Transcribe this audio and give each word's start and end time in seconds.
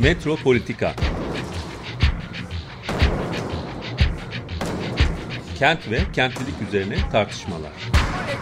Metropolitika 0.00 0.94
Kent 5.58 5.90
ve 5.90 5.98
kentlilik 6.12 6.54
üzerine 6.68 6.96
tartışmalar. 7.12 7.72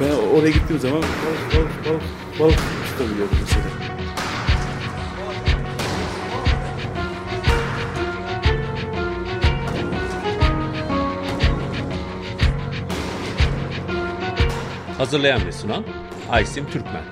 Ben 0.00 0.10
oraya 0.10 0.50
gittiğim 0.50 0.80
zaman 0.80 1.02
balık 1.02 1.55
balık 1.55 1.86
balık 1.86 2.02
balık 2.41 2.59
tutabiliyordum 2.91 3.38
mesela. 3.41 3.64
Hazırlayan 14.98 15.46
ve 15.46 15.52
sunan 15.52 15.84
Aysim 16.30 16.70
Türkmen. 16.70 17.04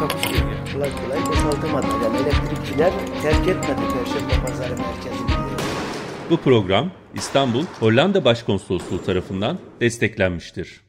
Kapışıyor. 0.00 0.47
Kolay 0.78 0.90
kolay 1.04 1.26
boşaltamadı. 1.26 1.86
Yani 2.04 2.16
elektrikçiler 2.16 2.92
terk 3.22 3.48
etmedi 3.48 3.80
Perşembe 3.92 4.46
Pazarı 4.46 4.76
merkezini. 4.76 5.30
Bu 6.30 6.36
program 6.36 6.90
İstanbul 7.14 7.64
Hollanda 7.80 8.24
Başkonsolosluğu 8.24 9.02
tarafından 9.02 9.58
desteklenmiştir. 9.80 10.80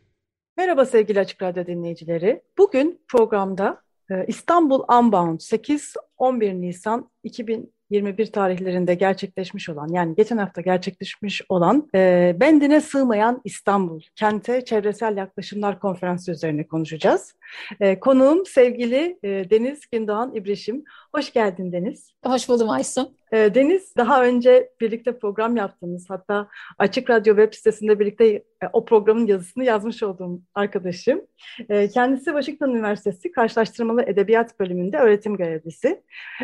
Merhaba 0.57 0.85
sevgili 0.85 1.19
Açık 1.19 1.41
Radyo 1.41 1.65
dinleyicileri. 1.65 2.41
Bugün 2.57 3.01
programda 3.07 3.81
e, 4.11 4.25
İstanbul 4.27 4.83
Unbound 4.99 5.39
8-11 5.39 6.61
Nisan 6.61 7.09
2021 7.23 8.31
tarihlerinde 8.31 8.95
gerçekleşmiş 8.95 9.69
olan 9.69 9.87
yani 9.87 10.15
geçen 10.15 10.37
hafta 10.37 10.61
gerçekleşmiş 10.61 11.41
olan 11.49 11.89
e, 11.95 12.35
Bendine 12.39 12.81
Sığmayan 12.81 13.41
İstanbul 13.43 14.01
Kente 14.15 14.65
Çevresel 14.65 15.17
Yaklaşımlar 15.17 15.79
Konferansı 15.79 16.31
üzerine 16.31 16.67
konuşacağız. 16.67 17.33
E, 17.79 17.99
konuğum 17.99 18.45
sevgili 18.45 19.19
e, 19.23 19.49
Deniz 19.49 19.89
Gündoğan 19.91 20.35
İbrişim. 20.35 20.83
Hoş 21.15 21.33
geldin 21.33 21.71
Deniz. 21.71 22.11
Hoş 22.25 22.49
buldum 22.49 22.69
Aysun. 22.69 23.15
E, 23.31 23.55
Deniz 23.55 23.95
daha 23.97 24.23
önce 24.23 24.69
birlikte 24.81 25.19
program 25.19 25.57
yaptığımız 25.57 26.09
hatta 26.09 26.47
Açık 26.77 27.09
Radyo 27.09 27.35
web 27.35 27.53
sitesinde 27.53 27.99
birlikte 27.99 28.25
e, 28.27 28.43
o 28.73 28.85
programın 28.85 29.27
yazısını 29.27 29.63
yazmış 29.63 30.03
olduğum 30.03 30.41
arkadaşım. 30.55 31.21
E, 31.69 31.89
kendisi 31.89 32.25
Washington 32.25 32.69
Üniversitesi 32.69 33.31
Karşılaştırmalı 33.31 34.03
Edebiyat 34.03 34.59
bölümünde 34.59 34.97
öğretim 34.97 35.37
görevlisi. 35.37 36.01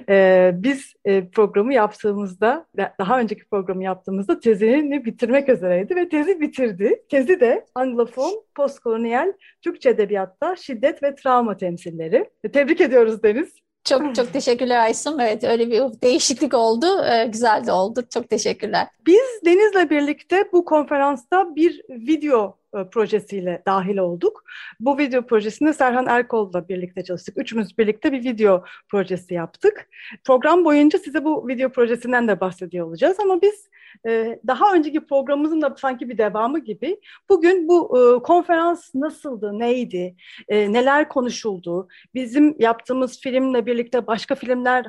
E, 0.10 0.52
biz 0.54 0.94
e, 1.06 1.30
programı 1.30 1.74
yaptığımızda, 1.74 2.66
daha 3.00 3.20
önceki 3.20 3.46
programı 3.46 3.84
yaptığımızda 3.84 4.40
tezini 4.40 5.06
bitirmek 5.06 5.50
üzereydi 5.50 5.96
ve 5.96 6.10
tezi 6.10 6.42
bitirdi. 6.42 7.04
Tezi 7.10 7.40
de 7.40 7.66
Anglofon, 7.76 8.45
postkolonyal 8.56 9.34
Türkçe 9.62 9.90
edebiyatta 9.90 10.56
şiddet 10.56 11.04
ve 11.04 11.16
travma 11.16 11.58
temsilleri. 11.58 12.30
E, 12.44 12.52
tebrik 12.52 12.82
ediyoruz 12.82 13.24
Deniz. 13.24 13.66
Çok 13.86 14.16
çok 14.16 14.34
teşekkürler 14.34 14.80
Aysun. 14.80 15.20
Evet 15.20 15.44
öyle 15.44 15.68
bir 15.72 16.02
değişiklik 16.02 16.54
oldu. 16.54 16.86
Ee, 17.04 17.26
güzel 17.26 17.66
de 17.66 17.72
oldu. 17.72 18.04
Çok 18.14 18.30
teşekkürler. 18.30 18.88
Biz 19.06 19.42
Deniz'le 19.46 19.90
birlikte 19.90 20.44
bu 20.54 20.66
konferansta 20.66 21.56
bir 21.56 21.82
video 21.90 22.58
e, 22.76 22.90
projesiyle 22.90 23.64
dahil 23.68 23.98
olduk. 23.98 24.44
Bu 24.80 24.98
video 24.98 25.22
projesinde 25.26 25.74
Serhan 25.74 26.06
Erkol'la 26.08 26.70
birlikte 26.70 27.04
çalıştık. 27.04 27.38
Üçümüz 27.38 27.78
birlikte 27.78 28.12
bir 28.12 28.24
video 28.24 28.64
projesi 28.90 29.34
yaptık. 29.34 29.90
Program 30.24 30.66
boyunca 30.66 31.00
size 31.00 31.24
bu 31.24 31.48
video 31.48 31.70
projesinden 31.70 32.28
de 32.28 32.40
bahsediyor 32.40 32.88
olacağız 32.88 33.20
ama 33.20 33.42
biz 33.42 33.70
e, 34.08 34.40
daha 34.48 34.74
önceki 34.74 35.06
programımızın 35.06 35.62
da 35.62 35.76
sanki 35.78 36.10
bir 36.10 36.18
devamı 36.18 36.60
gibi 36.60 37.00
bugün 37.30 37.68
bu 37.68 38.00
e, 38.00 38.24
konferans 38.24 38.96
nasıldı, 38.96 39.60
neydi, 39.60 40.16
neler 40.50 41.10
konuşuldu, 41.10 41.88
bizim 42.14 42.56
yaptığımız 42.60 43.20
filmle 43.20 43.66
birlikte 43.66 44.08
başka 44.08 44.36
filmler, 44.36 44.86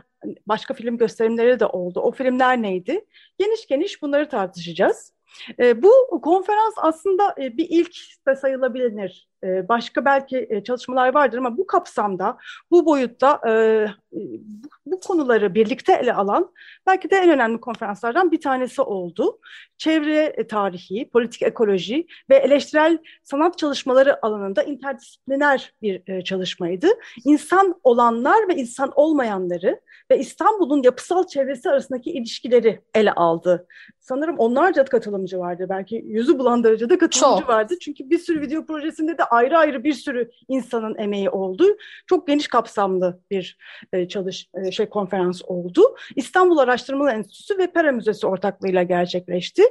başka 0.46 0.74
film 0.74 0.98
gösterimleri 0.98 1.60
de 1.60 1.66
oldu. 1.66 2.00
O 2.00 2.12
filmler 2.12 2.62
neydi? 2.62 3.04
Geniş 3.38 3.66
geniş 3.66 4.02
bunları 4.02 4.28
tartışacağız. 4.28 5.16
E, 5.58 5.82
bu 5.82 6.20
konferans 6.22 6.74
aslında 6.76 7.34
e, 7.38 7.56
bir 7.56 7.66
ilk 7.70 7.96
de 8.28 8.36
sayılabilir. 8.36 9.28
E, 9.44 9.68
başka 9.68 10.04
belki 10.04 10.46
e, 10.50 10.64
çalışmalar 10.64 11.14
vardır 11.14 11.38
ama 11.38 11.56
bu 11.56 11.66
kapsamda, 11.66 12.36
bu 12.70 12.86
boyutta 12.86 13.40
e, 13.48 13.86
bu, 14.12 14.68
bu 14.86 15.00
konuları 15.00 15.54
birlikte 15.54 15.92
ele 15.92 16.14
alan 16.14 16.52
belki 16.86 17.10
de 17.10 17.16
en 17.16 17.30
önemli 17.30 17.60
konferanslardan 17.60 18.32
bir 18.32 18.40
tanesi 18.40 18.82
oldu. 18.82 19.38
Çevre 19.78 20.46
tarihi, 20.46 21.10
politik 21.10 21.42
ekoloji 21.42 22.06
ve 22.30 22.36
eleştirel 22.36 22.98
sanat 23.22 23.58
çalışmaları 23.58 24.26
alanında 24.26 24.62
interdisipliner 24.62 25.74
bir 25.82 26.02
e, 26.06 26.24
çalışmaydı. 26.24 26.86
İnsan 27.24 27.80
olanlar 27.82 28.48
ve 28.48 28.56
insan 28.56 28.92
olmayanları 28.94 29.80
ve 30.10 30.18
İstanbul'un 30.18 30.82
yapısal 30.82 31.26
çevresi 31.26 31.70
arasındaki 31.70 32.10
ilişkileri 32.10 32.80
ele 32.94 33.12
aldı. 33.12 33.66
Sanırım 34.00 34.38
onlarca 34.38 34.84
katılımcı 34.84 35.38
vardı. 35.38 35.66
Belki 35.68 35.96
yüzü 36.06 36.38
bulan 36.38 36.64
derecede 36.64 36.98
katılımcı 36.98 37.40
Çok. 37.40 37.48
vardı. 37.48 37.74
Çünkü 37.80 38.10
bir 38.10 38.18
sürü 38.18 38.40
video 38.40 38.66
projesinde 38.66 39.18
de 39.18 39.24
ayrı 39.30 39.58
ayrı 39.58 39.84
bir 39.84 39.92
sürü 39.92 40.30
insanın 40.48 40.98
emeği 40.98 41.30
oldu. 41.30 41.64
Çok 42.06 42.26
geniş 42.26 42.48
kapsamlı 42.48 43.20
bir 43.30 43.58
e, 43.92 44.08
çalış 44.08 44.48
e, 44.54 44.70
şey 44.70 44.88
konferans 44.88 45.42
oldu. 45.46 45.96
İstanbul 46.16 46.58
Araştırmalar 46.58 47.14
Enstitüsü 47.14 47.58
ve 47.58 47.66
Pera 47.66 47.92
Müzesi 47.92 48.26
ortaklığıyla 48.26 48.82
gerçekleşti. 48.82 49.62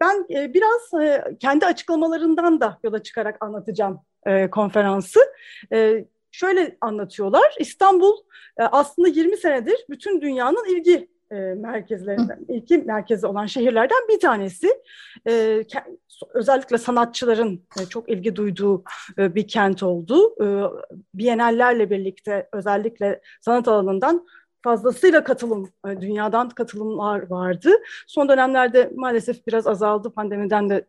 Ben 0.00 0.26
e, 0.30 0.54
biraz 0.54 1.02
e, 1.02 1.24
kendi 1.40 1.66
açıklamalarından 1.66 2.60
da 2.60 2.78
yola 2.84 3.02
çıkarak 3.02 3.36
anlatacağım 3.40 4.00
e, 4.26 4.50
konferansı. 4.50 5.20
E, 5.72 6.04
şöyle 6.30 6.76
anlatıyorlar. 6.80 7.54
İstanbul 7.58 8.16
e, 8.60 8.62
aslında 8.62 9.08
20 9.08 9.36
senedir 9.36 9.76
bütün 9.90 10.20
dünyanın 10.20 10.76
ilgi 10.76 11.11
e, 11.32 11.54
merkezlerinden, 11.54 12.38
ilki 12.48 12.78
merkezi 12.78 13.26
olan 13.26 13.46
şehirlerden 13.46 14.08
bir 14.08 14.20
tanesi. 14.20 14.68
E, 15.28 15.64
özellikle 16.34 16.78
sanatçıların 16.78 17.60
e, 17.80 17.86
çok 17.86 18.08
ilgi 18.08 18.36
duyduğu 18.36 18.84
e, 19.18 19.34
bir 19.34 19.48
kent 19.48 19.82
oldu. 19.82 20.34
E, 20.44 20.46
Bienallerle 21.14 21.90
birlikte 21.90 22.48
özellikle 22.52 23.20
sanat 23.40 23.68
alanından 23.68 24.26
fazlasıyla 24.62 25.24
katılım, 25.24 25.70
e, 25.88 26.00
dünyadan 26.00 26.48
katılımlar 26.48 27.30
vardı. 27.30 27.70
Son 28.06 28.28
dönemlerde 28.28 28.90
maalesef 28.94 29.46
biraz 29.46 29.66
azaldı 29.66 30.10
pandemiden 30.10 30.70
de 30.70 30.86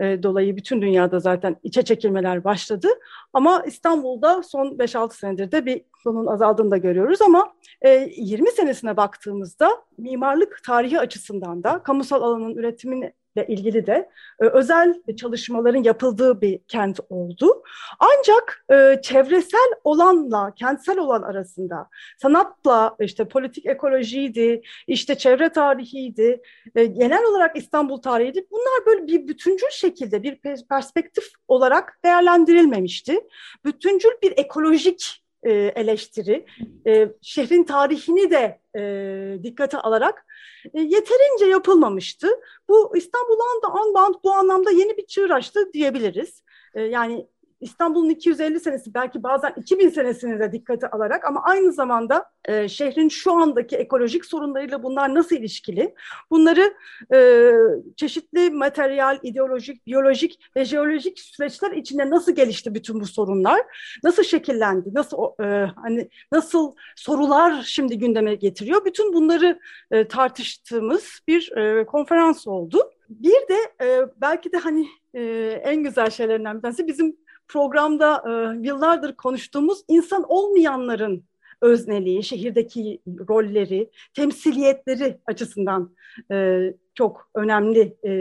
e, 0.00 0.22
dolayı 0.22 0.56
bütün 0.56 0.82
dünyada 0.82 1.20
zaten 1.20 1.56
içe 1.62 1.82
çekilmeler 1.82 2.44
başladı. 2.44 2.88
Ama 3.32 3.62
İstanbul'da 3.66 4.42
son 4.42 4.66
5-6 4.66 5.14
senedir 5.14 5.52
de 5.52 5.66
bir 5.66 5.82
bunun 6.04 6.26
azaldığını 6.26 6.70
da 6.70 6.76
görüyoruz 6.76 7.22
ama 7.22 7.52
e, 7.82 8.08
20 8.16 8.50
senesine 8.50 8.96
baktığımızda 8.96 9.70
mimarlık 9.98 10.60
tarihi 10.66 11.00
açısından 11.00 11.64
da 11.64 11.82
kamusal 11.82 12.22
alanın 12.22 12.54
üretimini 12.54 13.12
ile 13.36 13.46
ilgili 13.46 13.86
de 13.86 14.10
e, 14.40 14.44
özel 14.44 15.02
çalışmaların 15.16 15.82
yapıldığı 15.82 16.40
bir 16.40 16.58
kent 16.68 17.00
oldu. 17.08 17.62
Ancak 17.98 18.64
e, 18.72 19.02
çevresel 19.02 19.70
olanla 19.84 20.54
kentsel 20.54 20.98
olan 20.98 21.22
arasında 21.22 21.88
sanatla 22.18 22.96
işte 23.00 23.28
politik 23.28 23.66
ekolojiydi, 23.66 24.62
işte 24.86 25.14
çevre 25.14 25.48
tarihiydi, 25.48 26.42
e, 26.74 26.84
genel 26.84 27.24
olarak 27.24 27.56
İstanbul 27.56 28.02
tarihiydi. 28.02 28.46
Bunlar 28.50 28.86
böyle 28.86 29.06
bir 29.06 29.28
bütüncül 29.28 29.70
şekilde 29.70 30.22
bir 30.22 30.38
perspektif 30.68 31.24
olarak 31.48 31.98
değerlendirilmemişti. 32.04 33.20
Bütüncül 33.64 34.10
bir 34.22 34.32
ekolojik 34.36 35.19
e, 35.42 35.52
eleştiri, 35.52 36.46
e, 36.86 37.08
şehrin 37.22 37.64
tarihini 37.64 38.30
de 38.30 38.60
e, 38.76 39.42
dikkate 39.42 39.78
alarak 39.78 40.26
e, 40.74 40.80
yeterince 40.80 41.46
yapılmamıştı. 41.46 42.28
Bu 42.68 42.96
İstanbul 42.96 43.38
Unbound 43.86 44.14
bu 44.24 44.32
anlamda 44.32 44.70
yeni 44.70 44.96
bir 44.96 45.06
çığır 45.06 45.30
açtı 45.30 45.72
diyebiliriz. 45.72 46.42
E, 46.74 46.82
yani 46.82 47.26
İstanbul'un 47.60 48.08
250 48.08 48.60
senesi 48.60 48.94
belki 48.94 49.22
bazen 49.22 49.52
2000 49.56 49.88
senesini 49.88 50.40
de 50.40 50.52
dikkate 50.52 50.90
alarak 50.90 51.24
ama 51.24 51.42
aynı 51.42 51.72
zamanda 51.72 52.24
e, 52.44 52.68
şehrin 52.68 53.08
şu 53.08 53.32
andaki 53.32 53.76
ekolojik 53.76 54.24
sorunlarıyla 54.24 54.82
bunlar 54.82 55.14
nasıl 55.14 55.36
ilişkili? 55.36 55.94
Bunları 56.30 56.74
e, 57.14 57.52
çeşitli 57.96 58.50
materyal, 58.50 59.18
ideolojik, 59.22 59.86
biyolojik 59.86 60.40
ve 60.56 60.64
jeolojik 60.64 61.18
süreçler 61.18 61.70
içinde 61.70 62.10
nasıl 62.10 62.32
gelişti 62.32 62.74
bütün 62.74 63.00
bu 63.00 63.06
sorunlar? 63.06 63.60
Nasıl 64.04 64.22
şekillendi? 64.22 64.94
Nasıl 64.94 65.16
e, 65.42 65.70
hani 65.82 66.08
nasıl 66.32 66.74
sorular 66.96 67.62
şimdi 67.62 67.98
gündeme 67.98 68.34
getiriyor? 68.34 68.84
Bütün 68.84 69.12
bunları 69.12 69.60
e, 69.90 70.08
tartıştığımız 70.08 71.20
bir 71.28 71.56
e, 71.56 71.86
konferans 71.86 72.46
oldu. 72.46 72.90
Bir 73.08 73.48
de 73.48 73.84
e, 73.84 74.00
belki 74.20 74.52
de 74.52 74.56
hani 74.56 74.88
e, 75.14 75.22
en 75.64 75.82
güzel 75.82 76.10
şeylerinden 76.10 76.56
bir 76.56 76.62
tanesi 76.62 76.86
bizim 76.86 77.16
programda 77.52 78.22
e, 78.26 78.66
yıllardır 78.66 79.12
konuştuğumuz 79.12 79.84
insan 79.88 80.24
olmayanların 80.28 81.24
özneliği, 81.60 82.22
şehirdeki 82.22 83.00
rolleri, 83.28 83.90
temsiliyetleri 84.14 85.18
açısından 85.26 85.90
e, 86.30 86.60
çok 86.94 87.28
önemli 87.34 87.96
e, 88.04 88.12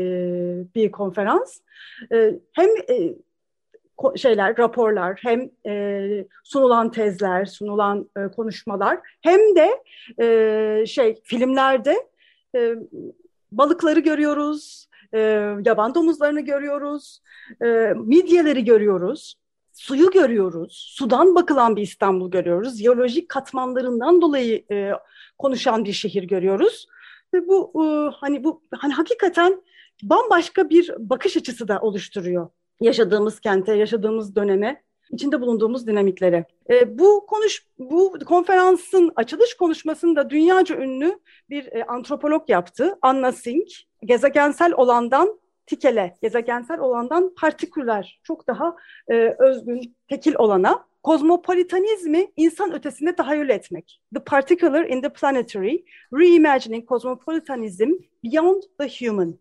bir 0.75 0.91
konferans. 0.91 1.59
E, 2.11 2.35
hem 2.53 2.69
e, 2.89 3.15
şeyler, 4.15 4.57
raporlar, 4.57 5.19
hem 5.23 5.49
e, 5.65 6.25
sunulan 6.43 6.91
tezler, 6.91 7.45
sunulan 7.45 8.09
e, 8.17 8.27
konuşmalar, 8.35 8.99
hem 9.21 9.39
de 9.55 9.83
e, 10.23 10.85
şey 10.85 11.21
filmlerde 11.23 12.07
e, 12.55 12.75
balıkları 13.51 13.99
görüyoruz, 13.99 14.88
e, 15.13 15.19
yaban 15.65 15.95
domuzlarını 15.95 16.41
görüyoruz, 16.41 17.21
e, 17.63 17.93
midyeleri 17.95 18.65
görüyoruz, 18.65 19.35
suyu 19.73 20.11
görüyoruz, 20.11 20.93
sudan 20.97 21.35
bakılan 21.35 21.75
bir 21.75 21.81
İstanbul 21.81 22.31
görüyoruz, 22.31 22.79
jeolojik 22.81 23.29
katmanlarından 23.29 24.21
dolayı 24.21 24.65
e, 24.71 24.91
konuşan 25.37 25.85
bir 25.85 25.93
şehir 25.93 26.23
görüyoruz. 26.23 26.87
Ve 27.33 27.47
bu 27.47 27.83
e, 27.83 28.15
hani 28.15 28.43
bu 28.43 28.63
hani 28.75 28.93
hakikaten 28.93 29.61
bambaşka 30.03 30.69
bir 30.69 30.91
bakış 30.99 31.37
açısı 31.37 31.67
da 31.67 31.79
oluşturuyor 31.79 32.49
yaşadığımız 32.81 33.39
kente, 33.39 33.73
yaşadığımız 33.73 34.35
döneme, 34.35 34.83
içinde 35.11 35.41
bulunduğumuz 35.41 35.87
dinamiklere. 35.87 36.45
E, 36.69 36.99
bu 36.99 37.25
konuş 37.25 37.65
bu 37.79 38.17
konferansın 38.25 39.11
açılış 39.15 39.53
konuşmasını 39.53 40.15
da 40.15 40.29
dünyaca 40.29 40.77
ünlü 40.77 41.19
bir 41.49 41.65
e, 41.65 41.83
antropolog 41.85 42.49
yaptı. 42.49 42.97
Anna 43.01 43.31
Singh. 43.31 43.88
Gezegensel 44.05 44.73
olandan 44.73 45.39
tikele, 45.65 46.17
gezegensel 46.21 46.79
olandan 46.79 47.35
partiküler, 47.35 48.19
çok 48.23 48.47
daha 48.47 48.75
e, 49.07 49.35
özgün, 49.39 49.95
tekil 50.07 50.35
olana 50.35 50.85
kozmopolitanizmi 51.03 52.31
insan 52.37 52.73
ötesinde 52.73 53.15
tahayyül 53.15 53.49
etmek. 53.49 54.01
The 54.13 54.23
particular 54.23 54.85
in 54.85 55.01
the 55.01 55.09
planetary, 55.09 55.77
reimagining 56.13 56.89
cosmopolitanism 56.89 57.89
beyond 58.23 58.63
the 58.79 59.05
human. 59.05 59.35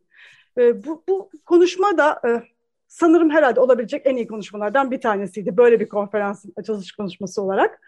E, 0.59 0.85
bu, 0.85 1.03
bu 1.09 1.31
konuşma 1.47 1.99
da 1.99 2.21
e, 2.29 2.43
sanırım 2.89 3.31
herhalde 3.31 3.61
olabilecek 3.61 4.03
en 4.07 4.17
iyi 4.17 4.27
konuşmalardan 4.27 4.91
bir 4.91 5.01
tanesiydi. 5.01 5.57
Böyle 5.57 5.81
bir 5.81 5.89
konferansın 5.89 6.53
açılış 6.57 6.93
konuşması 6.93 7.43
olarak. 7.43 7.81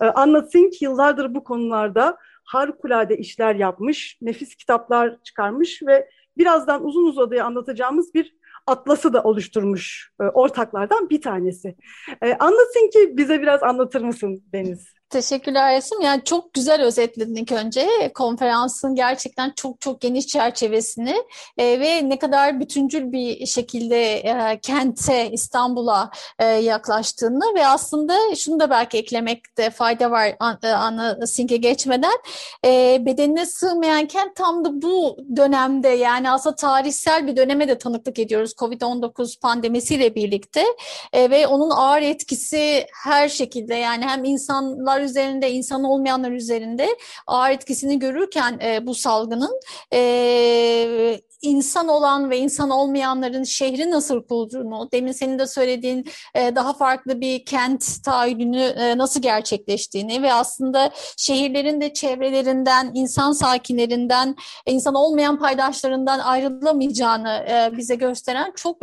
E, 0.00 0.04
Anna 0.04 0.42
Singh 0.42 0.82
yıllardır 0.82 1.34
bu 1.34 1.44
konularda 1.44 2.16
harikulade 2.44 3.18
işler 3.18 3.54
yapmış, 3.54 4.18
nefis 4.22 4.54
kitaplar 4.54 5.16
çıkarmış 5.22 5.82
ve 5.86 6.08
birazdan 6.38 6.84
uzun 6.84 7.06
uzadıya 7.06 7.44
anlatacağımız 7.44 8.14
bir 8.14 8.34
atlası 8.66 9.12
da 9.12 9.22
oluşturmuş 9.22 10.12
e, 10.20 10.24
ortaklardan 10.24 11.10
bir 11.10 11.20
tanesi. 11.20 11.76
E, 12.22 12.34
anlatın 12.34 12.90
ki 12.90 13.16
bize 13.16 13.42
biraz 13.42 13.62
anlatır 13.62 14.00
mısın 14.00 14.42
Deniz? 14.52 14.97
Teşekkürler 15.10 15.76
Resim. 15.76 16.00
Yani 16.00 16.24
çok 16.24 16.54
güzel 16.54 16.82
özetledin 16.82 17.34
ilk 17.34 17.52
önce. 17.52 18.12
Konferansın 18.14 18.94
gerçekten 18.94 19.52
çok 19.56 19.80
çok 19.80 20.00
geniş 20.00 20.26
çerçevesini 20.26 21.16
e, 21.58 21.80
ve 21.80 22.08
ne 22.08 22.18
kadar 22.18 22.60
bütüncül 22.60 23.12
bir 23.12 23.46
şekilde 23.46 24.14
e, 24.14 24.58
kente, 24.62 25.30
İstanbul'a 25.30 26.10
e, 26.38 26.44
yaklaştığını 26.44 27.54
ve 27.54 27.66
aslında 27.66 28.34
şunu 28.36 28.60
da 28.60 28.70
belki 28.70 28.98
eklemekte 28.98 29.70
fayda 29.70 30.10
var 30.10 30.26
e, 30.62 30.68
Anna 30.68 31.26
Sink'e 31.26 31.56
geçmeden. 31.56 32.18
E, 32.64 32.98
bedenine 33.06 33.46
sığmayan 33.46 34.06
kent 34.06 34.36
tam 34.36 34.64
da 34.64 34.82
bu 34.82 35.16
dönemde 35.36 35.88
yani 35.88 36.30
aslında 36.30 36.56
tarihsel 36.56 37.26
bir 37.26 37.36
döneme 37.36 37.68
de 37.68 37.78
tanıklık 37.78 38.18
ediyoruz. 38.18 38.52
Covid-19 38.52 39.40
pandemisiyle 39.40 40.14
birlikte 40.14 40.64
e, 41.12 41.30
ve 41.30 41.46
onun 41.46 41.70
ağır 41.70 42.02
etkisi 42.02 42.86
her 43.04 43.28
şekilde 43.28 43.74
yani 43.74 44.04
hem 44.04 44.24
insanlar 44.24 44.97
insanlar 44.98 45.02
üzerinde, 45.02 45.50
insan 45.50 45.84
olmayanlar 45.84 46.30
üzerinde 46.30 46.88
ağır 47.26 47.50
etkisini 47.50 47.98
görürken 47.98 48.58
e, 48.62 48.86
bu 48.86 48.94
salgının 48.94 49.60
e, 49.92 51.20
insan 51.42 51.88
olan 51.88 52.30
ve 52.30 52.38
insan 52.38 52.70
olmayanların 52.70 53.44
şehri 53.44 53.90
nasıl 53.90 54.22
kurduğunu, 54.22 54.88
demin 54.92 55.12
senin 55.12 55.38
de 55.38 55.46
söylediğin 55.46 56.06
e, 56.34 56.56
daha 56.56 56.72
farklı 56.72 57.20
bir 57.20 57.44
kent 57.44 58.04
tahayyülünü 58.04 58.60
e, 58.60 58.98
nasıl 58.98 59.22
gerçekleştiğini 59.22 60.22
ve 60.22 60.32
aslında 60.32 60.90
şehirlerin 61.16 61.80
de 61.80 61.92
çevrelerinden, 61.92 62.90
insan 62.94 63.32
sakinlerinden, 63.32 64.36
insan 64.66 64.94
olmayan 64.94 65.38
paydaşlarından 65.38 66.18
ayrılamayacağını 66.18 67.46
e, 67.50 67.76
bize 67.76 67.94
gösteren 67.94 68.52
çok 68.56 68.80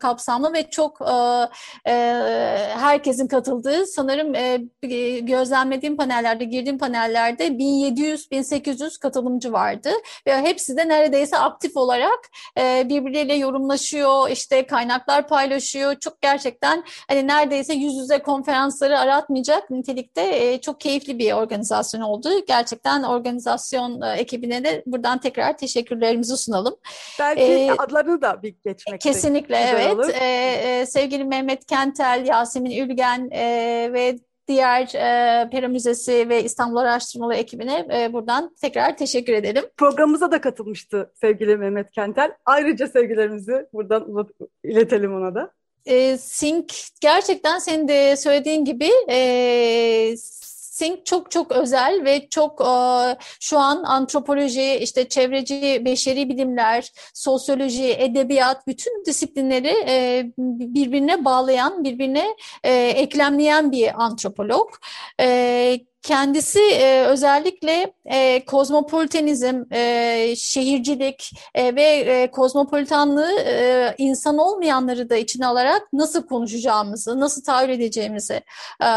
kapsamlı 0.00 0.52
ve 0.52 0.70
çok 0.70 1.00
herkesin 1.84 3.26
katıldığı 3.26 3.86
sanırım 3.86 4.32
gözlemlediğim 5.26 5.96
panellerde, 5.96 6.44
girdiğim 6.44 6.78
panellerde 6.78 7.46
1700-1800 7.46 8.98
katılımcı 8.98 9.52
vardı 9.52 9.90
ve 10.26 10.42
hepsi 10.42 10.76
de 10.76 10.88
neredeyse 10.88 11.38
aktif 11.38 11.76
olarak 11.76 11.93
olarak 11.94 12.30
e, 12.58 12.88
birbirleriyle 12.88 13.34
yorumlaşıyor, 13.34 14.30
işte 14.30 14.66
kaynaklar 14.66 15.28
paylaşıyor. 15.28 15.94
Çok 15.94 16.22
gerçekten 16.22 16.84
hani 17.08 17.26
neredeyse 17.26 17.74
yüz 17.74 17.94
yüze 17.94 18.18
konferansları 18.18 18.98
aratmayacak 18.98 19.70
nitelikte 19.70 20.22
e, 20.22 20.60
çok 20.60 20.80
keyifli 20.80 21.18
bir 21.18 21.32
organizasyon 21.32 22.00
oldu. 22.00 22.28
Gerçekten 22.46 23.02
organizasyon 23.02 24.00
e, 24.00 24.12
ekibine 24.12 24.64
de 24.64 24.82
buradan 24.86 25.18
tekrar 25.18 25.56
teşekkürlerimizi 25.56 26.36
sunalım. 26.36 26.76
Belki 27.20 27.42
ee, 27.42 27.70
adlarını 27.70 28.22
da 28.22 28.42
bir 28.42 28.54
geçmek 28.64 29.00
Kesinlikle 29.00 29.56
evet. 29.56 30.16
E, 30.20 30.24
e, 30.24 30.86
sevgili 30.86 31.24
Mehmet 31.24 31.66
Kentel, 31.66 32.26
Yasemin 32.26 32.70
Ülgen 32.70 33.28
e, 33.32 33.44
ve 33.92 34.18
diğer 34.48 34.82
e, 34.94 35.50
Pera 35.50 35.68
Müzesi 35.68 36.28
ve 36.28 36.44
İstanbul 36.44 36.76
Araştırmaları 36.76 37.38
ekibine 37.38 37.86
e, 37.92 38.12
buradan 38.12 38.54
tekrar 38.60 38.96
teşekkür 38.96 39.32
edelim. 39.32 39.64
Programımıza 39.76 40.32
da 40.32 40.40
katılmıştı 40.40 41.12
sevgili 41.20 41.56
Mehmet 41.56 41.90
Kentel. 41.90 42.32
Ayrıca 42.44 42.86
sevgilerimizi 42.86 43.66
buradan 43.72 44.28
iletelim 44.64 45.14
ona 45.14 45.34
da. 45.34 45.50
E, 45.86 46.18
Sink 46.18 46.72
gerçekten 47.00 47.58
senin 47.58 47.88
de 47.88 48.16
söylediğin 48.16 48.64
gibi 48.64 48.90
e, 49.10 50.16
Sink 50.74 51.06
çok 51.06 51.30
çok 51.30 51.52
özel 51.52 52.04
ve 52.04 52.28
çok 52.28 52.60
e, 52.60 52.72
şu 53.40 53.58
an 53.58 53.82
antropoloji, 53.82 54.74
işte 54.74 55.08
çevreci, 55.08 55.82
beşeri 55.84 56.28
bilimler, 56.28 56.92
sosyoloji, 57.14 57.92
edebiyat 57.92 58.66
bütün 58.66 59.04
disiplinleri 59.06 59.74
e, 59.88 60.24
birbirine 60.38 61.24
bağlayan, 61.24 61.84
birbirine 61.84 62.36
e, 62.64 62.72
eklemleyen 62.72 63.72
bir 63.72 64.04
antropolog. 64.04 64.70
E, 65.20 65.78
Kendisi 66.04 66.60
e, 66.60 67.04
özellikle 67.04 67.92
e, 68.04 68.44
kozmopolitanizm, 68.44 69.62
e, 69.72 70.34
şehircilik 70.36 71.30
e, 71.54 71.76
ve 71.76 71.82
e, 71.82 72.30
kozmopolitanlığı 72.30 73.32
e, 73.40 73.94
insan 73.98 74.38
olmayanları 74.38 75.10
da 75.10 75.16
içine 75.16 75.46
alarak 75.46 75.82
nasıl 75.92 76.26
konuşacağımızı, 76.26 77.20
nasıl 77.20 77.42
tahayyül 77.44 77.72
edeceğimizi 77.72 78.42
e, 78.82 78.88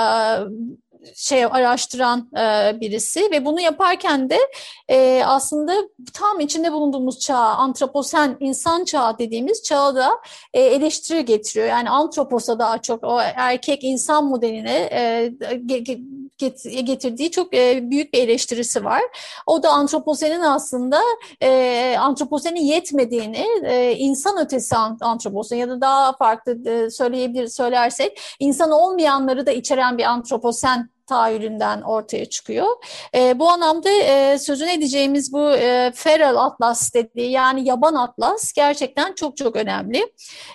şey 1.15 1.45
araştıran 1.45 2.29
e, 2.37 2.79
birisi 2.81 3.31
ve 3.31 3.45
bunu 3.45 3.61
yaparken 3.61 4.29
de 4.29 4.37
e, 4.89 5.23
aslında 5.25 5.73
tam 6.13 6.39
içinde 6.39 6.71
bulunduğumuz 6.71 7.19
çağ, 7.19 7.37
antroposen 7.37 8.37
insan 8.39 8.83
çağı 8.83 9.17
dediğimiz 9.17 9.63
çağı 9.63 9.95
da 9.95 10.11
e, 10.53 10.61
eleştiri 10.61 11.25
getiriyor. 11.25 11.67
Yani 11.67 11.89
antroposa 11.89 12.59
daha 12.59 12.77
çok 12.77 13.03
o 13.03 13.19
erkek 13.21 13.83
insan 13.83 14.25
modeline 14.25 14.89
e, 14.91 15.33
getirdiği 16.81 17.31
çok 17.31 17.53
e, 17.53 17.91
büyük 17.91 18.13
bir 18.13 18.19
eleştirisi 18.19 18.85
var. 18.85 19.01
O 19.45 19.63
da 19.63 19.69
antroposenin 19.69 20.41
aslında 20.41 21.01
e, 21.41 21.95
antroposenin 21.99 22.61
yetmediğini, 22.61 23.45
e, 23.63 23.95
insan 23.97 24.45
ötesi 24.45 24.75
antroposen 25.01 25.57
ya 25.57 25.69
da 25.69 25.81
daha 25.81 26.13
farklı 26.13 26.69
e, 26.69 26.89
söyleyebilir 26.89 27.47
söylersek 27.47 28.21
insan 28.39 28.71
olmayanları 28.71 29.45
da 29.45 29.51
içeren 29.51 29.97
bir 29.97 30.03
antroposen 30.03 30.89
tahayyülünden 31.07 31.81
ortaya 31.81 32.25
çıkıyor. 32.25 32.67
E, 33.15 33.39
bu 33.39 33.49
anlamda 33.49 33.89
e, 33.89 34.39
sözünü 34.39 34.69
edeceğimiz 34.69 35.33
bu 35.33 35.51
e, 35.51 35.91
feral 35.95 36.35
atlas 36.35 36.93
dediği 36.93 37.31
yani 37.31 37.67
yaban 37.67 37.95
atlas 37.95 38.53
gerçekten 38.53 39.13
çok 39.13 39.37
çok 39.37 39.55
önemli. 39.55 40.13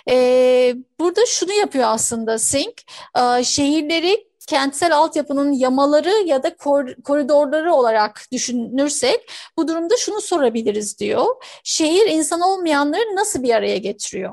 E, 0.09 0.75
burada 0.99 1.21
şunu 1.25 1.53
yapıyor 1.53 1.85
aslında 1.87 2.39
Sink, 2.39 2.81
e, 3.17 3.43
şehirleri 3.43 4.33
kentsel 4.47 4.97
altyapının 4.97 5.51
yamaları 5.51 6.23
ya 6.25 6.43
da 6.43 6.55
kor 6.55 6.93
koridorları 7.03 7.73
olarak 7.73 8.21
düşünürsek 8.31 9.31
bu 9.57 9.67
durumda 9.67 9.97
şunu 9.97 10.21
sorabiliriz 10.21 10.99
diyor. 10.99 11.25
Şehir 11.63 12.05
insan 12.07 12.41
olmayanları 12.41 13.15
nasıl 13.15 13.43
bir 13.43 13.55
araya 13.55 13.77
getiriyor? 13.77 14.31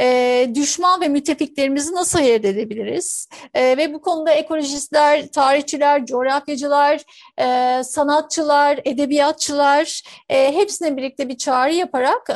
E, 0.00 0.48
düşman 0.54 1.00
ve 1.00 1.08
müttefiklerimizi 1.08 1.94
nasıl 1.94 2.18
ayırt 2.18 2.44
edebiliriz? 2.44 3.28
E, 3.54 3.76
ve 3.76 3.94
bu 3.94 4.00
konuda 4.00 4.32
ekolojistler, 4.32 5.28
tarihçiler, 5.28 6.06
coğrafyacılar, 6.06 7.00
e, 7.38 7.84
sanatçılar, 7.84 8.80
edebiyatçılar 8.84 10.02
e, 10.28 10.54
hepsine 10.54 10.96
birlikte 10.96 11.28
bir 11.28 11.36
çağrı 11.36 11.74
yaparak 11.74 12.30
e, 12.30 12.34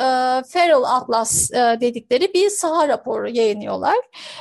Feral 0.49 0.83
Atlas 0.83 1.51
e, 1.51 1.77
dedikleri 1.81 2.33
bir 2.33 2.49
saha 2.49 2.87
raporu 2.87 3.29
yayınlıyorlar. 3.29 3.97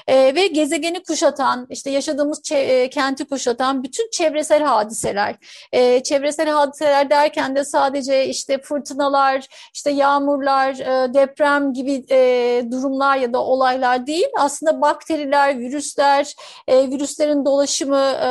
E, 0.07 0.35
ve 0.35 0.47
gezegeni 0.47 1.03
kuşatan, 1.03 1.67
işte 1.71 1.91
yaşadığımız 1.91 2.43
kenti 2.91 3.25
kuşatan 3.25 3.83
bütün 3.83 4.11
çevresel 4.11 4.63
hadiseler. 4.63 5.35
E, 5.73 6.03
çevresel 6.03 6.49
hadiseler 6.49 7.11
derken 7.11 7.57
de 7.57 7.65
sadece 7.65 8.27
işte 8.29 8.59
fırtınalar, 8.59 9.47
işte 9.75 9.91
yağmurlar, 9.91 10.75
e, 10.75 11.15
deprem 11.15 11.73
gibi 11.73 12.05
e, 12.11 12.63
durumlar 12.87 13.17
ya 13.17 13.33
da 13.33 13.45
olaylar 13.45 14.07
değil. 14.07 14.27
Aslında 14.39 14.81
bakteriler, 14.81 15.59
virüsler, 15.59 16.35
e, 16.69 16.91
virüslerin 16.91 17.45
dolaşımı, 17.45 17.97
e, 17.97 18.29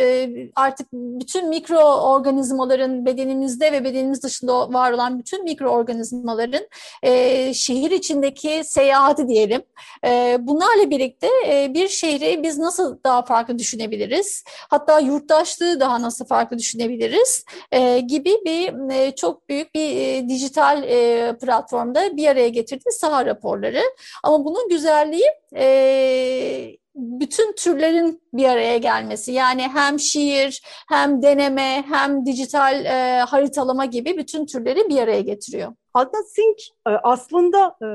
e, 0.00 0.30
artık 0.56 0.92
bütün 0.92 1.48
mikroorganizmaların 1.48 3.06
bedenimizde 3.06 3.72
ve 3.72 3.84
bedenimiz 3.84 4.22
dışında 4.22 4.72
var 4.72 4.92
olan 4.92 5.18
bütün 5.18 5.44
mikroorganizmaların 5.44 6.66
e, 7.02 7.54
şehir 7.54 7.90
içindeki 7.90 8.62
seyahati 8.64 9.28
diyelim. 9.28 9.62
E, 10.06 10.36
bunlarla 10.40 10.90
birlikte 10.90 11.28
e, 11.48 11.74
bir 11.74 11.88
şehri 11.88 12.42
biz 12.42 12.58
nasıl 12.58 12.98
daha 13.04 13.24
farklı 13.24 13.58
düşünebiliriz? 13.58 14.44
Hatta 14.70 14.98
yurttaşlığı 14.98 15.80
daha 15.80 16.02
nasıl 16.02 16.24
farklı 16.24 16.58
düşünebiliriz? 16.58 17.44
E, 17.72 17.98
gibi 17.98 18.36
bir 18.44 18.90
e, 18.92 19.14
çok 19.14 19.48
büyük 19.48 19.74
bir 19.74 19.96
e, 19.96 20.28
dijital 20.28 20.82
e, 20.82 21.32
platformda 21.40 22.16
bir 22.16 22.28
araya 22.28 22.48
getirdi 22.48 22.84
saha 22.90 23.26
raporları. 23.56 23.82
Ama 24.22 24.44
bunun 24.44 24.68
güzelliği 24.68 25.30
e, 25.56 26.76
bütün 26.94 27.52
türlerin 27.52 28.22
bir 28.32 28.48
araya 28.48 28.78
gelmesi 28.78 29.32
yani 29.32 29.62
hem 29.62 29.98
şiir 29.98 30.62
hem 30.88 31.22
deneme 31.22 31.84
hem 31.88 32.26
dijital 32.26 32.84
e, 32.84 33.20
haritalama 33.20 33.84
gibi 33.84 34.16
bütün 34.18 34.46
türleri 34.46 34.88
bir 34.88 34.98
araya 34.98 35.20
getiriyor. 35.20 35.72
Hatta 35.92 36.18
Sink 36.22 36.58
e, 36.88 36.90
aslında 36.90 37.76
e, 37.82 37.88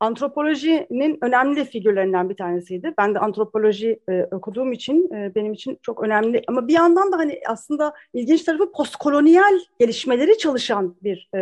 antropolojinin 0.00 1.18
önemli 1.22 1.64
figürlerinden 1.64 2.30
bir 2.30 2.36
tanesiydi. 2.36 2.94
Ben 2.98 3.14
de 3.14 3.18
antropoloji 3.18 4.00
e, 4.08 4.24
okuduğum 4.24 4.72
için 4.72 5.14
e, 5.14 5.34
benim 5.34 5.52
için 5.52 5.78
çok 5.82 6.02
önemli. 6.02 6.42
Ama 6.48 6.68
bir 6.68 6.74
yandan 6.74 7.12
da 7.12 7.18
hani 7.18 7.40
aslında 7.48 7.92
ilginç 8.14 8.42
tarafı 8.42 8.72
postkolonyal 8.72 9.58
gelişmeleri 9.80 10.38
çalışan 10.38 10.96
bir 11.02 11.28
e, 11.34 11.38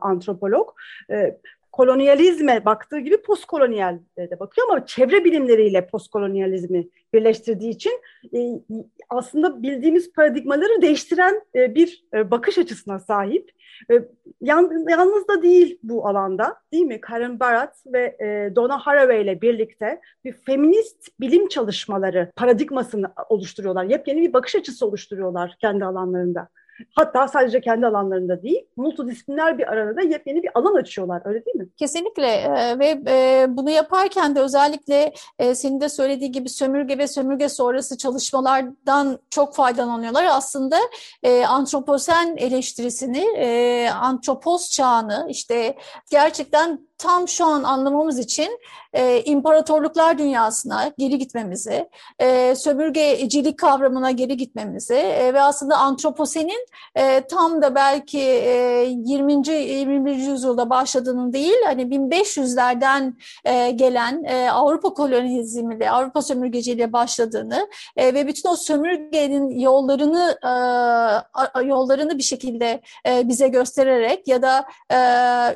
antropolog. 0.00 0.68
E, 1.10 1.38
kolonyalizme 1.78 2.64
baktığı 2.64 2.98
gibi 2.98 3.22
postkolonyal 3.22 3.98
de 4.18 4.40
bakıyor 4.40 4.68
ama 4.70 4.86
çevre 4.86 5.24
bilimleriyle 5.24 5.86
postkolonyalizmi 5.86 6.88
birleştirdiği 7.14 7.70
için 7.70 7.92
e, 8.34 8.38
aslında 9.10 9.62
bildiğimiz 9.62 10.12
paradigmaları 10.12 10.82
değiştiren 10.82 11.42
e, 11.54 11.74
bir 11.74 12.04
e, 12.14 12.30
bakış 12.30 12.58
açısına 12.58 12.98
sahip. 12.98 13.50
Yalnız 14.40 15.28
da 15.28 15.42
değil 15.42 15.78
bu 15.82 16.08
alanda 16.08 16.56
değil 16.72 16.84
mi? 16.84 17.00
Karen 17.00 17.40
Barat 17.40 17.76
ve 17.86 18.16
Donna 18.56 18.78
Haraway 18.78 19.22
ile 19.22 19.40
birlikte 19.40 20.00
bir 20.24 20.32
feminist 20.32 21.20
bilim 21.20 21.48
çalışmaları 21.48 22.32
paradigmasını 22.36 23.12
oluşturuyorlar. 23.28 23.84
Yepyeni 23.84 24.20
bir 24.20 24.32
bakış 24.32 24.54
açısı 24.54 24.86
oluşturuyorlar 24.86 25.56
kendi 25.60 25.84
alanlarında. 25.84 26.48
Hatta 26.94 27.28
sadece 27.28 27.60
kendi 27.60 27.86
alanlarında 27.86 28.42
değil, 28.42 28.66
multidisipliner 28.76 29.58
bir 29.58 29.72
arada 29.72 30.00
yepyeni 30.00 30.42
bir 30.42 30.50
alan 30.54 30.74
açıyorlar. 30.74 31.22
Öyle 31.24 31.44
değil 31.44 31.56
mi? 31.56 31.68
Kesinlikle 31.76 32.26
ee, 32.26 32.78
ve 32.78 33.02
e, 33.08 33.46
bunu 33.48 33.70
yaparken 33.70 34.36
de 34.36 34.40
özellikle 34.40 35.12
e, 35.38 35.54
senin 35.54 35.80
de 35.80 35.88
söylediği 35.88 36.32
gibi 36.32 36.48
sömürge 36.48 36.98
ve 36.98 37.06
sömürge 37.06 37.48
sonrası 37.48 37.98
çalışmalardan 37.98 39.18
çok 39.30 39.54
faydalanıyorlar. 39.54 40.24
Aslında 40.24 40.78
e, 41.22 41.46
antroposen 41.46 42.36
eleştirisini, 42.36 43.24
e, 43.36 43.88
antropos 43.90 44.70
çağını 44.70 45.26
işte 45.30 45.76
gerçekten 46.10 46.87
tam 46.98 47.28
şu 47.28 47.44
an 47.44 47.62
anlamamız 47.62 48.18
için 48.18 48.58
e, 48.92 49.22
imparatorluklar 49.24 50.18
dünyasına 50.18 50.92
geri 50.98 51.18
gitmemizi, 51.18 51.88
e, 52.18 52.54
sömürgecilik 52.54 53.58
kavramına 53.58 54.10
geri 54.10 54.36
gitmemizi 54.36 54.94
e, 54.94 55.34
ve 55.34 55.40
aslında 55.40 55.76
antroposenin 55.76 56.66
e, 56.94 57.20
tam 57.20 57.62
da 57.62 57.74
belki 57.74 58.20
e, 58.20 58.84
20. 58.88 59.48
21. 59.48 60.14
yüzyılda 60.14 60.70
başladığını 60.70 61.32
değil, 61.32 61.56
hani 61.64 61.82
1500'lerden 61.82 63.14
e, 63.44 63.70
gelen 63.70 64.24
e, 64.24 64.50
Avrupa 64.50 64.94
kolonizmiyle, 64.94 65.90
Avrupa 65.90 66.22
sömürgeciliğiyle 66.22 66.92
başladığını 66.92 67.68
e, 67.96 68.14
ve 68.14 68.26
bütün 68.26 68.48
o 68.48 68.56
sömürgenin 68.56 69.60
yollarını 69.60 70.38
e, 70.44 71.66
yollarını 71.66 72.18
bir 72.18 72.22
şekilde 72.22 72.80
e, 73.06 73.28
bize 73.28 73.48
göstererek 73.48 74.28
ya 74.28 74.42
da 74.42 74.64
e, 74.90 74.96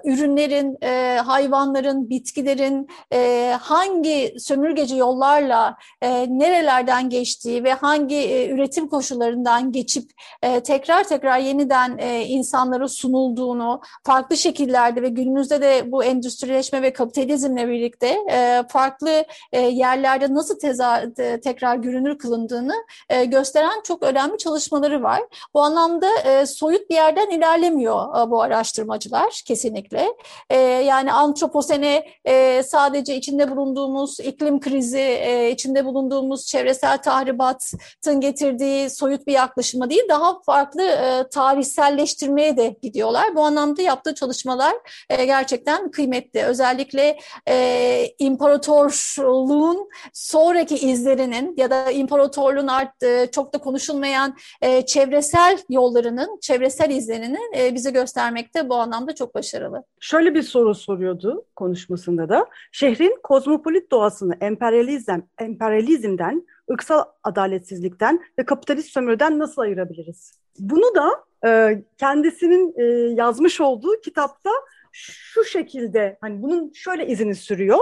ürünlerin 0.05 0.79
e, 0.83 1.19
hayvanların, 1.33 2.11
bitkilerin 2.11 2.89
e, 3.13 3.53
hangi 3.61 4.35
sömürgeci 4.39 4.97
yollarla 4.97 5.77
e, 6.03 6.27
nerelerden 6.39 7.11
geçtiği 7.11 7.65
ve 7.65 7.73
hangi 7.73 8.17
e, 8.17 8.51
üretim 8.51 8.89
koşullarından 8.89 9.73
geçip 9.73 10.11
e, 10.43 10.61
tekrar 10.61 11.05
tekrar 11.05 11.39
yeniden 11.39 11.99
e, 11.99 12.25
insanlara 12.25 12.89
sunulduğunu, 12.89 13.81
farklı 14.05 14.37
şekillerde 14.37 15.03
ve 15.03 15.09
günümüzde 15.09 15.63
de 15.63 15.93
bu 15.93 16.05
endüstrileşme 16.05 16.83
ve 16.83 16.93
kapitalizmle 16.93 17.69
birlikte 17.69 18.19
e, 18.31 18.63
farklı 18.69 19.25
e, 19.53 19.61
yerlerde 19.61 20.35
nasıl 20.35 20.59
teza, 20.59 21.05
e, 21.19 21.41
tekrar 21.41 21.77
görünür 21.77 22.19
kılındığını 22.19 22.75
e, 23.09 23.25
gösteren 23.25 23.83
çok 23.85 24.03
önemli 24.03 24.39
çalışmaları 24.39 25.03
var. 25.03 25.21
Bu 25.55 25.61
anlamda 25.61 26.09
e, 26.25 26.47
soyut 26.47 26.91
bir 26.91 26.95
yerden 26.95 27.31
ilerlemiyor 27.31 28.27
e, 28.27 28.31
bu 28.31 28.43
araştırmacılar 28.43 29.43
kesinlikle. 29.47 30.09
E, 30.51 30.57
yani 30.61 31.13
antroposene 31.23 32.05
e, 32.25 32.63
sadece 32.63 33.17
içinde 33.17 33.51
bulunduğumuz 33.51 34.21
iklim 34.21 34.61
krizi, 34.61 34.99
e, 34.99 35.51
içinde 35.51 35.85
bulunduğumuz 35.85 36.47
çevresel 36.47 36.99
tahribatın 36.99 38.21
getirdiği 38.21 38.91
soyut 38.91 39.27
bir 39.27 39.33
yaklaşıma 39.33 39.91
değil, 39.91 40.03
daha 40.09 40.43
farklı 40.43 40.83
e, 40.83 41.29
tarihselleştirmeye 41.29 42.57
de 42.57 42.77
gidiyorlar. 42.83 43.35
Bu 43.35 43.43
anlamda 43.43 43.83
yaptığı 43.83 44.15
çalışmalar 44.15 44.75
e, 45.11 45.25
gerçekten 45.25 45.91
kıymetli. 45.91 46.43
Özellikle 46.43 47.19
e, 47.49 48.07
imparatorluğun 48.19 49.89
sonraki 50.13 50.75
izlerinin 50.75 51.55
ya 51.57 51.71
da 51.71 51.91
imparatorluğun 51.91 52.67
arttığı, 52.67 53.29
çok 53.33 53.55
da 53.55 53.59
konuşulmayan 53.59 54.37
e, 54.63 54.87
çevresel 54.87 55.59
yollarının, 55.69 56.39
çevresel 56.41 56.91
izlerinin 56.91 57.53
e, 57.59 57.75
bize 57.75 57.91
göstermekte 57.91 58.69
bu 58.69 58.75
anlamda 58.75 59.15
çok 59.15 59.35
başarılı. 59.35 59.85
Şöyle 60.01 60.35
bir 60.35 60.43
soru 60.43 60.75
soruyor 60.75 61.12
söylüyordu 61.13 61.45
konuşmasında 61.57 62.29
da. 62.29 62.47
Şehrin 62.73 63.19
kozmopolit 63.23 63.91
doğasını 63.91 64.37
emperyalizm, 64.41 65.21
emperyalizmden, 65.39 66.47
ırksal 66.71 67.05
adaletsizlikten 67.25 68.21
ve 68.39 68.45
kapitalist 68.45 68.89
sömürüden 68.89 69.39
nasıl 69.39 69.63
ayırabiliriz? 69.63 70.39
Bunu 70.59 70.95
da 70.95 71.25
e, 71.49 71.83
kendisinin 71.99 72.75
e, 72.77 72.85
yazmış 73.15 73.61
olduğu 73.61 74.01
kitapta 74.01 74.51
şu 74.93 75.45
şekilde 75.45 76.19
hani 76.21 76.43
bunun 76.43 76.73
şöyle 76.73 77.07
izini 77.07 77.35
sürüyor. 77.35 77.79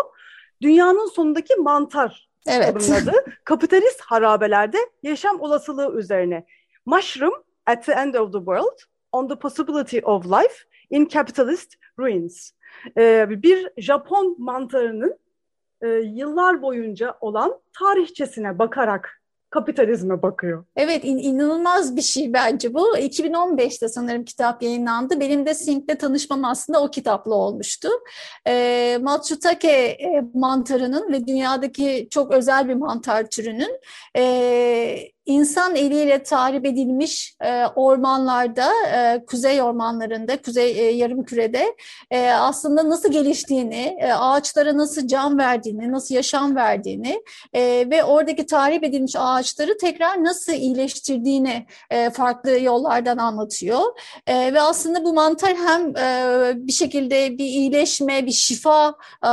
Dünyanın 0.62 1.06
sonundaki 1.06 1.56
mantar 1.56 2.28
evet. 2.46 2.90
adı 3.02 3.12
kapitalist 3.44 4.00
harabelerde 4.00 4.78
yaşam 5.02 5.40
olasılığı 5.40 5.98
üzerine. 5.98 6.44
Mushroom 6.86 7.34
at 7.66 7.86
the 7.86 7.92
end 7.92 8.14
of 8.14 8.32
the 8.32 8.38
world 8.38 8.78
on 9.12 9.28
the 9.28 9.36
possibility 9.36 10.00
of 10.04 10.26
life 10.26 10.54
in 10.90 11.08
capitalist 11.08 11.74
ruins 11.98 12.52
e, 12.98 13.26
bir 13.42 13.70
Japon 13.76 14.36
mantarının 14.38 15.18
e, 15.82 15.88
yıllar 15.88 16.62
boyunca 16.62 17.16
olan 17.20 17.60
tarihçesine 17.78 18.58
bakarak 18.58 19.20
kapitalizme 19.50 20.22
bakıyor. 20.22 20.64
Evet 20.76 21.04
in, 21.04 21.18
inanılmaz 21.18 21.96
bir 21.96 22.02
şey 22.02 22.32
bence 22.32 22.74
bu. 22.74 22.96
2015'te 22.96 23.88
sanırım 23.88 24.24
kitap 24.24 24.62
yayınlandı. 24.62 25.20
Benim 25.20 25.46
de 25.46 25.54
Sink'le 25.54 26.00
tanışmam 26.00 26.44
aslında 26.44 26.82
o 26.82 26.90
kitapla 26.90 27.34
olmuştu. 27.34 27.88
E, 28.46 28.98
Matsutake 29.02 29.98
mantarının 30.34 31.12
ve 31.12 31.26
dünyadaki 31.26 32.08
çok 32.10 32.32
özel 32.32 32.68
bir 32.68 32.74
mantar 32.74 33.26
türünün 33.26 33.80
e, 34.16 35.10
insan 35.26 35.76
eliyle 35.76 36.22
tahrip 36.22 36.66
edilmiş 36.66 37.34
e, 37.40 37.66
ormanlarda, 37.66 38.70
e, 38.94 39.24
kuzey 39.26 39.62
ormanlarında, 39.62 40.42
kuzey 40.42 40.70
e, 40.70 40.90
yarım 40.90 41.24
kürede 41.24 41.76
e, 42.10 42.30
aslında 42.30 42.88
nasıl 42.88 43.12
geliştiğini, 43.12 43.96
e, 44.00 44.12
ağaçlara 44.12 44.76
nasıl 44.76 45.06
can 45.06 45.38
verdiğini, 45.38 45.92
nasıl 45.92 46.14
yaşam 46.14 46.56
verdiğini 46.56 47.22
e, 47.52 47.90
ve 47.90 48.04
oradaki 48.04 48.46
tahrip 48.46 48.84
edilmiş 48.84 49.14
ağaçları 49.18 49.78
tekrar 49.78 50.24
nasıl 50.24 50.52
iyileştirdiğini 50.52 51.66
e, 51.90 52.10
farklı 52.10 52.50
yollardan 52.50 53.18
anlatıyor. 53.18 53.80
E, 54.26 54.54
ve 54.54 54.60
aslında 54.60 55.04
bu 55.04 55.14
mantar 55.14 55.54
hem 55.56 55.96
e, 55.96 56.52
bir 56.56 56.72
şekilde 56.72 57.38
bir 57.38 57.44
iyileşme, 57.44 58.26
bir 58.26 58.32
şifa 58.32 58.94
e, 59.24 59.30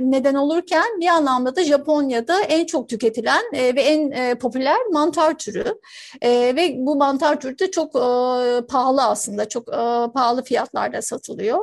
neden 0.00 0.34
olurken 0.34 1.00
bir 1.00 1.08
anlamda 1.08 1.56
da 1.56 1.64
Japonya'da 1.64 2.40
en 2.40 2.66
çok 2.66 2.88
tüketilen 2.88 3.42
e, 3.52 3.74
ve 3.74 3.82
en 3.82 4.10
e, 4.10 4.34
popüler 4.34 4.79
mantar 4.92 5.38
türü 5.38 5.74
e, 6.20 6.30
ve 6.56 6.74
bu 6.78 6.96
mantar 6.96 7.40
türü 7.40 7.58
de 7.58 7.70
çok 7.70 7.96
e, 7.96 8.66
pahalı 8.66 9.02
aslında 9.02 9.48
çok 9.48 9.68
e, 9.68 9.76
pahalı 10.14 10.44
fiyatlarda 10.44 11.02
satılıyor. 11.02 11.58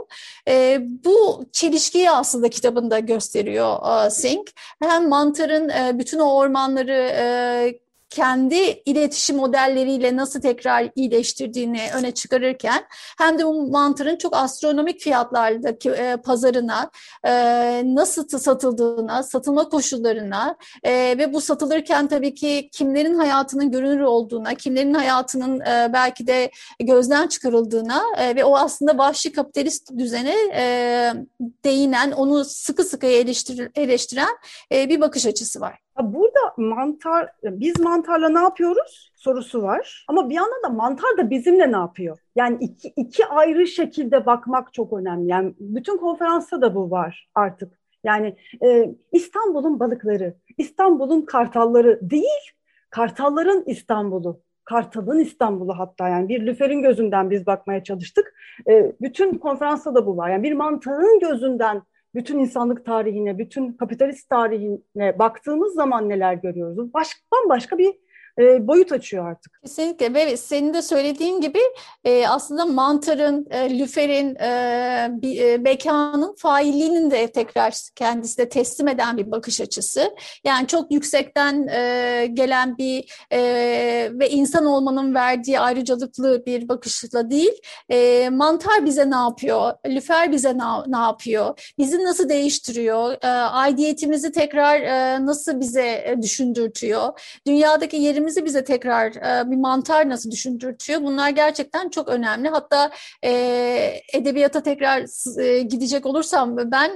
E, 0.48 0.80
bu 0.82 1.46
çelişkiyi 1.52 2.12
aslında 2.12 2.50
kitabında 2.50 3.00
gösteriyor 3.00 4.06
e, 4.06 4.10
Sink. 4.10 4.50
Hem 4.82 5.10
mantarın 5.10 5.70
e, 5.70 6.00
bütün 6.00 6.20
o 6.20 6.34
ormanları 6.34 7.12
e, 7.14 7.80
kendi 8.10 8.56
iletişim 8.86 9.36
modelleriyle 9.36 10.16
nasıl 10.16 10.42
tekrar 10.42 10.90
iyileştirdiğini 10.96 11.82
öne 11.96 12.12
çıkarırken 12.12 12.84
hem 13.18 13.40
de 13.40 13.46
bu 13.46 13.72
mantarın 13.72 14.16
çok 14.16 14.36
astronomik 14.36 15.00
fiyatlardaki 15.02 15.90
e, 15.90 16.18
pazarına 16.18 16.92
e, 17.24 17.32
nasıl 17.86 18.28
satıldığına, 18.28 19.24
satılma 19.24 19.70
koşullarına 19.70 20.58
e, 20.84 20.92
ve 21.18 21.34
bu 21.34 21.42
satılırken 21.42 22.08
tabii 22.08 22.34
ki 22.34 22.70
kimlerin 22.72 23.16
hayatının 23.16 23.72
görünür 23.72 24.02
olduğuna, 24.02 24.56
kimlerin 24.56 24.94
hayatının 24.94 25.60
e, 25.60 25.90
belki 25.94 26.28
de 26.28 26.52
gözden 26.80 27.28
çıkarıldığına 27.28 28.04
e, 28.18 28.36
ve 28.36 28.46
o 28.46 28.58
aslında 28.58 28.98
vahşi 28.98 29.32
kapitalist 29.32 29.98
düzene 29.98 30.36
e, 30.56 31.14
değinen, 31.66 32.12
onu 32.12 32.46
sıkı 32.46 32.84
sıkı 32.84 33.08
eleştir, 33.08 33.72
eleştiren 33.76 34.38
e, 34.72 34.90
bir 34.90 35.02
bakış 35.02 35.26
açısı 35.26 35.62
var. 35.62 35.80
Burada 36.38 36.54
mantar, 36.58 37.30
biz 37.44 37.80
mantarla 37.80 38.30
ne 38.30 38.40
yapıyoruz 38.40 39.12
sorusu 39.16 39.62
var. 39.62 40.06
Ama 40.08 40.30
bir 40.30 40.36
yandan 40.36 40.64
da 40.64 40.70
mantar 40.70 41.18
da 41.18 41.30
bizimle 41.30 41.72
ne 41.72 41.78
yapıyor? 41.78 42.18
Yani 42.36 42.58
iki, 42.62 42.94
iki 42.96 43.26
ayrı 43.26 43.68
şekilde 43.68 44.26
bakmak 44.26 44.74
çok 44.74 44.94
önemli. 44.94 45.30
Yani 45.30 45.54
bütün 45.60 45.98
konferansta 45.98 46.62
da 46.62 46.76
bu 46.76 46.92
var 46.92 47.30
artık. 47.36 47.80
Yani 48.04 48.36
e, 48.64 48.96
İstanbul'un 49.12 49.80
balıkları, 49.80 50.34
İstanbul'un 50.58 51.22
kartalları 51.22 52.00
değil, 52.02 52.52
kartalların 52.90 53.64
İstanbul'u. 53.66 54.42
Kartal'ın 54.64 55.20
İstanbul'u 55.20 55.80
hatta 55.80 56.10
yani 56.10 56.30
bir 56.30 56.46
lüferin 56.46 56.82
gözünden 56.82 57.30
biz 57.30 57.46
bakmaya 57.46 57.84
çalıştık. 57.84 58.34
E, 58.70 58.92
bütün 59.02 59.38
konferansta 59.38 59.96
da 59.96 60.06
bu 60.06 60.18
var. 60.18 60.30
Yani 60.30 60.44
bir 60.44 60.54
mantarın 60.54 61.20
gözünden 61.20 61.82
bütün 62.18 62.40
insanlık 62.40 62.86
tarihine, 62.86 63.38
bütün 63.38 63.74
kapitalist 63.74 64.30
tarihine 64.30 65.20
baktığımız 65.20 65.74
zaman 65.74 66.10
neler 66.10 66.34
görüyoruz? 66.34 66.94
Baş, 66.94 67.08
bambaşka 67.34 67.78
bir 67.78 67.94
e, 68.40 68.68
boyut 68.68 68.92
açıyor 68.92 69.30
artık. 69.30 69.62
Kesinlikle 69.64 70.14
ve 70.14 70.38
senin 70.38 70.74
de 70.74 70.82
söylediğin 70.82 71.42
gibi 71.42 71.60
e, 72.04 72.28
aslında 72.28 72.66
mantarın, 72.66 73.48
e, 73.50 73.80
lüferin, 73.80 74.36
e, 74.36 75.10
bir, 75.12 75.42
e, 75.42 75.58
mekanın 75.58 76.36
failliğinin 76.38 77.12
de 77.12 77.28
tekrar 77.28 77.74
kendisine 77.96 78.50
teslim 78.50 78.88
eden 78.88 79.18
bir 79.18 79.32
bakış 79.32 79.62
açısı. 79.62 80.16
Yani 80.44 80.68
çok 80.68 80.92
yüksekten 80.92 81.68
e, 81.68 82.28
gelen 82.34 82.78
bir 82.78 83.26
e, 83.32 83.40
ve 84.14 84.30
insan 84.30 84.66
olmanın 84.66 85.16
verdiği 85.16 85.60
ayrıcalıklı 85.60 86.46
bir 86.46 86.70
bakışla 86.70 87.30
değil, 87.30 87.62
e, 87.90 88.30
mantar 88.30 88.86
bize 88.86 89.12
ne 89.12 89.16
yapıyor, 89.16 89.74
lüfer 89.88 90.32
bize 90.32 90.58
ne, 90.58 90.64
ne 90.88 90.98
yapıyor, 90.98 91.74
bizi 91.78 92.04
nasıl 92.04 92.30
değiştiriyor, 92.30 93.14
e, 93.24 93.28
aidiyetimizi 93.28 94.32
tekrar 94.32 94.82
e, 94.82 95.26
nasıl 95.26 95.60
bize 95.60 95.88
e, 95.88 96.22
düşündürtüyor, 96.22 97.40
dünyadaki 97.48 97.98
yerimiz 97.98 98.27
kendimizi 98.28 98.46
bize 98.46 98.64
tekrar 98.64 99.08
e, 99.08 99.52
bir 99.52 99.58
mantar 99.58 100.10
nasıl 100.10 100.32
düşündürtüyor? 100.32 101.02
Bunlar 101.02 101.30
gerçekten 101.30 101.90
çok 101.90 102.08
önemli. 102.08 102.50
Hatta 102.50 102.92
e, 103.24 103.32
edebiyata 104.14 104.64
tekrar 104.64 105.06
e, 105.42 105.62
gidecek 105.62 106.06
olursam 106.06 106.58
ben 106.58 106.92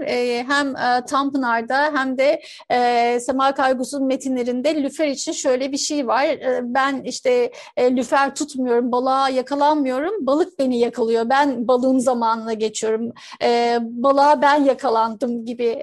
hem 0.47 0.75
e, 0.75 1.05
Tanpınar'da 1.05 1.91
hem 1.95 2.17
de 2.17 2.41
e, 2.71 3.19
Sema 3.19 3.53
Kaygus'un 3.53 4.05
metinlerinde 4.05 4.83
lüfer 4.83 5.07
için 5.07 5.31
şöyle 5.31 5.71
bir 5.71 5.77
şey 5.77 6.07
var. 6.07 6.25
Ben 6.63 7.01
işte 7.03 7.51
lüfer 7.79 8.35
tutmuyorum, 8.35 8.91
balığa 8.91 9.29
yakalanmıyorum. 9.29 10.25
Balık 10.25 10.59
beni 10.59 10.79
yakalıyor. 10.79 11.29
Ben 11.29 11.67
balığın 11.67 12.00
zamanına 12.00 12.53
geçiyorum. 12.53 13.11
Balığa 13.81 14.41
ben 14.41 14.63
yakalandım 14.63 15.45
gibi 15.45 15.79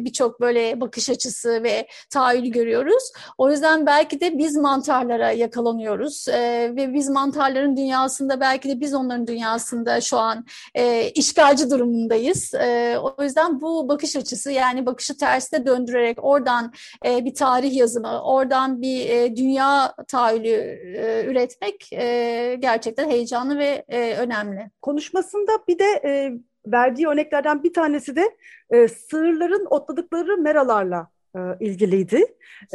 birçok 0.00 0.40
böyle 0.40 0.80
bakış 0.80 1.10
açısı 1.10 1.62
ve 1.62 1.86
tahayyül 2.10 2.52
görüyoruz. 2.52 3.12
O 3.38 3.50
yüzden 3.50 3.86
belki 3.86 4.20
de 4.20 4.38
biz 4.38 4.56
mantarlara 4.74 5.30
yakalanıyoruz 5.30 6.28
e, 6.28 6.72
ve 6.76 6.94
biz 6.94 7.08
mantarların 7.08 7.76
dünyasında 7.76 8.40
belki 8.40 8.68
de 8.68 8.80
biz 8.80 8.94
onların 8.94 9.26
dünyasında 9.26 10.00
şu 10.00 10.18
an 10.18 10.44
e, 10.74 11.10
işgalci 11.10 11.70
durumundayız. 11.70 12.54
E, 12.54 12.98
o 12.98 13.22
yüzden 13.22 13.60
bu 13.60 13.88
bakış 13.88 14.16
açısı 14.16 14.50
yani 14.50 14.86
bakışı 14.86 15.16
tersine 15.16 15.66
döndürerek 15.66 16.24
oradan 16.24 16.72
e, 17.06 17.24
bir 17.24 17.34
tarih 17.34 17.76
yazımı, 17.76 18.22
oradan 18.22 18.82
bir 18.82 19.08
e, 19.08 19.36
dünya 19.36 19.94
tahayyülü 20.08 20.48
e, 20.48 21.24
üretmek 21.26 21.92
e, 21.92 22.56
gerçekten 22.60 23.10
heyecanlı 23.10 23.58
ve 23.58 23.84
e, 23.88 24.16
önemli. 24.16 24.70
Konuşmasında 24.82 25.52
bir 25.68 25.78
de 25.78 26.00
e, 26.04 26.32
verdiği 26.66 27.08
örneklerden 27.08 27.62
bir 27.62 27.72
tanesi 27.72 28.16
de 28.16 28.36
e, 28.70 28.88
sığırların 28.88 29.66
otladıkları 29.70 30.36
meralarla 30.36 31.08
e, 31.36 31.40
ilgiliydi. 31.60 32.24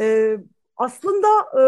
E, 0.00 0.36
aslında 0.80 1.28
e, 1.28 1.62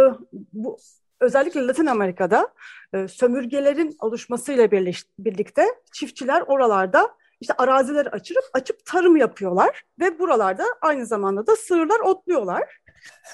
bu 0.53 0.77
özellikle 1.21 1.67
Latin 1.67 1.87
Amerika'da 1.87 2.49
e, 2.93 3.09
sömürgelerin 3.09 3.97
oluşmasıyla 4.01 4.71
birlikte 5.19 5.67
çiftçiler 5.93 6.41
oralarda 6.41 7.15
işte 7.41 7.55
arazileri 7.59 8.09
açıp 8.09 8.37
açıp 8.53 8.85
tarım 8.85 9.17
yapıyorlar 9.17 9.83
ve 10.01 10.19
buralarda 10.19 10.65
aynı 10.81 11.07
zamanda 11.07 11.47
da 11.47 11.57
sığırlar 11.57 12.01
otluyorlar. 12.01 12.81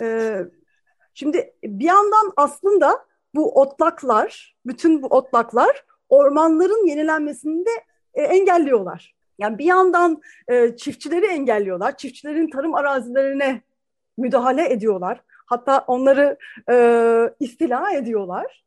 E, 0.01 0.39
şimdi 1.15 1.55
bir 1.65 1.85
yandan 1.85 2.33
aslında 2.37 3.07
bu 3.35 3.61
otlaklar, 3.61 4.57
bütün 4.67 5.03
bu 5.03 5.07
otlaklar 5.07 5.85
ormanların 6.09 6.87
yenilenmesini 6.87 7.67
de 7.67 7.71
e, 8.15 8.23
engelliyorlar. 8.23 9.15
Yani 9.39 9.59
bir 9.59 9.65
yandan 9.65 10.21
e, 10.49 10.77
çiftçileri 10.77 11.27
engelliyorlar, 11.27 11.97
çiftçilerin 11.97 12.51
tarım 12.51 12.75
arazilerine 12.75 13.63
müdahale 14.19 14.73
ediyorlar. 14.73 15.23
Hatta 15.49 15.85
onları 15.87 16.37
e, 16.71 16.77
istila 17.41 17.93
ediyorlar. 17.93 18.65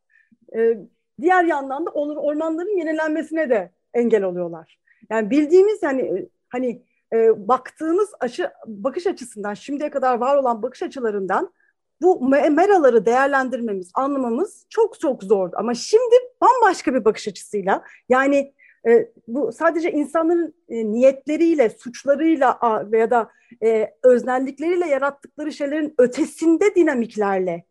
E, 0.56 0.78
diğer 1.22 1.44
yandan 1.44 1.86
da 1.86 1.90
onun 1.90 2.16
ormanların 2.16 2.78
yenilenmesine 2.78 3.50
de 3.50 3.72
engel 3.94 4.24
oluyorlar. 4.24 4.80
Yani 5.10 5.30
bildiğimiz 5.30 5.84
yani 5.84 6.02
e, 6.02 6.30
hani 6.50 6.82
e, 7.14 7.48
baktığımız 7.48 8.10
aşı, 8.20 8.52
bakış 8.68 9.08
açısından 9.08 9.54
şimdiye 9.54 9.90
kadar 9.90 10.18
var 10.18 10.38
olan 10.38 10.62
bakış 10.62 10.84
açılarından 10.84 11.54
bu 12.02 12.30
meraları 12.30 13.06
değerlendirmemiz, 13.06 13.92
anlamamız 13.94 14.66
çok 14.70 15.00
çok 15.00 15.24
zordu. 15.24 15.56
Ama 15.60 15.74
şimdi 15.74 16.16
bambaşka 16.42 16.94
bir 16.94 17.06
bakış 17.06 17.28
açısıyla 17.28 17.84
yani 18.10 18.54
e, 18.88 19.12
bu 19.28 19.52
sadece 19.52 19.92
insanların 19.92 20.54
e, 20.70 20.92
niyetleriyle, 20.92 21.70
suçlarıyla 21.70 22.60
veya 22.92 23.12
da 23.12 23.32
e, 23.64 23.94
öznellikleriyle 24.04 24.88
yarattıkları 24.88 25.52
şeylerin 25.52 25.94
ötesinde 25.98 26.76
dinamiklerle 26.76 27.66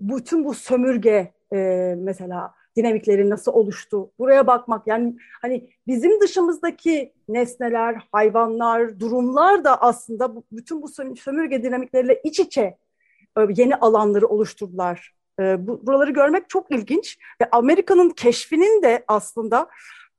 bütün 0.00 0.44
bu 0.44 0.54
sömürge 0.54 1.32
e, 1.52 1.56
mesela 1.98 2.54
dinamikleri 2.76 3.30
nasıl 3.30 3.52
oluştu? 3.52 4.10
Buraya 4.18 4.46
bakmak 4.46 4.86
yani 4.86 5.16
hani 5.42 5.70
bizim 5.86 6.20
dışımızdaki 6.20 7.12
nesneler, 7.28 8.08
hayvanlar, 8.12 9.00
durumlar 9.00 9.64
da 9.64 9.82
aslında 9.82 10.36
bu, 10.36 10.44
bütün 10.52 10.82
bu 10.82 10.88
sömürge 11.16 11.62
dinamikleriyle 11.62 12.20
iç 12.24 12.40
içe 12.40 12.76
e, 13.38 13.40
yeni 13.56 13.76
alanları 13.76 14.26
oluşturdular. 14.26 15.14
E, 15.40 15.66
bu, 15.66 15.86
buraları 15.86 16.10
görmek 16.10 16.48
çok 16.48 16.70
ilginç 16.70 17.18
ve 17.40 17.48
Amerika'nın 17.52 18.10
keşfinin 18.10 18.82
de 18.82 19.04
aslında 19.08 19.68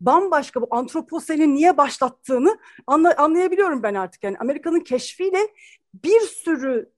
bambaşka 0.02 0.62
bu 0.62 0.68
antroposeni 0.72 1.56
niye 1.56 1.78
başlattığını 1.78 2.58
anla, 2.88 3.16
anlayabiliyorum 3.18 3.84
ben 3.84 3.94
artık. 3.94 4.24
Yani 4.24 4.38
Amerika'nın 4.38 4.80
keşfiyle 4.80 5.40
bir 5.94 6.20
sürü 6.20 6.92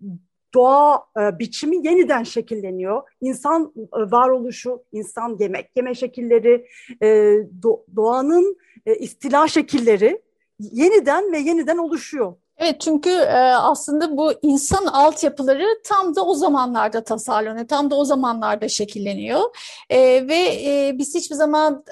doğa 0.54 1.06
e, 1.20 1.40
biçimi 1.40 1.88
yeniden 1.88 2.24
şekilleniyor. 2.24 3.02
İnsan 3.22 3.74
e, 3.78 4.12
varoluşu, 4.12 4.84
insan 4.92 5.38
yemek 5.40 5.72
yeme 5.76 5.96
şekilleri, 5.96 6.68
e, 7.02 7.38
do, 7.64 7.86
doğanın 7.96 8.58
e, 8.86 8.96
istila 8.96 9.48
şekilleri 9.48 10.22
yeniden 10.60 11.32
ve 11.32 11.40
yeniden 11.40 11.78
oluşuyor. 11.78 12.36
Evet 12.60 12.82
çünkü 12.82 13.10
e, 13.10 13.38
aslında 13.54 14.18
bu 14.18 14.34
insan 14.42 14.86
altyapıları 14.86 15.66
tam 15.86 16.16
da 16.16 16.26
o 16.26 16.34
zamanlarda 16.34 17.04
tasarlanıyor, 17.04 17.68
tam 17.68 17.92
da 17.92 17.96
o 17.96 18.06
zamanlarda 18.06 18.70
şekilleniyor. 18.70 19.42
E, 19.90 20.28
ve 20.28 20.38
e, 20.66 20.98
biz 20.98 21.16
hiçbir 21.16 21.36
zaman 21.36 21.84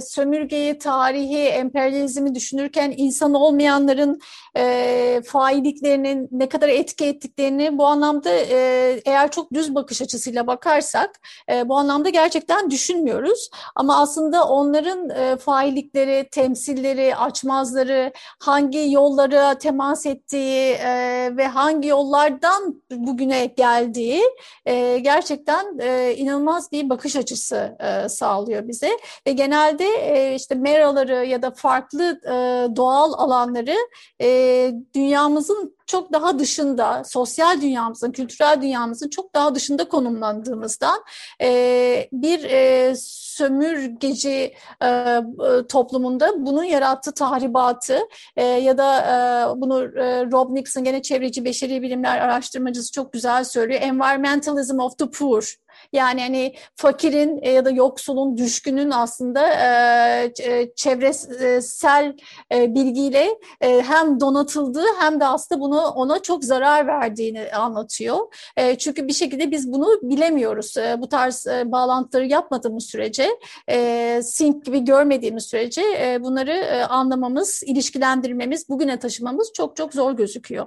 sömürgeyi, 0.00 0.78
tarihi, 0.78 1.38
emperyalizmi 1.38 2.34
düşünürken 2.34 2.94
insan 2.96 3.34
olmayanların 3.34 4.20
e, 4.56 5.22
failliklerinin 5.26 6.28
ne 6.30 6.48
kadar 6.48 6.68
etki 6.68 7.04
ettiklerini 7.04 7.78
bu 7.78 7.86
anlamda 7.86 8.30
eğer 8.30 9.30
çok 9.30 9.52
düz 9.52 9.74
bakış 9.74 10.02
açısıyla 10.02 10.46
bakarsak 10.46 11.20
bu 11.64 11.78
anlamda 11.78 12.08
gerçekten 12.08 12.70
düşünmüyoruz. 12.70 13.50
Ama 13.74 14.00
aslında 14.00 14.48
onların 14.48 15.10
e, 15.10 15.36
faillikleri, 15.36 16.28
temsilleri, 16.30 17.16
açmazları, 17.16 18.12
hangi 18.40 18.92
yollara 18.92 19.58
temas 19.58 20.06
ettiği 20.08 20.72
e, 20.72 20.92
ve 21.36 21.46
hangi 21.46 21.88
yollardan 21.88 22.82
bugüne 22.90 23.46
geldiği 23.46 24.22
e, 24.66 24.98
gerçekten 24.98 25.78
e, 25.78 26.14
inanılmaz 26.16 26.72
bir 26.72 26.88
bakış 26.88 27.16
açısı 27.16 27.76
e, 27.80 28.08
sağlıyor 28.08 28.68
bize. 28.68 28.90
Ve 29.26 29.32
genelde 29.32 29.84
e, 29.84 30.34
işte 30.34 30.54
meraları 30.54 31.26
ya 31.26 31.42
da 31.42 31.50
farklı 31.50 32.20
e, 32.24 32.32
doğal 32.76 33.12
alanları 33.12 33.76
e, 34.20 34.70
dünyamızın 34.94 35.77
çok 35.88 36.12
daha 36.12 36.38
dışında, 36.38 37.02
sosyal 37.04 37.60
dünyamızın, 37.60 38.12
kültürel 38.12 38.62
dünyamızın 38.62 39.08
çok 39.08 39.34
daha 39.34 39.54
dışında 39.54 39.88
konumlandığımızdan 39.88 41.04
e, 41.42 42.08
bir 42.12 42.44
e, 42.44 42.94
sömürgeci 43.38 44.54
e, 44.84 45.20
toplumunda 45.68 46.46
bunun 46.46 46.64
yarattığı 46.64 47.12
tahribatı 47.12 47.98
e, 48.36 48.44
ya 48.44 48.78
da 48.78 49.00
e, 49.00 49.60
bunu 49.60 49.84
e, 49.84 50.24
Rob 50.24 50.54
Nixon 50.54 50.84
gene 50.84 51.02
çevreci 51.02 51.44
beşeri 51.44 51.82
bilimler 51.82 52.18
araştırmacısı 52.18 52.92
çok 52.92 53.12
güzel 53.12 53.44
söylüyor. 53.44 53.80
Environmentalism 53.82 54.78
of 54.78 54.98
the 54.98 55.10
poor 55.10 55.54
yani 55.92 56.20
hani 56.20 56.54
fakirin 56.76 57.38
e, 57.42 57.50
ya 57.50 57.64
da 57.64 57.70
yoksulun, 57.70 58.36
düşkünün 58.36 58.90
aslında 58.90 59.48
e, 59.48 60.32
e, 60.42 60.74
çevresel 60.74 62.16
bilgiyle 62.50 63.28
hem 63.60 64.20
donatıldığı 64.20 64.86
hem 65.00 65.20
de 65.20 65.26
aslında 65.26 65.60
bunu 65.60 65.80
ona 65.80 66.22
çok 66.22 66.44
zarar 66.44 66.86
verdiğini 66.86 67.52
anlatıyor. 67.52 68.18
Çünkü 68.78 69.08
bir 69.08 69.12
şekilde 69.12 69.50
biz 69.50 69.72
bunu 69.72 69.88
bilemiyoruz. 70.02 70.74
Bu 70.98 71.08
tarz 71.08 71.46
bağlantıları 71.64 72.26
yapmadığımız 72.26 72.84
sürece, 72.84 73.28
sync 74.22 74.64
gibi 74.64 74.84
görmediğimiz 74.84 75.44
sürece 75.44 75.82
bunları 76.20 76.86
anlamamız, 76.88 77.62
ilişkilendirmemiz, 77.66 78.68
bugüne 78.68 78.98
taşımamız 78.98 79.52
çok 79.54 79.76
çok 79.76 79.94
zor 79.94 80.12
gözüküyor. 80.12 80.66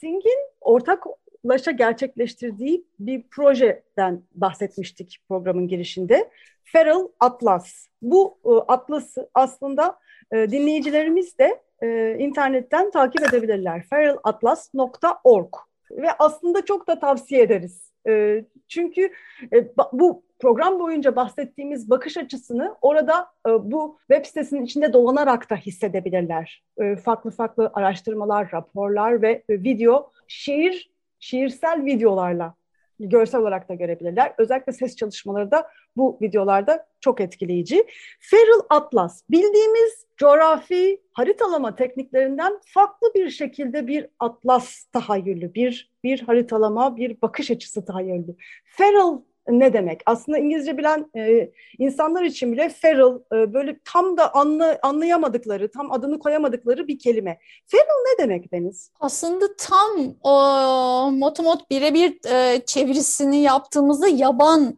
Sync'in 0.00 0.38
ortak 0.60 1.04
Laş'a 1.46 1.70
gerçekleştirdiği 1.70 2.84
bir 2.98 3.22
projeden 3.22 4.22
bahsetmiştik 4.34 5.18
programın 5.28 5.68
girişinde. 5.68 6.30
Feral 6.64 7.08
Atlas. 7.20 7.86
Bu 8.02 8.38
e, 8.44 8.50
atlası 8.72 9.30
aslında 9.34 9.98
e, 10.32 10.50
dinleyicilerimiz 10.50 11.38
de 11.38 11.60
e, 11.82 12.16
internetten 12.18 12.90
takip 12.90 13.28
edebilirler. 13.28 13.82
feralatlas.org 13.90 15.54
ve 15.90 16.12
aslında 16.18 16.64
çok 16.64 16.88
da 16.88 16.98
tavsiye 16.98 17.42
ederiz. 17.42 17.92
E, 18.08 18.44
çünkü 18.68 19.12
e, 19.52 19.68
bu 19.92 20.24
program 20.38 20.80
boyunca 20.80 21.16
bahsettiğimiz 21.16 21.90
bakış 21.90 22.16
açısını 22.16 22.76
orada 22.82 23.28
e, 23.48 23.50
bu 23.50 23.98
web 24.10 24.26
sitesinin 24.26 24.64
içinde 24.64 24.92
dolanarak 24.92 25.50
da 25.50 25.56
hissedebilirler. 25.56 26.64
E, 26.78 26.96
farklı 26.96 27.30
farklı 27.30 27.70
araştırmalar, 27.74 28.52
raporlar 28.52 29.22
ve 29.22 29.42
e, 29.48 29.62
video 29.62 30.10
şehir 30.28 30.93
şiirsel 31.24 31.84
videolarla 31.84 32.54
görsel 33.00 33.40
olarak 33.40 33.68
da 33.68 33.74
görebilirler. 33.74 34.34
Özellikle 34.38 34.72
ses 34.72 34.96
çalışmaları 34.96 35.50
da 35.50 35.68
bu 35.96 36.18
videolarda 36.22 36.86
çok 37.00 37.20
etkileyici. 37.20 37.86
Feral 38.20 38.60
Atlas 38.70 39.22
bildiğimiz 39.30 40.06
coğrafi 40.16 41.02
haritalama 41.12 41.76
tekniklerinden 41.76 42.60
farklı 42.66 43.14
bir 43.14 43.30
şekilde 43.30 43.86
bir 43.86 44.06
atlas 44.18 44.84
tahayyülü, 44.84 45.54
bir 45.54 45.92
bir 46.04 46.20
haritalama, 46.20 46.96
bir 46.96 47.20
bakış 47.22 47.50
açısı 47.50 47.84
tahayyülü. 47.84 48.36
Feral 48.64 49.20
ne 49.48 49.72
demek? 49.72 50.00
Aslında 50.06 50.38
İngilizce 50.38 50.78
bilen 50.78 51.10
e, 51.16 51.50
insanlar 51.78 52.22
için 52.22 52.52
bile 52.52 52.68
feral 52.68 53.18
e, 53.32 53.54
böyle 53.54 53.78
tam 53.84 54.16
da 54.16 54.34
anla, 54.34 54.78
anlayamadıkları, 54.82 55.70
tam 55.70 55.92
adını 55.92 56.18
koyamadıkları 56.18 56.88
bir 56.88 56.98
kelime. 56.98 57.38
Feral 57.66 57.84
ne 57.84 58.24
demek 58.24 58.52
Deniz? 58.52 58.90
Aslında 59.00 59.44
tam 59.58 60.14
o 60.22 61.10
motomot 61.12 61.70
birebir 61.70 62.18
e, 62.30 62.60
çevirisini 62.66 63.42
yaptığımızda 63.42 64.08
yaban 64.08 64.76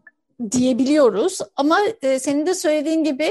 diyebiliyoruz. 0.50 1.38
Ama 1.56 1.78
e, 2.02 2.18
senin 2.18 2.46
de 2.46 2.54
söylediğin 2.54 3.04
gibi 3.04 3.30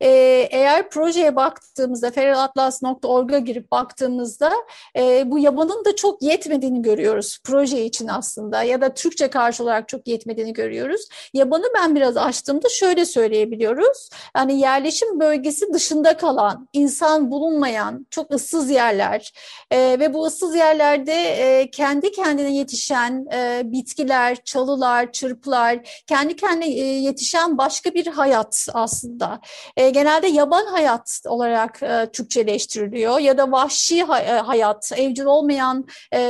e, 0.00 0.08
eğer 0.50 0.90
projeye 0.90 1.36
baktığımızda 1.36 2.10
feralatlas.org'a 2.10 3.38
girip 3.38 3.70
baktığımızda 3.70 4.52
e, 4.96 5.30
bu 5.30 5.38
yabanın 5.38 5.84
da 5.84 5.96
çok 5.96 6.22
yetmediğini 6.22 6.82
görüyoruz 6.82 7.38
proje 7.44 7.84
için 7.84 8.08
aslında 8.08 8.62
ya 8.62 8.80
da 8.80 8.94
Türkçe 8.94 9.28
karşı 9.28 9.62
olarak 9.62 9.88
çok 9.88 10.08
yetmediğini 10.08 10.52
görüyoruz. 10.52 11.08
Yabanı 11.34 11.64
ben 11.74 11.96
biraz 11.96 12.16
açtığımda 12.16 12.68
şöyle 12.68 13.04
söyleyebiliyoruz. 13.04 14.10
Yani 14.36 14.60
yerleşim 14.60 15.20
bölgesi 15.20 15.72
dışında 15.72 16.16
kalan, 16.16 16.68
insan 16.72 17.30
bulunmayan 17.30 18.06
çok 18.10 18.34
ıssız 18.34 18.70
yerler 18.70 19.32
e, 19.70 19.78
ve 19.78 20.14
bu 20.14 20.26
ıssız 20.26 20.54
yerlerde 20.54 21.12
e, 21.12 21.70
kendi 21.70 22.12
kendine 22.12 22.56
yetişen 22.56 23.26
e, 23.32 23.62
bitkiler, 23.64 24.36
çalılar, 24.44 25.12
çırplar, 25.12 26.02
kendi 26.06 26.36
kendine 26.36 26.45
e, 26.54 26.66
yetişen 26.80 27.58
başka 27.58 27.94
bir 27.94 28.06
hayat 28.06 28.68
aslında. 28.74 29.40
E, 29.76 29.90
genelde 29.90 30.26
yaban 30.26 30.66
hayat 30.66 31.20
olarak 31.26 31.82
e, 31.82 32.08
Türkçeleştiriliyor 32.12 33.18
ya 33.18 33.38
da 33.38 33.52
vahşi 33.52 34.00
e, 34.00 34.04
hayat, 34.32 34.92
evcil 34.96 35.24
olmayan 35.24 35.86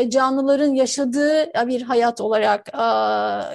canlıların 0.09 0.75
yaşadığı 0.75 1.53
bir 1.67 1.83
hayat 1.83 2.21
olarak, 2.21 2.67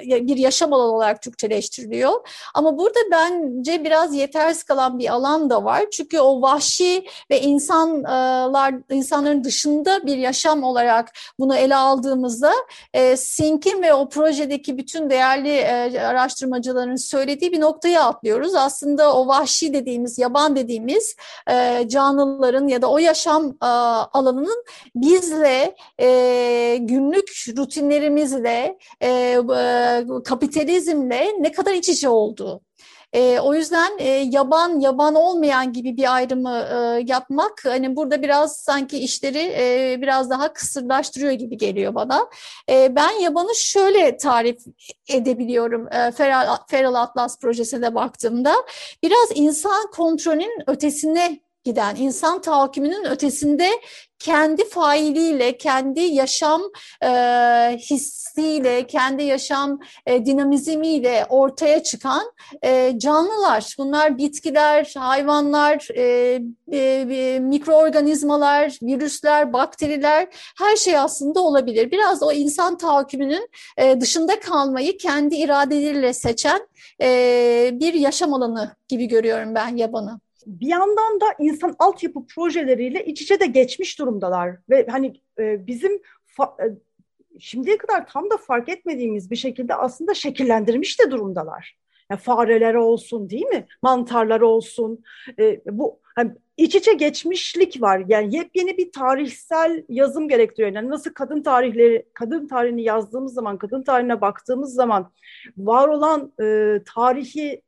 bir 0.06 0.38
yaşam 0.38 0.74
alanı 0.74 0.92
olarak 0.92 1.22
Türkçeleştiriliyor. 1.22 2.28
Ama 2.54 2.78
burada 2.78 3.00
bence 3.12 3.84
biraz 3.84 4.16
yetersiz 4.16 4.64
kalan 4.64 5.00
bir 5.00 5.10
alan 5.14 5.50
da 5.50 5.64
var. 5.64 5.84
Çünkü 5.92 6.20
o 6.20 6.42
vahşi 6.42 7.06
ve 7.32 7.42
insanlar 7.42 8.74
insanların 8.90 9.44
dışında 9.44 10.06
bir 10.06 10.18
yaşam 10.18 10.64
olarak 10.64 11.12
bunu 11.40 11.56
ele 11.56 11.76
aldığımızda 11.76 12.54
Sink'in 13.16 13.82
ve 13.82 13.94
o 13.94 14.10
projedeki 14.10 14.78
bütün 14.78 15.10
değerli 15.10 15.50
e, 15.50 16.00
araştırmacıların 16.52 16.96
söylediği 16.96 17.52
bir 17.52 17.60
noktayı 17.60 18.00
atlıyoruz. 18.00 18.56
Aslında 18.56 19.14
o 19.14 19.28
vahşi 19.28 19.74
dediğimiz, 19.74 20.20
yaban 20.20 20.56
dediğimiz 20.56 21.16
e, 21.50 21.88
canlıların 21.88 22.68
ya 22.68 22.82
da 22.82 22.92
o 22.92 22.98
yaşam 22.98 23.48
e, 23.48 23.66
alanının 24.14 24.64
bizle 24.96 25.76
e, 26.00 26.78
günlük 26.82 27.30
rutinlerimizle, 27.58 28.78
e, 29.02 29.10
e, 29.10 30.06
kapitalizmle 30.26 31.28
ne 31.40 31.52
kadar 31.52 31.74
iç 31.74 31.90
içe 31.90 32.10
olduğu. 32.10 32.62
E, 33.14 33.40
o 33.40 33.54
yüzden 33.54 33.92
e, 34.00 34.10
yaban 34.10 34.80
yaban 34.80 35.16
olmayan 35.16 35.74
gibi 35.74 35.98
bir 35.98 36.16
ayrımı 36.16 36.68
e, 36.74 37.04
yapmak 37.08 37.66
hani 37.66 37.96
burada 37.96 38.22
biraz 38.22 38.56
sanki 38.56 38.98
işleri 38.98 39.54
e, 39.58 39.98
biraz 40.02 40.30
daha 40.30 40.54
kısırlaştırıyor 40.54 41.32
gibi 41.32 41.58
geliyor 41.58 41.96
bana. 41.96 42.30
E, 42.70 42.96
ben 42.96 43.12
yabanı 43.12 43.56
şöyle 43.56 44.18
tarif 44.18 44.60
edebiliyorum 45.10 45.88
e, 45.94 46.12
Feral, 46.12 46.58
Feral 46.68 46.94
Atlas 46.94 47.40
projesine 47.40 47.96
baktığımda 47.96 48.54
biraz 49.04 49.30
insan 49.36 49.92
kontrolünün 49.92 50.64
ötesine 50.68 51.40
giden, 51.64 51.96
insan 51.96 52.42
tahakkümünün 52.42 53.06
ötesinde 53.06 53.70
kendi 54.24 54.70
failiyle, 54.70 55.58
kendi 55.58 56.00
yaşam 56.00 56.62
e, 57.04 57.08
hissiyle, 57.78 58.88
kendi 58.88 59.24
yaşam 59.24 59.80
e, 60.06 60.26
dinamizmiyle 60.26 61.26
ortaya 61.30 61.84
çıkan 61.84 62.32
e, 62.64 62.94
canlılar. 62.98 63.76
Bunlar 63.78 64.18
bitkiler, 64.18 64.94
hayvanlar, 64.98 65.88
e, 65.96 66.40
e, 66.72 67.40
mikroorganizmalar, 67.40 68.78
virüsler, 68.82 69.54
bakteriler, 69.54 70.28
her 70.58 70.76
şey 70.76 70.98
aslında 70.98 71.40
olabilir. 71.40 71.92
Biraz 71.92 72.24
o 72.24 72.32
insan 72.32 72.78
tahakkümünün 72.78 73.50
e, 73.78 74.02
dışında 74.02 74.40
kalmayı 74.40 74.98
kendi 74.98 75.36
iradeleriyle 75.36 76.14
seçen 76.14 76.68
e, 77.02 77.70
bir 77.74 77.94
yaşam 77.94 78.34
alanı 78.34 78.76
gibi 78.88 79.06
görüyorum 79.06 79.56
ben 79.56 79.78
yabanı 79.78 80.20
bir 80.46 80.68
yandan 80.68 81.22
da 81.22 81.26
insan 81.40 81.76
altyapı 81.80 82.28
projeleriyle 82.28 83.06
iç 83.06 83.22
içe 83.22 83.40
de 83.40 83.46
geçmiş 83.46 84.00
durumdalar 84.00 84.56
ve 84.70 84.88
hani 84.92 85.14
e, 85.40 85.68
bizim 85.68 86.02
fa- 86.38 86.68
e, 86.68 86.78
şimdiye 87.40 87.78
kadar 87.78 88.08
tam 88.08 88.30
da 88.30 88.38
fark 88.38 88.70
etmediğimiz 88.70 89.32
bir 89.32 89.36
şekilde 89.36 89.76
aslında 89.76 90.14
şekillendirmiş 90.14 91.00
de 91.00 91.12
durumdalar. 91.12 91.78
Yani 92.12 92.20
fareler 92.20 92.74
olsun 92.74 93.30
değil 93.30 93.46
mi? 93.46 93.66
Mantarlar 93.82 94.42
olsun. 94.42 95.04
E, 95.40 95.62
bu 95.66 96.00
hani 96.16 96.32
iç 96.58 96.76
içe 96.76 96.94
geçmişlik 96.94 97.82
var. 97.82 98.04
Yani 98.08 98.36
yepyeni 98.36 98.78
bir 98.78 98.92
tarihsel 98.92 99.84
yazım 99.90 100.28
gerektiriyor. 100.28 100.74
Yani 100.74 100.90
nasıl 100.90 101.14
kadın 101.14 101.44
tarihleri, 101.44 102.06
kadın 102.14 102.48
tarihini 102.48 102.84
yazdığımız 102.84 103.34
zaman, 103.34 103.58
kadın 103.58 103.84
tarihine 103.84 104.22
baktığımız 104.22 104.74
zaman 104.74 105.12
var 105.58 105.88
olan 105.88 106.34
e, 106.42 106.78
tarihi 106.96 107.62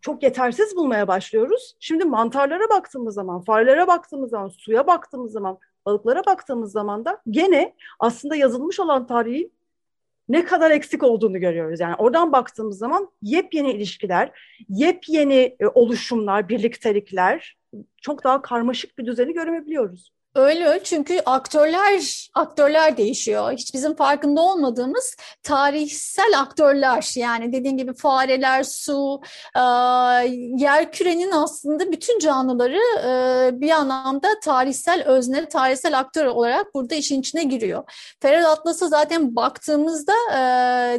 çok 0.00 0.22
yetersiz 0.22 0.76
bulmaya 0.76 1.08
başlıyoruz. 1.08 1.76
Şimdi 1.80 2.04
mantarlara 2.04 2.68
baktığımız 2.70 3.14
zaman, 3.14 3.40
farelere 3.40 3.86
baktığımız 3.86 4.30
zaman, 4.30 4.48
suya 4.48 4.86
baktığımız 4.86 5.32
zaman, 5.32 5.58
balıklara 5.86 6.26
baktığımız 6.26 6.72
zaman 6.72 7.04
da 7.04 7.20
gene 7.30 7.74
aslında 8.00 8.36
yazılmış 8.36 8.80
olan 8.80 9.06
tarihi 9.06 9.50
ne 10.28 10.44
kadar 10.44 10.70
eksik 10.70 11.02
olduğunu 11.02 11.38
görüyoruz. 11.38 11.80
Yani 11.80 11.94
oradan 11.94 12.32
baktığımız 12.32 12.78
zaman 12.78 13.10
yepyeni 13.22 13.72
ilişkiler, 13.72 14.30
yepyeni 14.68 15.56
e, 15.60 15.66
oluşumlar, 15.66 16.48
birliktelikler, 16.48 17.56
çok 18.02 18.24
daha 18.24 18.42
karmaşık 18.42 18.98
bir 18.98 19.06
düzeni 19.06 19.32
görebiliyoruz. 19.32 20.13
Öyle 20.34 20.80
çünkü 20.84 21.20
aktörler 21.26 22.28
aktörler 22.34 22.96
değişiyor. 22.96 23.52
Hiç 23.52 23.74
bizim 23.74 23.96
farkında 23.96 24.40
olmadığımız 24.40 25.16
tarihsel 25.42 26.38
aktörler 26.38 27.12
yani 27.16 27.52
dediğin 27.52 27.76
gibi 27.76 27.94
fareler, 27.94 28.62
su, 28.62 29.20
e, 29.56 29.60
yer 30.58 30.92
kürenin 30.92 31.30
aslında 31.30 31.92
bütün 31.92 32.18
canlıları 32.18 32.80
e, 33.06 33.60
bir 33.60 33.70
anlamda 33.70 34.28
tarihsel 34.44 35.02
özne, 35.04 35.48
tarihsel 35.48 35.98
aktör 35.98 36.26
olarak 36.26 36.74
burada 36.74 36.94
işin 36.94 37.20
içine 37.20 37.44
giriyor. 37.44 37.84
Ferhat 38.20 38.58
Atlas'a 38.58 38.88
zaten 38.88 39.36
baktığımızda 39.36 40.12
e, 40.32 40.38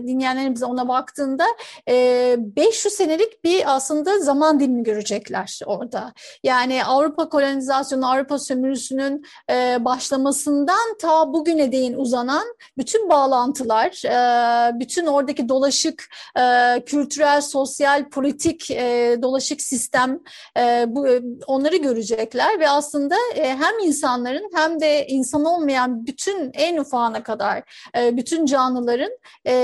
dinleyenlerimiz 0.08 0.63
ona 0.63 0.88
baktığında 0.88 1.45
500 1.88 2.93
senelik 2.93 3.43
bir 3.43 3.76
aslında 3.76 4.19
zaman 4.19 4.60
dilimi 4.60 4.84
görecekler 4.84 5.60
orada. 5.65 6.13
Yani 6.43 6.86
Avrupa 6.86 7.30
kolonizasyonu, 7.30 8.12
Avrupa 8.12 8.39
sömürüsünün 8.39 9.24
e, 9.51 9.85
başlamasından 9.85 10.97
ta 10.99 11.33
bugüne 11.33 11.71
değin 11.71 11.93
uzanan 11.93 12.45
bütün 12.77 13.09
bağlantılar, 13.09 14.05
e, 14.05 14.79
bütün 14.79 15.05
oradaki 15.05 15.49
dolaşık 15.49 16.09
e, 16.39 16.85
kültürel, 16.85 17.41
sosyal, 17.41 18.09
politik 18.09 18.71
e, 18.71 19.17
dolaşık 19.21 19.61
sistem 19.61 20.19
e, 20.57 20.85
bu 20.88 21.07
onları 21.47 21.75
görecekler 21.75 22.59
ve 22.59 22.69
aslında 22.69 23.15
e, 23.35 23.49
hem 23.49 23.79
insanların 23.83 24.49
hem 24.55 24.79
de 24.81 25.07
insan 25.07 25.45
olmayan 25.45 26.05
bütün 26.07 26.51
en 26.53 26.77
ufağına 26.77 27.23
kadar 27.23 27.63
e, 27.97 28.17
bütün 28.17 28.45
canlıların 28.45 29.11
e, 29.47 29.55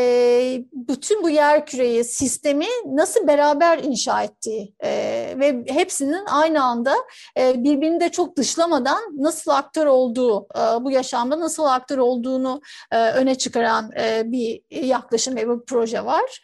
bütün 0.74 1.24
bu 1.24 1.30
yer 1.30 1.66
küreyi, 1.66 2.04
sistemi 2.04 2.66
nasıl 2.86 3.28
beraber 3.28 3.78
inşa 3.78 4.24
ettiği 4.24 4.74
e, 4.84 4.90
ve 5.40 5.64
hepsinin 5.68 6.26
aynı 6.26 6.64
anda 6.64 6.96
e, 7.38 7.64
birbirini 7.64 8.00
de 8.00 8.10
çok 8.10 8.38
dışlamadan 8.38 9.02
nasıl 9.18 9.51
aktör 9.52 9.86
olduğu, 9.86 10.48
e, 10.58 10.84
bu 10.84 10.92
yaşamda 10.92 11.40
nasıl 11.40 11.66
aktör 11.66 11.98
olduğunu 11.98 12.62
e, 12.92 13.12
öne 13.12 13.36
çıkaran 13.36 13.92
e, 14.00 14.24
bir 14.26 14.62
yaklaşım 14.72 15.36
ve 15.36 15.50
bir 15.50 15.66
proje 15.68 16.06
var. 16.06 16.42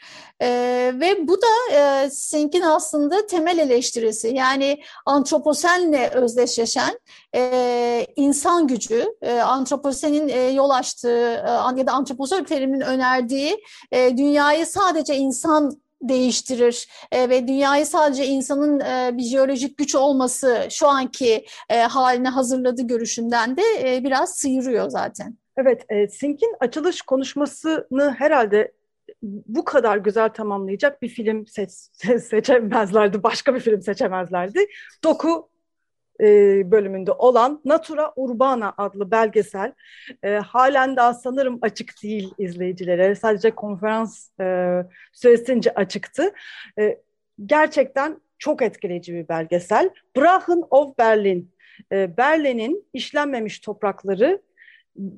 Ve 0.94 1.28
bu 1.28 1.38
da 1.42 2.10
Sink'in 2.10 2.62
aslında 2.62 3.26
temel 3.26 3.58
eleştirisi. 3.58 4.28
Yani 4.28 4.82
antroposenle 5.06 6.10
özdeşleşen 6.10 7.00
insan 8.16 8.68
gücü, 8.68 9.06
antroposenin 9.44 10.52
yol 10.52 10.70
açtığı 10.70 11.44
ya 11.76 11.88
da 11.88 11.92
antroposen 11.92 12.44
teriminin 12.44 12.82
önerdiği 12.82 13.64
dünyayı 13.94 14.66
sadece 14.66 15.16
insan 15.16 15.82
değiştirir 16.02 16.88
e, 17.12 17.30
ve 17.30 17.48
dünyayı 17.48 17.86
sadece 17.86 18.26
insanın 18.26 18.80
e, 18.80 19.18
bir 19.18 19.24
jeolojik 19.24 19.78
güç 19.78 19.96
olması 19.96 20.68
şu 20.70 20.88
anki 20.88 21.46
e, 21.70 21.80
haline 21.80 22.30
hazırladığı 22.30 22.88
görüşünden 22.88 23.58
de 23.58 23.64
e, 23.82 24.04
biraz 24.04 24.36
sıyırıyor 24.36 24.90
zaten. 24.90 25.38
Evet, 25.58 25.86
e, 25.90 26.08
Sink'in 26.08 26.56
açılış 26.60 27.02
konuşmasını 27.02 28.16
herhalde 28.18 28.72
bu 29.24 29.64
kadar 29.64 29.98
güzel 29.98 30.30
tamamlayacak 30.30 31.02
bir 31.02 31.10
film 31.10 31.48
seç, 31.48 31.72
seçemezlerdi, 32.22 33.24
başka 33.24 33.56
bir 33.56 33.60
film 33.60 33.82
seçemezlerdi. 33.82 34.66
Doku 35.04 35.50
e, 36.22 36.26
bölümünde 36.72 37.12
olan 37.12 37.62
Natura 37.66 38.14
Urbana 38.16 38.74
adlı 38.78 39.12
belgesel 39.12 39.74
e, 40.24 40.30
halen 40.30 40.96
daha 40.96 41.14
sanırım 41.14 41.60
açık 41.62 42.04
değil 42.04 42.34
izleyicilere. 42.38 43.16
Sadece 43.16 43.52
konferans 43.52 44.30
e, 44.40 44.78
süresince 45.14 45.74
açıktı. 45.74 46.34
E, 46.80 47.02
gerçekten 47.46 48.22
çok 48.40 48.62
etkileyici 48.62 49.14
bir 49.14 49.28
belgesel. 49.28 49.90
Brachen 50.18 50.64
of 50.70 50.98
Berlin, 50.98 51.52
e, 51.92 52.18
Berlin'in 52.18 52.86
işlenmemiş 52.94 53.60
toprakları 53.60 54.42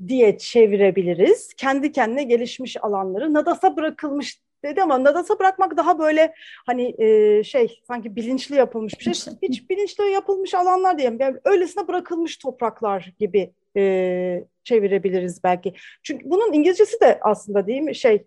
diye 0.08 0.38
çevirebiliriz. 0.38 1.54
Kendi 1.58 1.92
kendine 1.92 2.24
gelişmiş 2.24 2.78
alanları 2.84 3.34
nadasa 3.34 3.78
bırakılmış 3.78 4.42
dedi 4.64 4.84
ama 4.84 5.04
nadasa 5.04 5.40
bırakmak 5.40 5.78
daha 5.78 6.00
böyle 6.00 6.34
hani 6.66 6.96
e, 6.98 7.44
şey 7.44 7.80
sanki 7.88 8.16
bilinçli 8.16 8.56
yapılmış 8.56 9.00
bir 9.00 9.14
şey. 9.14 9.34
Hiç 9.42 9.70
bilinçli 9.70 10.12
yapılmış 10.12 10.54
alanlar 10.54 10.98
diyeyim. 10.98 11.18
Yani 11.20 11.38
öylesine 11.46 11.88
bırakılmış 11.88 12.38
topraklar 12.38 13.14
gibi 13.20 13.54
e, 13.78 14.44
çevirebiliriz 14.64 15.44
belki. 15.44 15.74
Çünkü 16.04 16.30
bunun 16.30 16.54
İngilizcesi 16.54 17.00
de 17.02 17.20
aslında 17.22 17.68
değil 17.68 17.82
mi 17.82 17.96
şey 17.96 18.26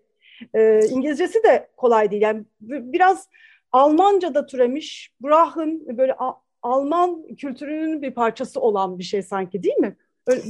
e, 0.55 0.79
İngilizcesi 0.89 1.43
de 1.43 1.69
kolay 1.77 2.11
değil. 2.11 2.21
Yani 2.21 2.43
biraz 2.61 3.29
Almanca'da 3.71 4.45
türemiş 4.45 5.11
Brachen 5.23 5.97
böyle 5.97 6.15
Alman 6.61 7.23
kültürünün 7.37 8.01
bir 8.01 8.11
parçası 8.11 8.59
olan 8.59 8.99
bir 8.99 9.03
şey 9.03 9.23
sanki 9.23 9.63
değil 9.63 9.77
mi? 9.77 9.95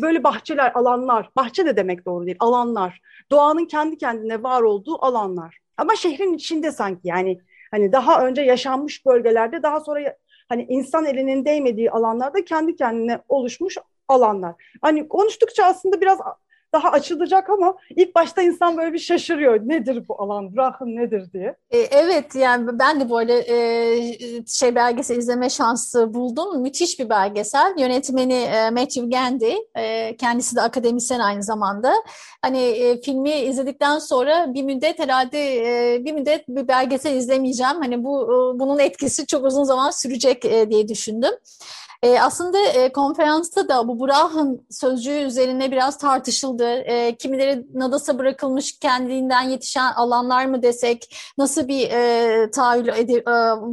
Böyle 0.02 0.24
bahçeler, 0.24 0.72
alanlar, 0.76 1.30
bahçe 1.36 1.66
de 1.66 1.76
demek 1.76 2.06
doğru 2.06 2.26
değil, 2.26 2.38
alanlar. 2.40 3.02
Doğanın 3.32 3.66
kendi 3.66 3.98
kendine 3.98 4.44
var 4.44 4.62
olduğu 4.62 5.06
alanlar. 5.06 5.60
Ama 5.78 5.96
şehrin 5.96 6.34
içinde 6.34 6.72
sanki 6.72 7.02
yani 7.04 7.42
hani 7.72 7.92
daha 7.92 8.28
önce 8.28 8.42
yaşanmış 8.42 9.06
bölgelerde 9.06 9.64
daha 9.64 9.80
sonra 9.80 10.18
hani 10.50 10.66
insan 10.70 11.06
elinin 11.06 11.46
değmediği 11.46 11.92
alanlarda 11.92 12.46
kendi 12.46 12.76
kendine 12.76 13.20
oluşmuş 13.28 13.78
alanlar. 14.08 14.56
Hani 14.82 15.08
konuştukça 15.08 15.66
aslında 15.66 16.02
biraz 16.02 16.20
daha 16.74 16.90
açılacak 16.90 17.50
ama 17.50 17.76
ilk 17.96 18.16
başta 18.16 18.42
insan 18.42 18.78
böyle 18.78 18.94
bir 18.94 19.00
şaşırıyor. 19.00 19.60
Nedir 19.64 20.08
bu 20.08 20.22
alan? 20.22 20.56
Bırakın 20.56 20.86
nedir 20.86 21.34
diye. 21.34 21.56
E, 21.72 21.78
evet 21.78 22.36
yani 22.36 22.80
ben 22.80 23.00
de 23.00 23.10
böyle 23.10 23.38
e, 23.38 24.46
şey 24.48 24.76
belgesel 24.76 25.18
izleme 25.18 25.50
şansı 25.50 26.14
buldum. 26.14 26.62
Müthiş 26.62 27.00
bir 27.00 27.10
belgesel. 27.10 27.74
Yönetmeni 27.78 28.34
e, 28.34 28.70
Matthew 28.70 29.10
Gandy. 29.10 29.54
Kendisi 30.18 30.56
de 30.56 30.62
akademisyen 30.62 31.20
aynı 31.20 31.44
zamanda. 31.44 31.94
Hani 32.42 33.00
filmi 33.06 33.32
izledikten 33.32 34.00
sonra 34.00 34.54
bir 34.54 34.64
müddet 34.64 35.00
herhalde 35.00 35.38
bir 36.06 36.12
müddet 36.12 36.48
bir 36.48 36.68
belgesel 36.68 37.16
izlemeyeceğim. 37.16 37.76
Hani 37.82 38.04
bu 38.04 38.28
bunun 38.60 38.80
etkisi 38.80 39.26
çok 39.26 39.46
uzun 39.46 39.64
zaman 39.64 39.92
sürecek 39.92 40.44
diye 40.44 40.88
düşündüm. 40.88 41.32
E, 42.04 42.20
aslında 42.22 42.60
e, 42.60 42.92
konferansta 42.92 43.68
da 43.68 43.88
bu 43.88 44.08
Brah'ın 44.08 44.66
sözcüğü 44.70 45.20
üzerine 45.20 45.72
biraz 45.72 45.98
tartışıldı. 45.98 46.74
E, 46.74 47.16
kimileri 47.16 47.66
Nadas'a 47.74 48.20
bırakılmış 48.20 48.80
kendinden 48.80 49.42
yetişen 49.42 49.94
alanlar 49.94 50.46
mı 50.46 50.62
desek, 50.62 51.16
nasıl 51.38 51.68
bir 51.68 51.90
e, 51.92 52.52
tahayyül 52.52 52.88
e, 52.88 53.24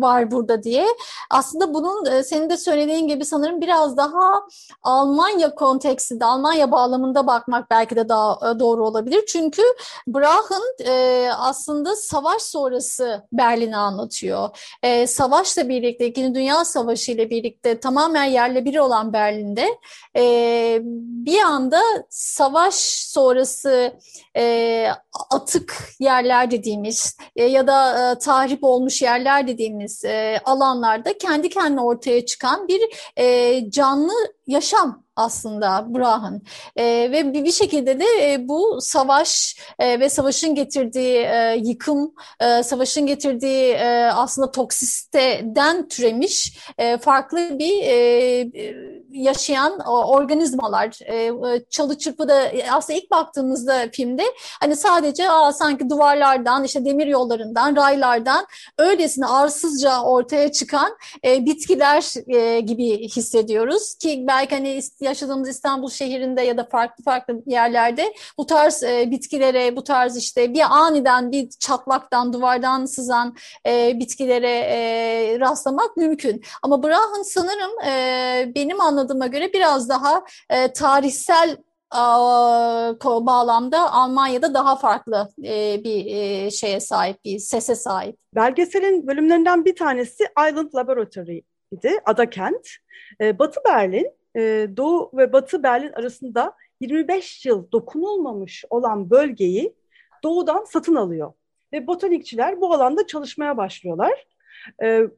var 0.01 0.31
burada 0.31 0.63
diye. 0.63 0.87
Aslında 1.31 1.75
bunun 1.75 2.07
e, 2.07 2.23
senin 2.25 2.51
de 2.51 2.57
söylediğin 2.57 3.09
gibi 3.09 3.25
sanırım 3.25 3.61
biraz 3.61 3.97
daha 3.97 4.43
Almanya 4.83 5.55
kontekstinde, 5.55 6.25
Almanya 6.25 6.71
bağlamında 6.71 7.27
bakmak 7.27 7.71
belki 7.71 7.97
de 7.97 8.09
daha 8.09 8.51
e, 8.51 8.59
doğru 8.59 8.87
olabilir. 8.87 9.25
Çünkü 9.29 9.63
Brah'ın 10.09 10.87
e, 10.87 11.29
aslında 11.39 11.97
savaş 11.97 12.43
sonrası 12.43 13.23
Berlin'i 13.33 13.77
anlatıyor. 13.77 14.49
E, 14.83 15.07
savaşla 15.07 15.69
birlikte, 15.69 16.07
İkinci 16.07 16.35
Dünya 16.35 16.65
Savaşı 16.65 17.13
ile 17.13 17.31
birlikte 17.31 17.81
tamamen 17.81 18.20
tamamen 18.21 18.33
yerle 18.33 18.65
biri 18.65 18.81
olan 18.81 19.13
Berlin'de 19.13 19.69
e, 20.17 20.79
bir 21.27 21.39
anda 21.39 21.81
savaş 22.11 22.75
sonrası 23.09 23.93
e, 24.37 24.87
atık 25.31 25.89
yerler 25.99 26.51
dediğimiz 26.51 27.17
e, 27.37 27.45
ya 27.45 27.67
da 27.67 28.13
e, 28.13 28.19
tahrip 28.19 28.65
olmuş 28.65 29.03
yerler 29.03 29.47
dediğimiz 29.47 30.05
e, 30.05 30.41
alanlarda 30.45 31.19
kendi 31.19 31.49
kendine 31.49 31.81
ortaya 31.81 32.27
çıkan 32.27 32.69
bir 32.69 32.81
e, 33.17 33.71
canlı 33.71 34.13
yaşam 34.51 35.05
aslında 35.17 35.95
Brah'ın 35.95 36.43
e, 36.77 36.85
ve 36.85 37.33
bir, 37.33 37.45
bir 37.45 37.53
şekilde 37.53 38.01
de 38.01 38.33
e, 38.33 38.49
bu 38.49 38.79
savaş 38.81 39.57
e, 39.79 40.01
ve 40.01 40.09
savaşın 40.09 40.55
getirdiği 40.55 41.17
e, 41.17 41.61
yıkım, 41.63 42.15
e, 42.41 42.63
savaşın 42.63 43.07
getirdiği 43.07 43.73
e, 43.73 44.11
aslında 44.15 44.51
toksisteden 44.51 45.89
türemiş 45.89 46.59
e, 46.79 46.99
farklı 46.99 47.59
bir 47.59 47.83
e, 47.83 49.00
yaşayan 49.13 49.79
organizmalar. 49.87 50.99
E, 51.09 51.33
çalı 51.71 51.99
çırpıda 51.99 52.43
e, 52.43 52.71
aslında 52.71 52.99
ilk 52.99 53.11
baktığımızda 53.11 53.89
filmde 53.93 54.25
hani 54.61 54.77
sadece 54.77 55.31
aa, 55.31 55.53
sanki 55.53 55.91
duvarlardan, 55.91 56.65
işte 56.65 56.85
demir 56.85 57.07
yollarından, 57.07 57.77
raylardan 57.77 58.47
öylesine 58.79 59.27
arsızca 59.27 60.03
ortaya 60.03 60.53
çıkan 60.53 60.97
e, 61.25 61.45
bitkiler 61.45 62.15
e, 62.29 62.61
gibi 62.61 63.09
hissediyoruz 63.09 63.95
ki 63.95 64.25
belki 64.29 64.55
hani 64.55 64.81
yaşadığımız 65.01 65.49
İstanbul 65.49 65.91
şehrinde 65.91 66.43
ya 66.43 66.57
da 66.57 66.65
farklı 66.65 67.05
farklı 67.05 67.43
yerlerde 67.47 68.15
bu 68.39 68.47
tarz 68.47 68.83
e, 68.83 69.11
bitkilere, 69.11 69.77
bu 69.77 69.85
tarz 69.85 70.17
işte 70.17 70.55
bir 70.55 70.61
aniden 70.71 71.33
bir 71.33 71.51
çatlaktan, 71.51 72.33
duvardan 72.33 72.85
sızan 72.85 73.37
e, 73.67 73.99
bitkilere 74.01 74.51
e, 74.51 75.41
rastlamak 75.41 75.97
mümkün. 75.97 76.43
Ama 76.63 76.83
Brahın 76.83 77.23
sanırım 77.23 77.71
e, 77.87 78.53
benim 78.55 78.81
anladığıma 79.01 79.27
göre 79.27 79.53
biraz 79.53 79.89
daha 79.89 80.25
e, 80.51 80.73
tarihsel 80.73 81.57
bağlamda 83.05 83.93
Almanya'da 83.93 84.55
daha 84.55 84.77
farklı 84.77 85.29
e, 85.45 85.85
bir 85.85 86.07
e, 86.07 86.51
şeye 86.51 86.81
sahip, 86.81 87.25
bir 87.25 87.39
sese 87.39 87.75
sahip. 87.75 88.17
Belgeselin 88.35 89.07
bölümlerinden 89.07 89.65
bir 89.65 89.77
tanesi 89.77 90.25
Island 90.49 90.75
Laboratory 90.75 91.43
idi, 91.73 92.01
Ada 92.05 92.31
Kent. 92.31 92.69
E, 93.21 93.39
Batı 93.39 93.61
Berlin 93.65 94.13
Doğu 94.77 95.11
ve 95.15 95.33
Batı 95.33 95.63
Berlin 95.63 95.93
arasında 95.93 96.53
25 96.81 97.47
yıl 97.47 97.73
dokunulmamış 97.73 98.65
olan 98.71 99.11
bölgeyi 99.11 99.75
doğudan 100.23 100.65
satın 100.65 100.95
alıyor. 100.95 101.33
Ve 101.73 101.87
botanikçiler 101.87 102.61
bu 102.61 102.75
alanda 102.75 103.07
çalışmaya 103.07 103.57
başlıyorlar. 103.57 104.27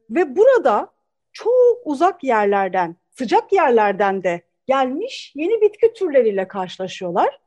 Ve 0.09 0.35
burada 0.35 0.87
çok 1.33 1.77
uzak 1.85 2.23
yerlerden, 2.23 2.95
sıcak 3.13 3.53
yerlerden 3.53 4.23
de 4.23 4.41
gelmiş 4.67 5.33
yeni 5.35 5.61
bitki 5.61 5.93
türleriyle 5.93 6.47
karşılaşıyorlar. 6.47 7.39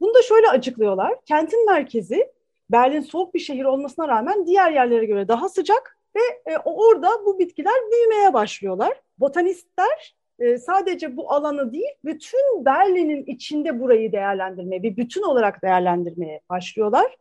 Bunu 0.00 0.14
da 0.14 0.22
şöyle 0.22 0.48
açıklıyorlar. 0.48 1.14
Kentin 1.24 1.66
merkezi 1.66 2.32
Berlin 2.70 3.00
soğuk 3.00 3.34
bir 3.34 3.40
şehir 3.40 3.64
olmasına 3.64 4.08
rağmen 4.08 4.46
diğer 4.46 4.70
yerlere 4.72 5.04
göre 5.04 5.28
daha 5.28 5.48
sıcak 5.48 5.98
ve 6.16 6.52
e, 6.52 6.58
orada 6.58 7.08
bu 7.26 7.38
bitkiler 7.38 7.74
büyümeye 7.92 8.32
başlıyorlar. 8.32 9.00
Botanistler 9.18 10.14
e, 10.38 10.58
sadece 10.58 11.16
bu 11.16 11.32
alanı 11.32 11.72
değil, 11.72 11.92
bütün 12.04 12.64
Berlin'in 12.64 13.24
içinde 13.24 13.80
burayı 13.80 14.12
değerlendirmeye, 14.12 14.82
bir 14.82 14.96
bütün 14.96 15.22
olarak 15.22 15.62
değerlendirmeye 15.62 16.40
başlıyorlar. 16.50 17.16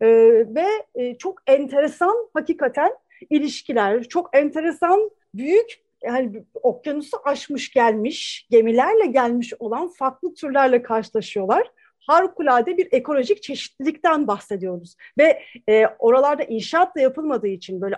E, 0.00 0.06
ve 0.54 0.66
e, 0.94 1.18
çok 1.18 1.38
enteresan 1.46 2.28
hakikaten 2.34 2.92
ilişkiler, 3.30 4.04
çok 4.04 4.36
enteresan 4.36 5.10
büyük 5.34 5.80
yani 6.04 6.44
okyanusu 6.62 7.16
aşmış 7.24 7.72
gelmiş, 7.72 8.46
gemilerle 8.50 9.06
gelmiş 9.06 9.52
olan 9.58 9.88
farklı 9.88 10.34
türlerle 10.34 10.82
karşılaşıyorlar. 10.82 11.70
Harikulade 11.98 12.76
bir 12.76 12.88
ekolojik 12.92 13.42
çeşitlilikten 13.42 14.26
bahsediyoruz. 14.26 14.96
Ve 15.18 15.42
e, 15.68 15.86
oralarda 15.98 16.42
inşaat 16.42 16.96
da 16.96 17.00
yapılmadığı 17.00 17.48
için 17.48 17.80
böyle 17.80 17.96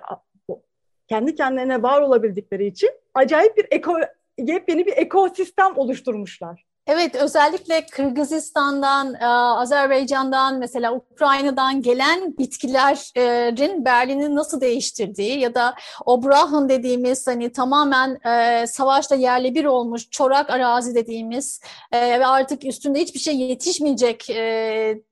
kendi 1.09 1.35
kendilerine 1.35 1.83
var 1.83 2.01
olabildikleri 2.01 2.67
için 2.67 2.91
acayip 3.15 3.57
bir 3.57 3.67
eko, 3.71 3.99
yepyeni 4.39 4.87
bir 4.87 4.97
ekosistem 4.97 5.79
oluşturmuşlar. 5.79 6.65
Evet, 6.87 7.15
özellikle 7.15 7.87
Kırgızistan'dan, 7.87 9.15
e, 9.15 9.27
Azerbaycan'dan, 9.27 10.59
mesela 10.59 10.93
Ukrayna'dan 10.93 11.83
gelen 11.83 12.39
bitkilerin 12.39 13.85
Berlin'i 13.85 14.35
nasıl 14.35 14.61
değiştirdiği 14.61 15.41
ya 15.41 15.55
da 15.55 15.75
o 16.07 16.23
Brahın 16.23 16.69
dediğimiz 16.69 17.27
hani 17.27 17.53
tamamen 17.53 18.21
e, 18.27 18.67
savaşta 18.67 19.15
yerle 19.15 19.55
bir 19.55 19.65
olmuş 19.65 20.11
çorak 20.11 20.51
arazi 20.51 20.95
dediğimiz 20.95 21.61
e, 21.93 22.21
ve 22.21 22.27
artık 22.27 22.65
üstünde 22.65 23.01
hiçbir 23.01 23.21
şey 23.21 23.37
yetişmeyecek 23.37 24.31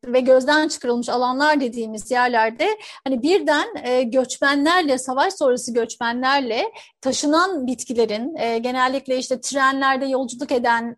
ve 0.06 0.20
gözden 0.20 0.68
çıkarılmış 0.68 1.08
alanlar 1.08 1.60
dediğimiz 1.60 2.10
yerlerde 2.10 2.68
hani 3.04 3.22
birden 3.22 3.66
göçmenlerle, 4.10 4.98
savaş 4.98 5.34
sonrası 5.34 5.74
göçmenlerle 5.74 6.72
taşınan 7.00 7.66
bitkilerin 7.66 8.36
genellikle 8.62 9.18
işte 9.18 9.40
trenlerde 9.40 10.06
yolculuk 10.06 10.52
eden 10.52 10.96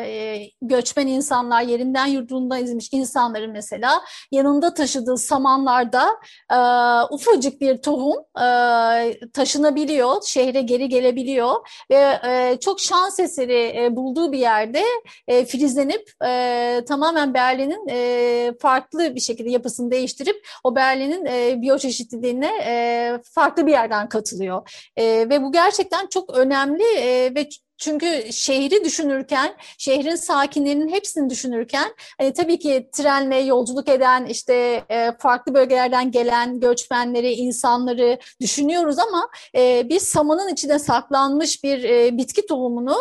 e, 0.00 0.50
göçmen 0.62 1.06
insanlar 1.06 1.62
yerinden 1.62 2.06
yurdundan 2.06 2.64
izmiş 2.64 2.88
insanların 2.92 3.50
mesela 3.50 4.00
yanında 4.32 4.74
taşıdığı 4.74 5.16
samanlarda 5.16 6.08
e, 6.52 6.58
ufacık 7.14 7.60
bir 7.60 7.76
tohum 7.76 8.16
e, 8.42 8.48
taşınabiliyor, 9.32 10.22
şehre 10.22 10.62
geri 10.62 10.88
gelebiliyor 10.88 11.54
ve 11.90 12.18
e, 12.26 12.58
çok 12.60 12.80
şans 12.80 13.20
eseri 13.20 13.84
e, 13.84 13.96
bulduğu 13.96 14.32
bir 14.32 14.38
yerde 14.38 14.82
e, 15.28 15.44
filizlenip 15.44 16.10
e, 16.26 16.80
tamamen 16.88 17.34
Berlin'in 17.34 17.88
e, 17.90 18.52
farklı 18.60 19.14
bir 19.14 19.20
şekilde 19.20 19.50
yapısını 19.50 19.90
değiştirip 19.90 20.46
o 20.64 20.76
Berlin'in 20.76 21.26
e, 21.26 21.62
biyoçeşitliliğine 21.62 22.50
e, 22.66 23.12
farklı 23.34 23.66
bir 23.66 23.72
yerden 23.72 24.08
katılıyor. 24.08 24.70
E, 24.96 25.04
ve 25.04 25.42
bu 25.42 25.52
gerçekten 25.52 26.06
çok 26.06 26.36
önemli 26.36 26.84
e, 26.84 27.34
ve 27.34 27.48
çünkü 27.84 28.32
şehri 28.32 28.84
düşünürken, 28.84 29.54
şehrin 29.78 30.16
sakinlerinin 30.16 30.88
hepsini 30.88 31.30
düşünürken 31.30 31.94
hani 32.18 32.32
tabii 32.32 32.58
ki 32.58 32.88
trenle 32.92 33.36
yolculuk 33.36 33.88
eden 33.88 34.26
işte 34.26 34.84
e, 34.90 35.12
farklı 35.18 35.54
bölgelerden 35.54 36.10
gelen 36.10 36.60
göçmenleri, 36.60 37.32
insanları 37.32 38.18
düşünüyoruz 38.40 38.98
ama 38.98 39.28
e, 39.56 39.88
bir 39.88 40.00
samanın 40.00 40.48
içine 40.48 40.78
saklanmış 40.78 41.64
bir 41.64 41.84
bitki 42.18 42.46
tohumunu 42.46 42.96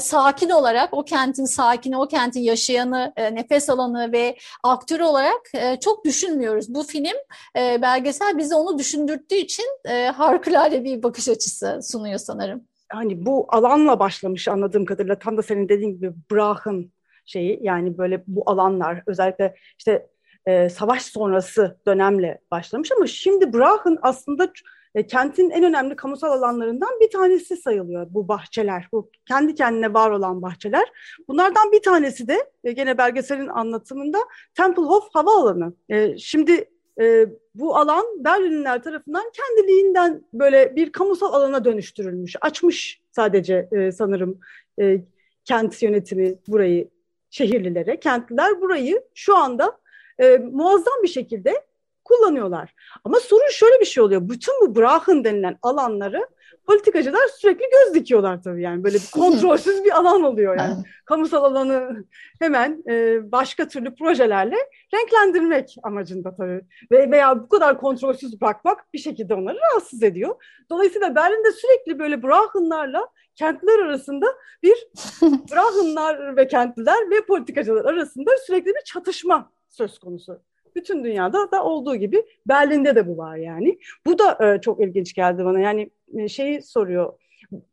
sakin 0.00 0.50
olarak 0.50 0.94
o 0.94 1.04
kentin 1.04 1.44
sakini, 1.44 1.98
o 1.98 2.08
kentin 2.08 2.40
yaşayanı, 2.40 3.12
nefes 3.16 3.70
alanı 3.70 4.12
ve 4.12 4.36
aktörü 4.62 5.02
olarak 5.02 5.52
çok 5.80 6.04
düşünmüyoruz. 6.04 6.74
Bu 6.74 6.82
film 6.82 7.16
belgesel 7.56 8.38
bize 8.38 8.54
onu 8.54 8.78
düşündürttüğü 8.78 9.36
için 9.36 9.66
e, 9.88 10.06
harikulade 10.06 10.84
bir 10.84 11.02
bakış 11.02 11.28
açısı 11.28 11.80
sunuyor 11.82 12.18
sanırım 12.18 12.73
hani 12.96 13.26
bu 13.26 13.46
alanla 13.48 13.98
başlamış 13.98 14.48
anladığım 14.48 14.84
kadarıyla 14.84 15.18
tam 15.18 15.36
da 15.36 15.42
senin 15.42 15.68
dediğin 15.68 15.92
gibi 15.92 16.12
Brah'ın 16.32 16.92
şeyi 17.26 17.58
yani 17.62 17.98
böyle 17.98 18.24
bu 18.26 18.42
alanlar 18.50 19.02
özellikle 19.06 19.54
işte 19.78 20.06
e, 20.46 20.68
savaş 20.68 21.02
sonrası 21.02 21.78
dönemle 21.86 22.38
başlamış 22.50 22.92
ama 22.92 23.06
şimdi 23.06 23.52
Brah'ın 23.52 23.98
aslında 24.02 24.52
e, 24.94 25.06
kentin 25.06 25.50
en 25.50 25.64
önemli 25.64 25.96
kamusal 25.96 26.32
alanlarından 26.32 27.00
bir 27.00 27.10
tanesi 27.10 27.56
sayılıyor 27.56 28.06
bu 28.10 28.28
bahçeler. 28.28 28.88
Bu 28.92 29.10
kendi 29.28 29.54
kendine 29.54 29.94
var 29.94 30.10
olan 30.10 30.42
bahçeler. 30.42 30.84
Bunlardan 31.28 31.72
bir 31.72 31.82
tanesi 31.82 32.28
de 32.28 32.50
e, 32.64 32.72
gene 32.72 32.98
belgeselin 32.98 33.48
anlatımında 33.48 34.18
Tempelhof 34.54 35.04
Havaalanı. 35.14 35.74
E, 35.88 36.18
şimdi 36.18 36.64
e, 37.00 37.26
bu 37.54 37.76
alan 37.76 38.04
Berlinliler 38.24 38.82
tarafından 38.82 39.24
kendiliğinden 39.32 40.24
böyle 40.32 40.76
bir 40.76 40.92
kamusal 40.92 41.32
alana 41.32 41.64
dönüştürülmüş. 41.64 42.36
Açmış 42.40 43.00
sadece 43.10 43.68
e, 43.72 43.92
sanırım 43.92 44.40
e, 44.80 45.00
kent 45.44 45.82
yönetimi 45.82 46.34
burayı 46.48 46.88
şehirlilere. 47.30 48.00
Kentliler 48.00 48.60
burayı 48.60 49.04
şu 49.14 49.36
anda 49.36 49.78
e, 50.18 50.36
muazzam 50.36 51.02
bir 51.02 51.08
şekilde 51.08 51.64
kullanıyorlar. 52.04 52.74
Ama 53.04 53.20
sorun 53.20 53.50
şöyle 53.50 53.80
bir 53.80 53.86
şey 53.86 54.02
oluyor. 54.02 54.28
Bütün 54.28 54.54
bu 54.60 54.76
Brahın 54.80 55.24
denilen 55.24 55.58
alanları 55.62 56.26
politikacılar 56.66 57.28
sürekli 57.36 57.64
göz 57.72 57.94
dikiyorlar 57.94 58.42
tabii 58.42 58.62
yani. 58.62 58.84
Böyle 58.84 58.96
bir 58.96 59.10
kontrolsüz 59.12 59.84
bir 59.84 59.98
alan 59.98 60.22
oluyor 60.22 60.58
yani. 60.58 60.84
Kamusal 61.04 61.44
alanı 61.44 62.04
hemen 62.38 62.82
e, 62.88 63.18
başka 63.32 63.68
türlü 63.68 63.94
projelerle 63.94 64.56
renklendirmek 64.94 65.76
amacında 65.82 66.36
tabii. 66.36 66.60
Ve 66.90 67.10
veya 67.10 67.42
bu 67.42 67.48
kadar 67.48 67.80
kontrolsüz 67.80 68.40
bırakmak 68.40 68.94
bir 68.94 68.98
şekilde 68.98 69.34
onları 69.34 69.58
rahatsız 69.70 70.02
ediyor. 70.02 70.34
Dolayısıyla 70.70 71.14
Berlin'de 71.14 71.52
sürekli 71.52 71.98
böyle 71.98 72.22
Brahınlarla 72.22 73.08
kentler 73.34 73.78
arasında 73.78 74.26
bir 74.62 74.88
Brahınlar 75.22 76.36
ve 76.36 76.48
kentliler 76.48 77.10
ve 77.10 77.26
politikacılar 77.26 77.84
arasında 77.84 78.30
sürekli 78.46 78.68
bir 78.68 78.84
çatışma 78.84 79.50
söz 79.68 79.98
konusu 79.98 80.40
bütün 80.76 81.04
dünyada 81.04 81.50
da 81.50 81.64
olduğu 81.64 81.96
gibi 81.96 82.24
Berlin'de 82.48 82.94
de 82.94 83.08
bu 83.08 83.16
var 83.16 83.36
yani. 83.36 83.78
Bu 84.06 84.18
da 84.18 84.54
e, 84.54 84.60
çok 84.60 84.80
ilginç 84.80 85.14
geldi 85.14 85.44
bana. 85.44 85.60
Yani 85.60 85.90
e, 86.14 86.28
şeyi 86.28 86.62
soruyor 86.62 87.12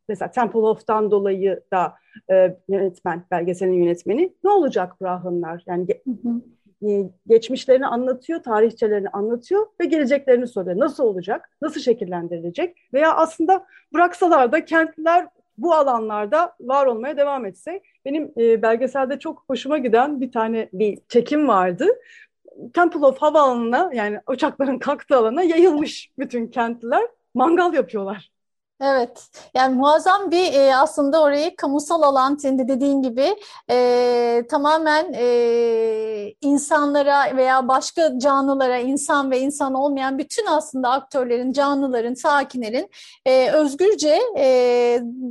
mesela 0.08 0.30
Tempelhof'tan 0.30 1.10
dolayı 1.10 1.62
da 1.72 1.94
e, 2.30 2.56
yönetmen, 2.68 3.24
belgeselin 3.30 3.72
yönetmeni 3.72 4.32
ne 4.44 4.50
olacak 4.50 5.00
Brahınlar? 5.00 5.62
Yani 5.66 5.86
ge 5.86 6.02
e, 6.88 7.10
geçmişlerini 7.26 7.86
anlatıyor, 7.86 8.42
tarihçelerini 8.42 9.08
anlatıyor 9.08 9.66
ve 9.80 9.84
geleceklerini 9.84 10.46
soruyor. 10.46 10.78
Nasıl 10.78 11.04
olacak? 11.04 11.50
Nasıl 11.62 11.80
şekillendirilecek? 11.80 12.76
Veya 12.92 13.14
aslında 13.14 13.66
bıraksalar 13.94 14.52
da 14.52 14.64
kentliler 14.64 15.28
bu 15.58 15.74
alanlarda 15.74 16.56
var 16.60 16.86
olmaya 16.86 17.16
devam 17.16 17.46
etse. 17.46 17.80
Benim 18.04 18.32
e, 18.36 18.62
belgeselde 18.62 19.18
çok 19.18 19.44
hoşuma 19.48 19.78
giden 19.78 20.20
bir 20.20 20.32
tane 20.32 20.68
bir 20.72 20.98
çekim 21.08 21.48
vardı. 21.48 21.86
Tempelhof 22.74 23.22
havaalanına 23.22 23.90
yani 23.94 24.20
uçakların 24.28 24.78
kalktığı 24.78 25.16
alana 25.16 25.42
yayılmış 25.42 26.10
bütün 26.18 26.46
kentliler 26.46 27.02
mangal 27.34 27.74
yapıyorlar. 27.74 28.31
Evet, 28.84 29.30
yani 29.54 29.76
muazzam 29.76 30.30
bir 30.30 30.52
e, 30.52 30.76
aslında 30.76 31.22
orayı 31.22 31.56
kamusal 31.56 32.02
alan 32.02 32.36
senin 32.36 32.58
de 32.58 32.68
dediğin 32.68 33.02
gibi 33.02 33.36
e, 33.70 34.42
tamamen 34.50 35.12
e, 35.16 36.34
insanlara 36.40 37.36
veya 37.36 37.68
başka 37.68 38.18
canlılara, 38.18 38.78
insan 38.78 39.30
ve 39.30 39.40
insan 39.40 39.74
olmayan 39.74 40.18
bütün 40.18 40.46
aslında 40.46 40.90
aktörlerin, 40.90 41.52
canlıların, 41.52 42.14
sakinlerin 42.14 42.90
e, 43.26 43.50
özgürce 43.50 44.20
e, 44.38 44.46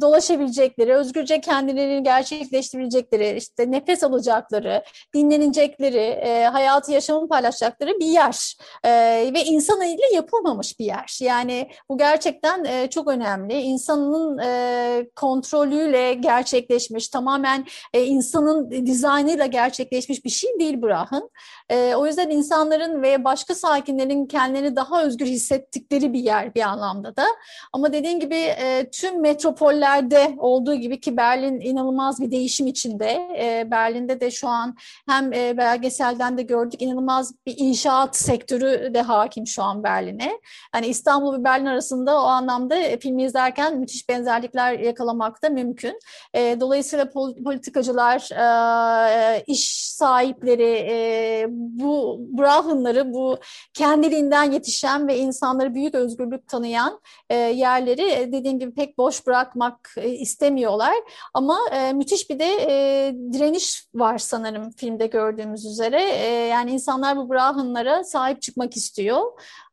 dolaşabilecekleri, 0.01 0.93
özgürce 0.95 1.41
kendilerini 1.41 2.03
gerçekleştirebilecekleri, 2.03 3.37
işte 3.37 3.71
nefes 3.71 4.03
alacakları, 4.03 4.83
dinlenecekleri, 5.13 5.97
e, 5.97 6.43
hayatı, 6.45 6.91
yaşamını 6.91 7.27
paylaşacakları 7.27 7.91
bir 7.99 8.05
yer. 8.05 8.55
E, 8.83 8.91
ve 9.33 9.43
insan 9.43 9.81
eliyle 9.81 10.15
yapılmamış 10.15 10.79
bir 10.79 10.85
yer. 10.85 11.17
Yani 11.21 11.69
bu 11.89 11.97
gerçekten 11.97 12.63
e, 12.63 12.89
çok 12.89 13.07
önemli 13.07 13.40
önemli. 13.41 13.61
İnsanın 13.61 14.37
e, 14.37 15.09
kontrolüyle 15.15 16.13
gerçekleşmiş, 16.13 17.09
tamamen 17.09 17.65
e, 17.93 18.03
insanın 18.03 18.71
dizaynıyla 18.85 19.45
gerçekleşmiş 19.45 20.25
bir 20.25 20.29
şey 20.29 20.59
değil 20.59 20.81
Brah'ın. 20.81 21.29
E, 21.69 21.95
o 21.95 22.05
yüzden 22.05 22.29
insanların 22.29 23.01
ve 23.01 23.23
başka 23.23 23.55
sakinlerin 23.55 24.25
kendilerini 24.25 24.75
daha 24.75 25.03
özgür 25.03 25.25
hissettikleri 25.25 26.13
bir 26.13 26.19
yer 26.19 26.55
bir 26.55 26.61
anlamda 26.61 27.15
da. 27.15 27.25
Ama 27.73 27.93
dediğin 27.93 28.19
gibi 28.19 28.35
e, 28.35 28.89
tüm 28.91 29.21
metropollerde 29.21 30.35
olduğu 30.37 30.75
gibi 30.75 30.99
ki 30.99 31.17
Berlin 31.17 31.59
inanılmaz 31.59 32.21
bir 32.21 32.31
değişim 32.31 32.67
içinde. 32.67 33.11
E, 33.39 33.71
Berlin'de 33.71 34.19
de 34.19 34.31
şu 34.31 34.47
an 34.47 34.75
hem 35.09 35.33
e, 35.33 35.57
belgeselden 35.57 36.37
de 36.37 36.43
gördük 36.43 36.81
inanılmaz 36.81 37.33
bir 37.45 37.55
inşaat 37.57 38.15
sektörü 38.15 38.93
de 38.93 39.01
hakim 39.01 39.47
şu 39.47 39.63
an 39.63 39.83
Berlin'e. 39.83 40.31
Yani 40.75 40.87
İstanbul 40.87 41.39
ve 41.39 41.43
Berlin 41.43 41.65
arasında 41.65 42.21
o 42.21 42.23
anlamda 42.23 42.75
e, 42.75 42.99
filmi 42.99 43.23
izlerken 43.31 43.79
müthiş 43.79 44.09
benzerlikler 44.09 44.79
yakalamak 44.79 45.43
da 45.43 45.49
mümkün. 45.49 45.99
E, 46.33 46.57
dolayısıyla 46.59 47.09
politikacılar, 47.43 48.29
e, 48.31 49.43
iş 49.47 49.91
sahipleri, 49.91 50.87
e, 50.91 51.45
bu 51.49 52.19
Brahınları, 52.37 53.13
bu 53.13 53.37
kendiliğinden 53.73 54.51
yetişen 54.51 55.07
ve 55.07 55.17
insanları 55.17 55.73
büyük 55.73 55.95
özgürlük 55.95 56.47
tanıyan 56.47 56.99
e, 57.29 57.35
yerleri 57.35 58.11
e, 58.11 58.31
dediğim 58.31 58.59
gibi 58.59 58.73
pek 58.73 58.97
boş 58.97 59.27
bırakmak 59.27 59.93
e, 59.97 60.09
istemiyorlar. 60.09 60.95
Ama 61.33 61.57
e, 61.71 61.93
müthiş 61.93 62.29
bir 62.29 62.39
de 62.39 62.45
e, 62.45 63.13
direniş 63.33 63.85
var 63.95 64.17
sanırım 64.17 64.71
filmde 64.71 65.07
gördüğümüz 65.07 65.65
üzere. 65.65 66.01
E, 66.03 66.27
yani 66.47 66.71
insanlar 66.71 67.17
bu 67.17 67.29
Brahınlara 67.29 68.03
sahip 68.03 68.41
çıkmak 68.41 68.77
istiyor. 68.77 69.21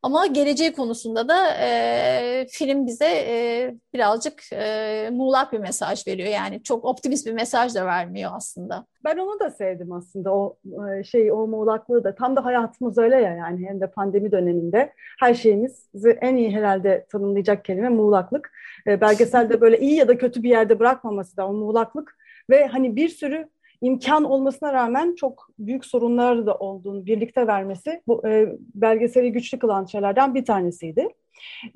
Ama 0.03 0.27
geleceği 0.27 0.73
konusunda 0.73 1.29
da 1.29 1.55
e, 1.61 2.47
film 2.51 2.87
bize 2.87 3.07
e, 3.07 3.75
birazcık 3.95 4.43
e, 4.53 5.11
muğlak 5.13 5.53
bir 5.53 5.59
mesaj 5.59 6.07
veriyor. 6.07 6.29
Yani 6.29 6.63
çok 6.63 6.85
optimist 6.85 7.27
bir 7.27 7.33
mesaj 7.33 7.75
da 7.75 7.87
vermiyor 7.87 8.31
aslında. 8.35 8.87
Ben 9.05 9.19
onu 9.19 9.41
da 9.41 9.51
sevdim 9.51 9.93
aslında 9.93 10.35
o 10.35 10.57
şey 11.05 11.33
o 11.33 11.47
muğlaklığı 11.47 12.05
da 12.05 12.15
tam 12.15 12.37
da 12.37 12.45
hayatımız 12.45 12.99
öyle 12.99 13.17
ya 13.17 13.35
yani 13.35 13.69
hem 13.69 13.81
de 13.81 13.91
pandemi 13.91 14.33
döneminde 14.33 14.93
her 15.21 15.35
şeyimizi 15.35 16.19
en 16.21 16.37
iyi 16.37 16.51
herhalde 16.57 17.07
tanımlayacak 17.13 17.65
kelime 17.65 17.89
muğlaklık. 17.89 18.53
E, 18.87 19.01
belgeselde 19.01 19.61
böyle 19.61 19.79
iyi 19.79 19.95
ya 19.95 20.09
da 20.09 20.19
kötü 20.19 20.43
bir 20.43 20.51
yerde 20.51 20.79
bırakmaması 20.79 21.37
da 21.37 21.49
o 21.49 21.53
muğlaklık 21.53 22.17
ve 22.51 22.67
hani 22.67 22.97
bir 22.97 23.09
sürü 23.09 23.49
imkan 23.81 24.25
olmasına 24.25 24.73
rağmen 24.73 25.15
çok 25.15 25.49
büyük 25.59 25.85
sorunlar 25.85 26.47
da 26.47 26.55
olduğunu 26.55 27.07
birlikte 27.07 27.47
vermesi 27.47 28.03
bu 28.07 28.29
e, 28.29 28.53
belgeseli 28.75 29.33
güçlü 29.33 29.59
kılan 29.59 29.85
şeylerden 29.85 30.35
bir 30.35 30.45
tanesiydi. 30.45 31.09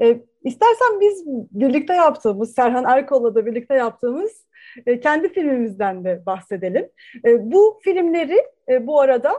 E, 0.00 0.20
istersen 0.44 1.00
biz 1.00 1.24
birlikte 1.50 1.94
yaptığımız, 1.94 2.54
Serhan 2.54 2.84
Erkol'la 2.84 3.34
da 3.34 3.46
birlikte 3.46 3.74
yaptığımız 3.74 4.46
e, 4.86 5.00
kendi 5.00 5.32
filmimizden 5.32 6.04
de 6.04 6.22
bahsedelim. 6.26 6.88
E, 7.24 7.52
bu 7.52 7.80
filmleri 7.82 8.42
e, 8.68 8.86
bu 8.86 9.00
arada 9.00 9.32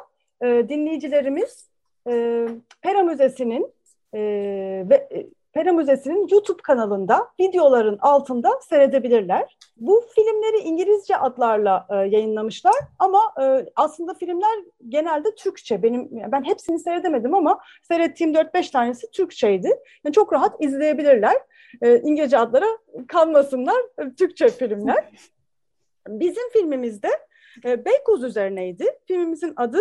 e, 0.44 0.66
dinleyicilerimiz 0.70 1.70
e, 2.10 2.46
Pera 2.82 3.04
Müzesi'nin 3.04 3.74
e, 4.14 4.20
ve 4.90 4.96
e, 4.96 5.28
Pera 5.54 5.72
Müzesi'nin 5.74 6.28
YouTube 6.28 6.62
kanalında 6.62 7.28
videoların 7.40 7.98
altında 8.02 8.60
seyredebilirler. 8.70 9.58
Bu 9.78 10.06
filmleri 10.16 10.58
İngilizce 10.58 11.18
adlarla 11.18 11.88
e, 11.90 11.96
yayınlamışlar 11.96 12.76
ama 13.00 13.34
e, 13.42 13.66
aslında 13.76 14.14
filmler 14.14 14.60
genelde 14.90 15.36
Türkçe. 15.36 15.84
Benim 15.84 16.10
ben 16.32 16.44
hepsini 16.44 16.80
seyredemedim 16.80 17.34
ama 17.34 17.60
seyrettiğim 17.82 18.34
4-5 18.34 18.72
tanesi 18.72 19.12
Türkçeydi. 19.12 19.70
Yani 20.06 20.14
çok 20.14 20.34
rahat 20.34 20.64
izleyebilirler. 20.64 21.36
E, 21.82 22.00
İngilizce 22.00 22.38
adlara 22.38 22.68
kalmasınlar. 23.08 23.82
E, 24.00 24.16
Türkçe 24.16 24.50
filmler. 24.50 25.06
Bizim 26.08 26.50
filmimizde 26.50 27.10
e, 27.66 27.86
Beykoz 27.86 28.24
üzerineydi. 28.24 28.86
Filmimizin 29.08 29.54
adı 29.56 29.80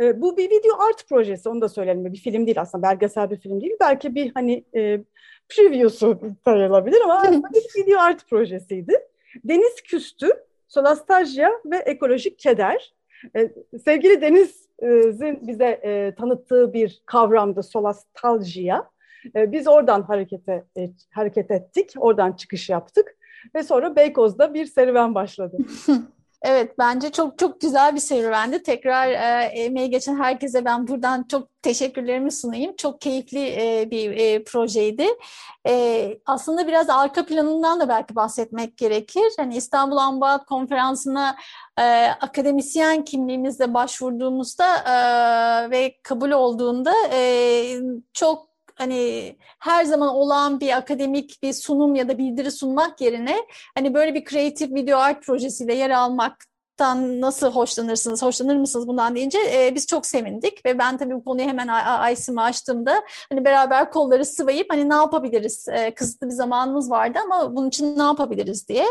e, 0.00 0.20
bu 0.20 0.36
bir 0.36 0.50
video 0.50 0.80
art 0.88 1.08
projesi 1.08 1.48
onu 1.48 1.60
da 1.60 1.68
söyleyelim. 1.68 2.12
Bir 2.12 2.18
film 2.18 2.46
değil 2.46 2.60
aslında 2.60 2.82
belgesel 2.82 3.30
bir 3.30 3.36
film 3.36 3.60
değil. 3.60 3.76
Belki 3.80 4.14
bir 4.14 4.32
hani 4.34 4.64
e, 4.74 5.00
preview'su 5.48 6.20
sayılabilir 6.44 7.00
ama 7.00 7.20
aslında 7.20 7.48
bir 7.54 7.82
video 7.82 8.00
art 8.00 8.28
projesiydi. 8.30 8.92
Deniz 9.44 9.82
Küstü, 9.82 10.28
Solastalgia 10.68 11.50
ve 11.64 11.76
Ekolojik 11.76 12.38
Keder. 12.38 12.94
E, 13.36 13.50
sevgili 13.84 14.20
Deniz'in 14.20 15.46
bize 15.46 15.80
e, 15.84 16.14
tanıttığı 16.14 16.72
bir 16.72 17.02
kavramdı 17.06 17.62
solastalgia. 17.62 18.90
E, 19.36 19.52
biz 19.52 19.68
oradan 19.68 20.02
harekete 20.02 20.64
e, 20.76 20.90
hareket 21.10 21.50
ettik, 21.50 21.92
oradan 21.96 22.32
çıkış 22.32 22.70
yaptık 22.70 23.16
ve 23.54 23.62
sonra 23.62 23.96
Beykoz'da 23.96 24.54
bir 24.54 24.66
serüven 24.66 25.14
başladı. 25.14 25.56
Evet 26.46 26.78
bence 26.78 27.10
çok 27.10 27.38
çok 27.38 27.60
güzel 27.60 27.94
bir 27.94 28.00
serüvendi. 28.00 28.62
Tekrar 28.62 29.08
e, 29.08 29.44
emeği 29.44 29.90
geçen 29.90 30.16
herkese 30.16 30.64
ben 30.64 30.86
buradan 30.88 31.24
çok 31.30 31.62
teşekkürlerimi 31.62 32.32
sunayım. 32.32 32.76
Çok 32.76 33.00
keyifli 33.00 33.40
e, 33.40 33.90
bir 33.90 34.10
e, 34.10 34.44
projeydi. 34.44 35.06
E, 35.68 36.18
aslında 36.26 36.66
biraz 36.66 36.90
arka 36.90 37.26
planından 37.26 37.80
da 37.80 37.88
belki 37.88 38.16
bahsetmek 38.16 38.76
gerekir. 38.76 39.32
Hani 39.36 39.56
İstanbul 39.56 39.96
Ambaat 39.96 40.46
Konferansı'na 40.46 41.36
e, 41.78 41.82
akademisyen 42.20 43.04
kimliğimizle 43.04 43.74
başvurduğumuzda 43.74 44.76
e, 44.76 45.70
ve 45.70 45.96
kabul 46.02 46.30
olduğunda 46.30 46.94
e, 47.12 47.80
çok 48.12 48.53
hani 48.74 49.36
her 49.60 49.84
zaman 49.84 50.08
olan 50.08 50.60
bir 50.60 50.76
akademik 50.76 51.42
bir 51.42 51.52
sunum 51.52 51.94
ya 51.94 52.08
da 52.08 52.18
bildiri 52.18 52.50
sunmak 52.50 53.00
yerine 53.00 53.36
hani 53.74 53.94
böyle 53.94 54.14
bir 54.14 54.24
kreatif 54.24 54.74
video 54.74 54.98
art 54.98 55.22
projesiyle 55.22 55.74
yer 55.74 55.90
almak 55.90 56.36
nasıl 56.80 57.50
hoşlanırsınız, 57.52 58.22
hoşlanır 58.22 58.56
mısınız 58.56 58.88
bundan 58.88 59.16
deyince 59.16 59.38
e, 59.52 59.74
biz 59.74 59.86
çok 59.86 60.06
sevindik 60.06 60.66
ve 60.66 60.78
ben 60.78 60.96
tabii 60.96 61.14
bu 61.14 61.24
konuyu 61.24 61.48
hemen 61.48 61.68
Aysim'e 61.68 62.40
açtığımda 62.40 63.02
hani 63.30 63.44
beraber 63.44 63.90
kolları 63.90 64.24
sıvayıp 64.24 64.66
hani 64.70 64.90
ne 64.90 64.94
yapabiliriz, 64.94 65.68
e, 65.68 65.94
kısıtlı 65.94 66.26
bir 66.26 66.32
zamanımız 66.32 66.90
vardı 66.90 67.18
ama 67.24 67.56
bunun 67.56 67.68
için 67.68 67.98
ne 67.98 68.02
yapabiliriz 68.02 68.68
diye. 68.68 68.86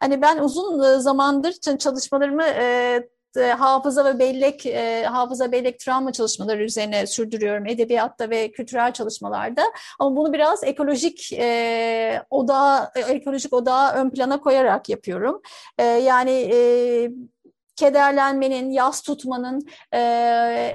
Hani 0.00 0.22
ben 0.22 0.38
uzun 0.38 0.98
zamandır 0.98 1.52
çalışmalarımı 1.78 2.44
e, 2.44 2.68
e, 2.68 3.08
hafıza 3.36 4.04
ve 4.04 4.18
bellek, 4.18 4.66
e, 4.66 5.04
hafıza 5.04 5.52
bellek 5.52 5.80
travma 5.80 6.12
çalışmaları 6.12 6.64
üzerine 6.64 7.06
sürdürüyorum 7.06 7.66
edebiyatta 7.66 8.30
ve 8.30 8.50
kültürel 8.52 8.92
çalışmalarda. 8.92 9.62
Ama 9.98 10.16
bunu 10.16 10.32
biraz 10.32 10.64
ekolojik 10.64 11.32
e, 11.32 12.22
odağı, 12.30 12.90
e, 12.96 13.00
ekolojik 13.00 13.52
odağı 13.52 13.92
ön 13.94 14.10
plana 14.10 14.40
koyarak 14.40 14.88
yapıyorum. 14.88 15.42
E, 15.78 15.84
yani 15.84 16.50
e, 16.52 16.58
kederlenmenin, 17.76 18.70
yas 18.70 19.02
tutmanın 19.02 19.66
e, 19.94 20.00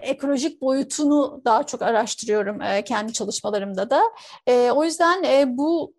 ekolojik 0.01 0.61
boyutunu 0.61 1.41
daha 1.45 1.63
çok 1.63 1.81
araştırıyorum 1.81 2.61
e, 2.61 2.83
kendi 2.83 3.13
çalışmalarımda 3.13 3.89
da. 3.89 4.01
E, 4.47 4.71
o 4.71 4.83
yüzden 4.83 5.23
e, 5.23 5.57
bu 5.57 5.93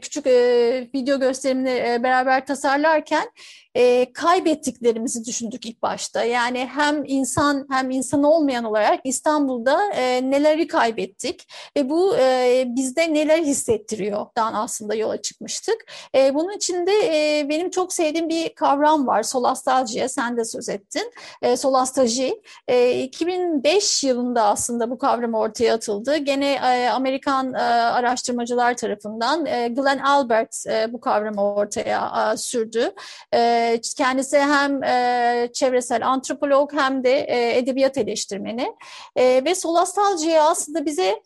küçük 0.00 0.26
e, 0.26 0.90
video 0.94 1.20
gösterimini 1.20 1.70
e, 1.70 2.02
beraber 2.02 2.46
tasarlarken 2.46 3.28
e, 3.74 4.12
kaybettiklerimizi 4.12 5.24
düşündük 5.24 5.66
ilk 5.66 5.82
başta. 5.82 6.24
Yani 6.24 6.66
hem 6.74 7.04
insan 7.06 7.66
hem 7.70 7.90
insan 7.90 8.22
olmayan 8.22 8.64
olarak 8.64 9.00
İstanbul'da 9.04 9.92
e, 9.92 10.30
neleri 10.30 10.66
kaybettik 10.66 11.48
ve 11.76 11.90
bu 11.90 12.16
e, 12.16 12.64
bizde 12.66 13.14
neler 13.14 13.42
hissettiriyor 13.42 14.26
dan 14.36 14.54
aslında 14.54 14.94
yola 14.94 15.22
çıkmıştık. 15.22 15.76
E, 16.14 16.34
bunun 16.34 16.56
içinde 16.56 16.92
e, 16.92 17.48
benim 17.48 17.70
çok 17.70 17.92
sevdiğim 17.92 18.28
bir 18.28 18.54
kavram 18.54 19.06
var. 19.06 19.22
Solastaljiye 19.22 20.08
sen 20.08 20.36
de 20.36 20.44
söz 20.44 20.68
ettin. 20.68 21.12
E, 21.42 21.56
solastalji. 21.56 22.42
E, 22.68 23.02
2005 23.02 24.04
yılında 24.04 24.42
aslında 24.42 24.90
bu 24.90 24.98
kavram 24.98 25.34
ortaya 25.34 25.74
atıldı. 25.74 26.16
Gene 26.16 26.52
e, 26.52 26.88
Amerikan 26.88 27.54
e, 27.54 27.58
araştırmacılar 27.58 28.76
tarafından 28.76 29.41
e, 29.46 29.68
Glenn 29.68 29.98
Albert 29.98 30.66
e, 30.66 30.92
bu 30.92 31.00
kavramı 31.00 31.54
ortaya 31.54 32.34
sürdü. 32.36 32.92
E, 33.34 33.80
kendisi 33.96 34.38
hem 34.38 34.80
çevresel 35.52 36.08
antropolog 36.08 36.72
hem 36.72 37.04
de 37.04 37.26
edebiyat 37.58 37.98
eleştirmeni. 37.98 38.74
Ve 39.18 39.54
solastaljiye 39.54 40.42
aslında 40.42 40.84
bize 40.84 41.22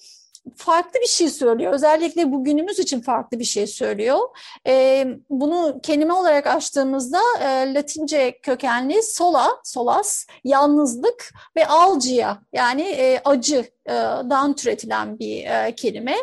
farklı 0.57 1.01
bir 1.01 1.07
şey 1.07 1.29
söylüyor. 1.29 1.73
Özellikle 1.73 2.33
bugünümüz 2.33 2.79
için 2.79 3.01
farklı 3.01 3.39
bir 3.39 3.45
şey 3.45 3.67
söylüyor. 3.67 4.19
E, 4.67 5.07
bunu 5.31 5.81
kelime 5.83 6.13
olarak 6.13 6.47
açtığımızda 6.47 7.21
e, 7.41 7.75
Latince 7.75 8.39
kökenli 8.43 9.03
sola, 9.03 9.61
solas, 9.65 10.27
yalnızlık 10.45 11.35
ve 11.57 11.67
algia 11.67 12.37
yani 12.53 12.83
e, 12.83 13.21
acıdan 13.25 14.57
türetilen 14.57 15.19
bir 15.19 15.45
e, 15.45 15.75
kelime. 15.75 16.17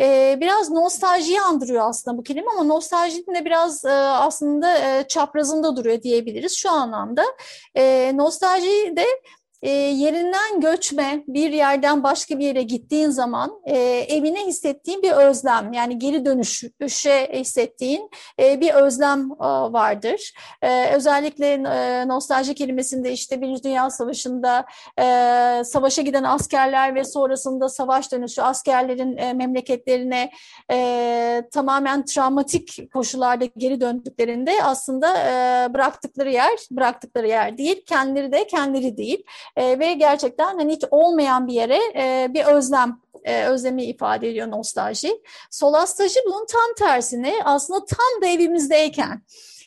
E, 0.00 0.38
biraz 0.40 0.70
nostaljiyi 0.70 1.40
andırıyor 1.40 1.88
aslında 1.88 2.18
bu 2.18 2.22
kelime 2.22 2.46
ama 2.50 2.62
nostaljinin 2.62 3.34
de 3.34 3.44
biraz 3.44 3.84
e, 3.84 3.90
aslında 3.92 4.78
e, 4.78 5.08
çaprazında 5.08 5.76
duruyor 5.76 6.02
diyebiliriz 6.02 6.56
şu 6.56 6.70
anlamda. 6.70 7.24
E, 7.76 8.12
nostalji 8.14 8.96
de 8.96 9.06
e, 9.64 9.70
yerinden 9.70 10.60
göçme 10.60 11.24
bir 11.28 11.52
yerden 11.52 12.02
başka 12.02 12.38
bir 12.38 12.44
yere 12.44 12.62
gittiğin 12.62 13.08
zaman 13.08 13.60
e, 13.64 13.78
evine 14.08 14.46
hissettiğin 14.46 15.02
bir 15.02 15.10
özlem 15.10 15.72
yani 15.72 15.98
geri 15.98 16.24
dönüşe 16.24 17.30
hissettiğin 17.32 18.10
e, 18.40 18.60
bir 18.60 18.74
özlem 18.74 19.20
e, 19.32 19.44
vardır. 19.72 20.32
E, 20.62 20.94
özellikle 20.94 21.52
e, 21.52 22.08
nostalji 22.08 22.54
kelimesinde 22.54 23.12
işte 23.12 23.40
Birinci 23.40 23.64
Dünya 23.64 23.90
Savaşı'nda 23.90 24.64
e, 25.00 25.04
savaşa 25.64 26.02
giden 26.02 26.24
askerler 26.24 26.94
ve 26.94 27.04
sonrasında 27.04 27.68
savaş 27.68 28.12
dönüşü 28.12 28.42
askerlerin 28.42 29.16
e, 29.16 29.32
memleketlerine 29.32 30.30
e, 30.70 31.42
tamamen 31.52 32.04
travmatik 32.04 32.92
koşullarda 32.92 33.44
geri 33.56 33.80
döndüklerinde 33.80 34.52
aslında 34.62 35.18
e, 35.18 35.74
bıraktıkları 35.74 36.30
yer 36.30 36.58
bıraktıkları 36.70 37.28
yer 37.28 37.58
değil 37.58 37.84
kendileri 37.86 38.32
de 38.32 38.46
kendileri 38.46 38.96
değil 38.96 39.24
e, 39.56 39.78
ve 39.78 39.92
gerçekten 39.92 40.58
hani 40.58 40.72
hiç 40.72 40.84
olmayan 40.90 41.46
bir 41.46 41.52
yere 41.52 41.78
e, 41.96 42.34
bir 42.34 42.44
özlem 42.44 43.00
e, 43.24 43.44
özlemi 43.44 43.84
ifade 43.84 44.30
ediyor 44.30 44.50
nostalji. 44.50 45.22
Solastajı 45.50 46.20
bunun 46.26 46.46
tam 46.46 46.88
tersini 46.88 47.34
aslında 47.44 47.84
tam 47.84 48.22
da 48.22 48.26
evimizdeyken 48.26 49.22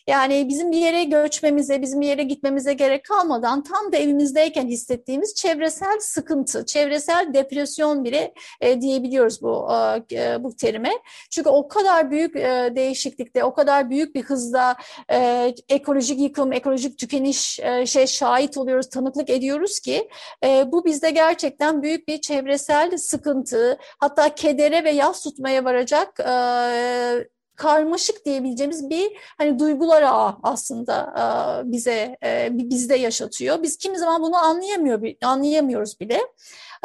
yani 0.08 0.50
bizim 0.50 0.72
bir 0.72 0.78
yere 0.78 1.04
göçmemize, 1.04 1.82
bizim 1.82 2.02
bir 2.02 2.08
yere 2.08 2.24
gitmemize 2.24 2.74
gerek 2.74 3.06
kalmadan 3.06 3.64
tam 3.64 3.92
da 3.92 3.98
evimizdeyken 3.98 4.68
hissettiğimiz 4.68 5.36
çevresel 5.36 6.00
sıkıntı, 6.00 6.66
çevresel 6.66 7.34
depresyon 7.34 8.04
bile 8.04 8.34
e, 8.62 8.82
diyebiliyoruz 8.82 9.42
bu 9.42 9.70
e, 10.12 10.44
bu 10.44 10.56
terime. 10.56 10.92
Çünkü 11.32 11.50
o 11.50 11.68
kadar 11.68 12.12
büyük 12.12 12.36
e, 12.36 12.72
değişiklikte, 12.76 13.44
o 13.44 13.54
kadar 13.54 13.90
büyük 13.90 14.16
bir 14.16 14.24
hızda 14.24 14.76
e, 15.12 15.54
ekolojik 15.70 16.20
yıkım, 16.20 16.54
ekolojik 16.54 16.98
tükeniş 16.98 17.60
e, 17.60 17.86
şey 17.86 18.08
şahit 18.08 18.58
oluyoruz, 18.58 18.90
tanıklık 18.90 19.30
ediyoruz 19.30 19.80
ki 19.80 20.10
e, 20.44 20.72
bu 20.72 20.86
bizde 20.86 21.10
gerçekten 21.10 21.82
büyük 21.82 22.08
bir 22.08 22.22
çevresel 22.22 22.98
sıkıntı, 22.98 23.78
hatta 24.00 24.36
kedere 24.36 24.84
ve 24.84 24.92
yas 24.92 25.24
tutmaya 25.24 25.66
varacak 25.66 26.20
e, 26.20 27.37
karmaşık 27.58 28.26
diyebileceğimiz 28.26 28.90
bir 28.90 29.12
hani 29.38 29.60
duygular 29.60 30.02
ağı 30.02 30.36
aslında 30.44 31.14
e, 31.18 31.72
bize 31.72 32.18
e, 32.24 32.50
bizde 32.52 32.96
yaşatıyor. 32.96 33.64
Biz 33.64 33.78
kimi 33.78 33.98
zaman 33.98 34.22
bunu 34.22 34.36
anlayamıyor 34.36 35.02
anlayamıyoruz 35.24 36.00
bile. 36.00 36.16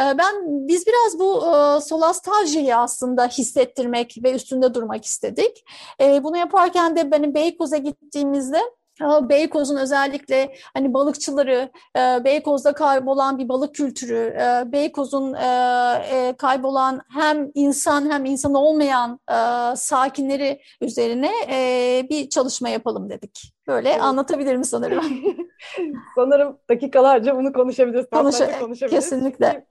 E, 0.00 0.02
ben 0.18 0.34
biz 0.68 0.86
biraz 0.86 1.18
bu 1.18 1.42
solastaljiyi 1.82 2.76
aslında 2.76 3.26
hissettirmek 3.26 4.16
ve 4.24 4.32
üstünde 4.32 4.74
durmak 4.74 5.04
istedik. 5.04 5.64
Bunu 6.00 6.36
yaparken 6.36 6.96
de 6.96 7.10
benim 7.10 7.34
Beykoz'a 7.34 7.76
gittiğimizde 7.76 8.58
Beykoz'un 9.28 9.76
özellikle 9.76 10.55
hani 10.74 10.94
balıkçıları, 10.94 11.70
e, 11.96 12.24
Beykoz'da 12.24 12.72
kaybolan 12.72 13.38
bir 13.38 13.48
balık 13.48 13.74
kültürü, 13.74 14.36
e, 14.40 14.72
Beykoz'un 14.72 15.34
e, 15.34 16.34
kaybolan 16.38 17.00
hem 17.09 17.50
insan 17.55 18.11
hem 18.11 18.24
insan 18.24 18.55
olmayan 18.55 19.18
sakinleri 19.76 20.61
üzerine 20.80 21.30
bir 22.11 22.28
çalışma 22.28 22.68
yapalım 22.68 23.11
dedik. 23.11 23.53
Böyle 23.68 23.90
evet. 23.90 24.03
anlatabilirim 24.03 24.64
sanırım. 24.64 25.05
sanırım 26.14 26.59
dakikalarca 26.70 27.36
bunu 27.36 27.53
konuşabiliriz. 27.53 28.07
Konuş 28.12 28.38
konuşabiliriz. 28.61 29.11
Kesinlikle. 29.11 29.66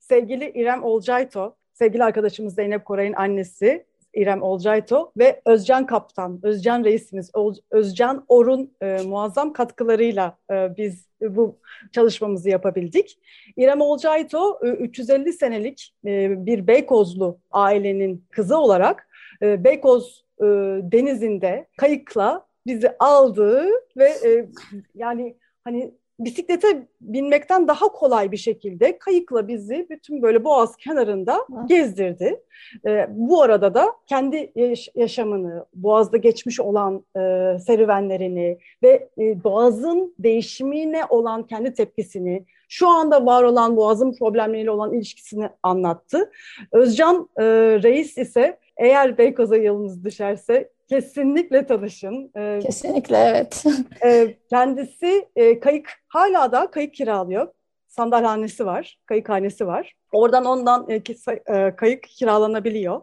sevgili 0.00 0.50
İrem 0.50 0.84
Olcayto, 0.84 1.56
sevgili 1.72 2.04
arkadaşımız 2.04 2.54
Zeynep 2.54 2.84
Koray'ın 2.84 3.12
annesi 3.12 3.86
İrem 4.16 4.42
Olcayto 4.42 5.12
ve 5.16 5.40
Özcan 5.44 5.86
Kaptan, 5.86 6.40
Özcan 6.42 6.84
Reisimiz, 6.84 7.30
Özcan 7.70 8.24
Orun 8.28 8.70
e, 8.82 8.98
muazzam 9.06 9.52
katkılarıyla 9.52 10.38
e, 10.50 10.76
biz 10.76 11.06
bu 11.20 11.56
çalışmamızı 11.92 12.50
yapabildik. 12.50 13.18
İrem 13.56 13.80
Olcayto 13.80 14.60
e, 14.64 14.68
350 14.68 15.32
senelik 15.32 15.94
e, 16.06 16.46
bir 16.46 16.66
Beykozlu 16.66 17.38
ailenin 17.50 18.24
kızı 18.30 18.58
olarak 18.58 19.08
e, 19.42 19.64
Beykoz 19.64 20.24
e, 20.40 20.44
denizinde 20.82 21.66
kayıkla 21.76 22.46
bizi 22.66 22.96
aldı 22.98 23.68
ve 23.96 24.08
e, 24.24 24.46
yani 24.94 25.36
hani 25.64 25.94
bisiklete 26.18 26.86
binmekten 27.00 27.68
daha 27.68 27.88
kolay 27.88 28.32
bir 28.32 28.36
şekilde 28.36 28.98
kayıkla 28.98 29.48
bizi 29.48 29.86
bütün 29.90 30.22
böyle 30.22 30.44
boğaz 30.44 30.76
kenarında 30.76 31.46
gezdirdi. 31.68 32.40
E, 32.86 33.06
bu 33.10 33.42
arada 33.42 33.74
da 33.74 33.92
kendi 34.06 34.52
yaş- 34.54 34.88
yaşamını, 34.94 35.66
boğazda 35.74 36.16
geçmiş 36.16 36.60
olan 36.60 37.04
e, 37.16 37.20
serüvenlerini 37.58 38.58
ve 38.82 39.08
e, 39.18 39.44
boğazın 39.44 40.14
değişimine 40.18 41.04
olan 41.08 41.46
kendi 41.46 41.74
tepkisini, 41.74 42.44
şu 42.68 42.88
anda 42.88 43.26
var 43.26 43.42
olan 43.42 43.76
boğazın 43.76 44.12
problemleriyle 44.18 44.70
olan 44.70 44.92
ilişkisini 44.92 45.48
anlattı. 45.62 46.30
Özcan 46.72 47.28
e, 47.36 47.44
Reis 47.82 48.18
ise 48.18 48.58
eğer 48.76 49.18
Beykoz'a 49.18 49.56
yolunuz 49.56 50.04
düşerse 50.04 50.70
kesinlikle 50.88 51.66
tanışın. 51.66 52.30
Ee, 52.36 52.58
kesinlikle 52.62 53.16
evet. 53.16 53.64
e, 54.04 54.36
kendisi 54.50 55.28
e, 55.36 55.60
kayık 55.60 55.90
hala 56.08 56.52
da 56.52 56.70
kayık 56.70 56.94
kiralıyor. 56.94 57.48
Sandalhanesi 57.88 58.66
var, 58.66 58.98
kayıkhanesi 59.06 59.66
var. 59.66 59.94
Oradan 60.12 60.44
ondan 60.44 60.86
e, 60.88 61.76
kayık 61.76 62.02
kiralanabiliyor. 62.02 63.00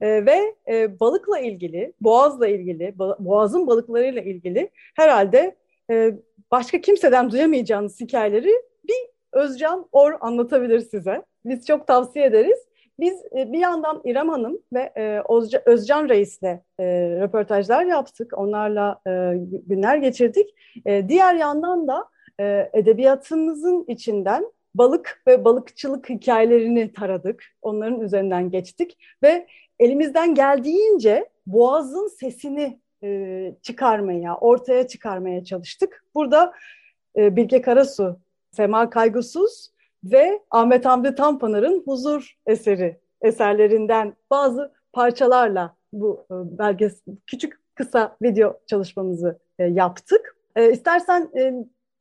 E, 0.00 0.26
ve 0.26 0.54
e, 0.68 1.00
balıkla 1.00 1.38
ilgili, 1.38 1.92
boğazla 2.00 2.48
ilgili, 2.48 2.94
boğazın 3.18 3.66
balıklarıyla 3.66 4.22
ilgili 4.22 4.70
herhalde 4.94 5.56
e, 5.90 6.12
başka 6.50 6.80
kimseden 6.80 7.30
duyamayacağınız 7.30 8.00
hikayeleri 8.00 8.52
bir 8.88 9.08
Özcan 9.32 9.88
Or 9.92 10.12
anlatabilir 10.20 10.80
size. 10.80 11.22
Biz 11.44 11.66
çok 11.66 11.86
tavsiye 11.86 12.26
ederiz. 12.26 12.58
Biz 13.00 13.22
e, 13.36 13.52
bir 13.52 13.58
yandan 13.58 14.00
İrem 14.04 14.28
Hanım 14.28 14.58
ve 14.72 14.92
e, 14.96 15.22
Özcan 15.66 16.08
Reis'le 16.08 16.42
e, 16.42 16.84
röportajlar 17.20 17.84
yaptık. 17.84 18.38
Onlarla 18.38 19.00
günler 19.66 19.96
geçirdik. 19.96 20.54
Diğer 21.08 21.34
yandan 21.34 21.88
da 21.88 22.08
edebiyatımızın 22.72 23.84
içinden 23.88 24.52
balık 24.74 25.22
ve 25.26 25.44
balıkçılık 25.44 26.08
hikayelerini 26.08 26.92
taradık. 26.92 27.44
Onların 27.62 28.00
üzerinden 28.00 28.50
geçtik 28.50 28.98
ve 29.22 29.46
elimizden 29.78 30.34
geldiğince 30.34 31.28
boğazın 31.46 32.08
sesini 32.08 32.80
çıkarmaya, 33.62 34.36
ortaya 34.36 34.86
çıkarmaya 34.86 35.44
çalıştık. 35.44 36.04
Burada 36.14 36.52
Bilge 37.16 37.62
Karasu, 37.62 38.20
Sema 38.50 38.90
Kaygısız 38.90 39.72
ve 40.12 40.42
Ahmet 40.50 40.84
Hamdi 40.84 41.14
Tanpınar'ın 41.14 41.82
Huzur 41.86 42.36
eseri 42.46 43.00
eserlerinden 43.22 44.16
bazı 44.30 44.72
parçalarla 44.92 45.76
bu 45.92 46.26
e, 46.30 46.34
belges 46.58 47.02
küçük 47.26 47.60
kısa 47.74 48.16
video 48.22 48.60
çalışmamızı 48.66 49.38
e, 49.58 49.64
yaptık. 49.64 50.36
E, 50.56 50.72
istersen 50.72 51.30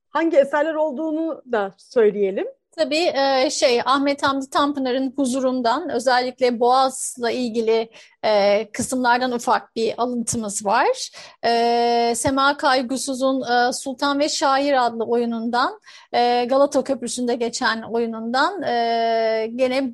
hangi 0.10 0.38
eserler 0.38 0.74
olduğunu 0.74 1.42
da 1.52 1.74
söyleyelim. 1.78 2.48
Tabii 2.72 3.12
şey 3.50 3.82
Ahmet 3.86 4.24
Hamdi 4.24 4.50
Tanpınar'ın 4.50 5.14
huzurundan 5.16 5.90
özellikle 5.90 6.60
Boğaz'la 6.60 7.32
ilgili 7.32 7.90
e, 8.26 8.68
kısımlardan 8.72 9.32
ufak 9.32 9.76
bir 9.76 9.94
alıntımız 9.98 10.66
var. 10.66 11.10
E, 11.46 12.14
Sema 12.16 12.58
Kaygusuz'un 12.58 13.42
e, 13.42 13.74
Sultan 13.74 14.20
ve 14.20 14.30
Şair 14.30 14.86
adlı 14.86 15.04
oyunundan, 15.04 15.80
e, 16.14 16.46
Galata 16.46 16.84
Köprüsü'nde 16.84 17.36
geçen 17.36 17.82
oyunundan 17.82 18.64
e, 18.64 19.52
gene 19.56 19.94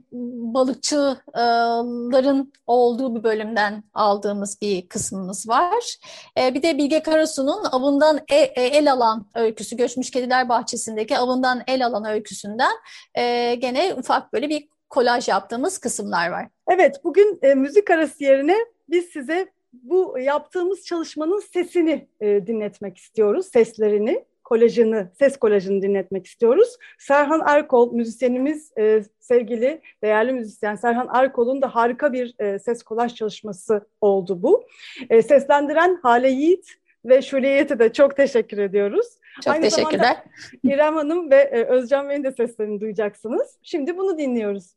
balıkçıların 0.54 2.54
olduğu 2.68 3.16
bir 3.16 3.24
bölümden 3.24 3.84
aldığımız 3.94 4.62
bir 4.62 4.88
kısmımız 4.88 5.50
var. 5.50 5.98
E, 6.38 6.54
bir 6.54 6.62
de 6.62 6.78
Bilge 6.78 7.04
Karasu'nun 7.04 7.64
avından 7.72 8.20
e, 8.32 8.36
e, 8.36 8.64
el 8.64 8.92
alan 8.92 9.26
öyküsü, 9.36 9.78
Göçmüş 9.78 10.12
Kediler 10.12 10.50
Bahçesi'ndeki 10.50 11.18
avından 11.18 11.62
el 11.68 11.86
alan 11.86 12.06
öyküsünden 12.06 12.74
e, 13.16 13.56
gene 13.56 13.94
ufak 13.94 14.34
böyle 14.34 14.50
bir 14.50 14.73
kolaj 14.94 15.28
yaptığımız 15.28 15.78
kısımlar 15.78 16.30
var. 16.30 16.48
Evet, 16.68 17.02
bugün 17.04 17.40
e, 17.42 17.56
müzik 17.56 17.92
arası 17.92 18.24
yerine 18.24 18.56
biz 18.90 19.06
size 19.06 19.48
bu 19.74 20.20
yaptığımız 20.20 20.86
çalışmanın 20.86 21.40
sesini 21.40 22.08
e, 22.22 22.48
dinletmek 22.48 22.98
istiyoruz, 22.98 23.46
seslerini, 23.54 24.26
kolajını, 24.44 25.12
ses 25.20 25.38
kolajını 25.38 25.82
dinletmek 25.82 26.26
istiyoruz. 26.26 26.78
Serhan 27.00 27.42
Erkol, 27.46 27.94
müzisyenimiz, 27.94 28.72
e, 28.78 29.04
sevgili, 29.20 29.82
değerli 30.04 30.34
müzisyen 30.34 30.76
Serhan 30.76 31.10
Erkol'un 31.14 31.62
da 31.62 31.76
harika 31.76 32.14
bir 32.14 32.36
e, 32.40 32.60
ses 32.60 32.84
kolaj 32.84 33.16
çalışması 33.16 33.88
oldu 34.02 34.44
bu. 34.44 34.64
E, 35.10 35.22
seslendiren 35.22 36.00
Hale 36.04 36.30
Yiğit 36.30 36.68
ve 37.06 37.22
Şuliyet'e 37.22 37.80
de 37.80 37.94
çok 37.94 38.16
teşekkür 38.18 38.58
ediyoruz. 38.58 39.08
Çok 39.44 39.54
Aynı 39.54 39.64
teşekkürler. 39.64 40.18
İrem 40.64 40.96
Hanım 40.96 41.32
ve 41.32 41.36
e, 41.36 41.64
Özcan 41.64 42.10
Bey'in 42.10 42.24
de 42.24 42.32
seslerini 42.32 42.82
duyacaksınız. 42.82 43.58
Şimdi 43.64 43.98
bunu 43.98 44.18
dinliyoruz. 44.18 44.76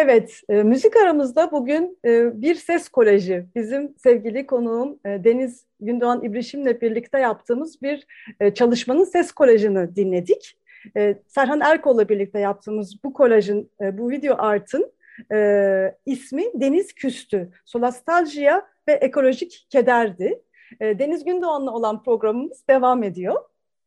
Evet, 0.00 0.40
e, 0.48 0.62
müzik 0.62 0.96
aramızda 0.96 1.52
bugün 1.52 1.98
e, 2.04 2.42
bir 2.42 2.54
ses 2.54 2.88
kolajı, 2.88 3.46
bizim 3.54 3.94
sevgili 3.98 4.46
konuğum 4.46 4.98
e, 5.04 5.24
Deniz 5.24 5.66
Gündoğan 5.80 6.24
İbrişim'le 6.24 6.80
birlikte 6.80 7.18
yaptığımız 7.18 7.82
bir 7.82 8.06
e, 8.40 8.54
çalışmanın 8.54 9.04
ses 9.04 9.32
kolajını 9.32 9.96
dinledik. 9.96 10.58
E, 10.96 11.18
Serhan 11.26 11.60
Erkol'la 11.60 12.08
birlikte 12.08 12.38
yaptığımız 12.38 13.04
bu 13.04 13.12
kolajın, 13.12 13.70
e, 13.80 13.98
bu 13.98 14.10
video 14.10 14.36
artın 14.38 14.92
e, 15.32 15.94
ismi 16.06 16.44
Deniz 16.54 16.92
Küstü. 16.94 17.50
Solastaljiya 17.64 18.66
ve 18.88 18.92
ekolojik 18.92 19.66
kederdi. 19.70 20.42
E, 20.80 20.98
Deniz 20.98 21.24
Gündoğan'la 21.24 21.70
olan 21.70 22.02
programımız 22.02 22.68
devam 22.68 23.02
ediyor. 23.02 23.36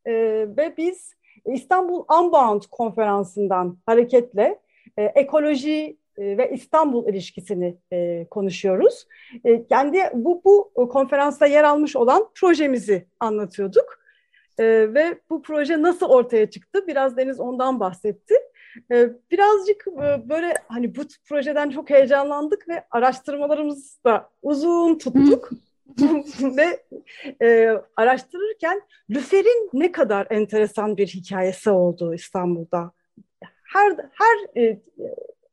E, 0.06 0.14
ve 0.58 0.74
biz 0.78 1.14
İstanbul 1.46 2.06
Unbound 2.20 2.62
konferansından 2.72 3.78
hareketle 3.86 4.60
e, 4.98 5.04
ekoloji 5.04 6.01
ve 6.18 6.52
İstanbul 6.54 7.08
ilişkisini 7.08 7.78
e, 7.92 8.26
konuşuyoruz. 8.30 9.08
E, 9.46 9.68
kendi 9.68 10.00
bu, 10.14 10.42
bu 10.46 10.90
konferansta 10.90 11.46
yer 11.46 11.64
almış 11.64 11.96
olan 11.96 12.28
projemizi 12.36 13.08
anlatıyorduk. 13.20 14.02
E, 14.58 14.66
ve 14.94 15.20
bu 15.30 15.42
proje 15.42 15.82
nasıl 15.82 16.06
ortaya 16.06 16.50
çıktı? 16.50 16.88
Biraz 16.88 17.18
Deniz 17.18 17.40
ondan 17.40 17.80
bahsetti. 17.80 18.36
E, 18.92 19.10
birazcık 19.32 19.86
e, 19.88 20.30
böyle 20.30 20.54
hani 20.68 20.96
bu 20.96 21.02
projeden 21.30 21.70
çok 21.70 21.90
heyecanlandık 21.90 22.68
ve 22.70 22.84
araştırmalarımızı 22.92 24.04
da 24.04 24.30
uzun 24.42 24.98
tuttuk. 24.98 25.50
ve 26.42 26.84
e, 27.42 27.78
araştırırken 27.98 28.82
Lüfer'in 29.10 29.70
ne 29.74 29.92
kadar 29.92 30.28
enteresan 30.30 30.98
bir 30.98 31.08
hikayesi 31.08 31.70
olduğu 31.70 32.14
İstanbul'da. 32.14 32.92
Her 33.64 33.92
her 34.14 34.62
e, 34.64 34.80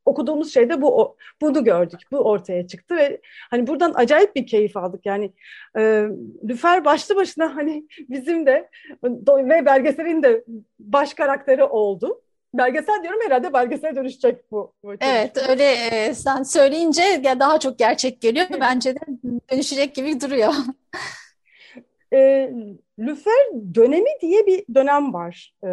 okuduğumuz 0.09 0.55
şeyde 0.55 0.83
bu 0.83 1.17
bunu 1.41 1.65
gördük. 1.65 2.01
Bu 2.13 2.19
ortaya 2.19 2.67
çıktı 2.67 2.97
ve 2.97 3.21
hani 3.51 3.67
buradan 3.67 3.93
acayip 3.95 4.37
bir 4.37 4.47
keyif 4.47 4.77
aldık. 4.77 5.07
Yani 5.07 5.33
e, 5.79 6.07
Lüfer 6.49 6.85
başlı 6.85 7.17
başına 7.17 7.57
hani 7.57 7.85
bizim 8.09 8.47
de 8.47 8.69
ve 9.29 9.67
belgeselin 9.67 10.23
de 10.23 10.45
baş 10.79 11.15
karakteri 11.15 11.65
oldu. 11.65 12.21
Belgesel 12.55 13.03
diyorum 13.03 13.21
herhalde 13.25 13.53
belgesel 13.53 13.97
dönüşecek 13.97 14.53
bu. 14.53 14.73
bu 14.85 14.95
evet 15.01 15.49
öyle 15.49 15.73
e, 15.73 16.15
sen 16.15 16.43
söyleyince 16.43 17.23
daha 17.41 17.61
çok 17.61 17.79
gerçek 17.79 18.21
geliyor. 18.21 18.47
Bence 18.61 18.95
de 18.95 19.01
dönüşecek 19.53 19.95
gibi 19.95 20.21
duruyor. 20.21 20.53
e, 22.13 22.51
Lüfer 22.99 23.75
dönemi 23.75 24.11
diye 24.21 24.47
bir 24.47 24.75
dönem 24.75 25.15
var. 25.15 25.55
E, 25.65 25.69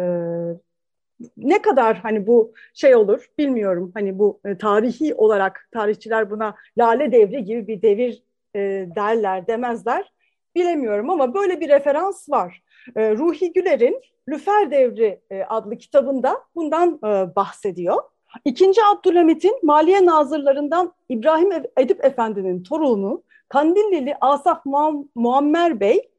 ne 1.36 1.62
kadar 1.62 1.96
hani 1.96 2.26
bu 2.26 2.52
şey 2.74 2.96
olur 2.96 3.30
bilmiyorum. 3.38 3.90
Hani 3.94 4.18
bu 4.18 4.40
e, 4.44 4.58
tarihi 4.58 5.14
olarak 5.14 5.68
tarihçiler 5.72 6.30
buna 6.30 6.54
lale 6.78 7.12
devri 7.12 7.44
gibi 7.44 7.66
bir 7.66 7.82
devir 7.82 8.22
e, 8.54 8.60
derler 8.96 9.46
demezler. 9.46 10.12
Bilemiyorum 10.54 11.10
ama 11.10 11.34
böyle 11.34 11.60
bir 11.60 11.68
referans 11.68 12.30
var. 12.30 12.62
E, 12.96 13.16
Ruhi 13.16 13.52
Güler'in 13.52 14.00
Lüfer 14.28 14.70
Devri 14.70 15.20
e, 15.30 15.42
adlı 15.42 15.78
kitabında 15.78 16.42
bundan 16.54 17.00
e, 17.04 17.36
bahsediyor. 17.36 18.02
İkinci 18.44 18.80
Abdülhamit'in 18.84 19.58
Maliye 19.62 20.06
Nazırlarından 20.06 20.92
İbrahim 21.08 21.52
Edip 21.78 22.04
Efendi'nin 22.04 22.62
torunu 22.62 23.22
Kandillili 23.48 24.16
Asaf 24.20 24.66
Muammer 25.14 25.80
Bey 25.80 26.10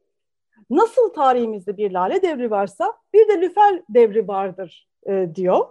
nasıl 0.70 1.08
tarihimizde 1.08 1.76
bir 1.76 1.90
lale 1.90 2.22
devri 2.22 2.50
varsa 2.50 2.92
bir 3.14 3.28
de 3.28 3.40
lüfer 3.40 3.82
devri 3.88 4.28
vardır 4.28 4.87
e, 5.06 5.28
diyor. 5.34 5.66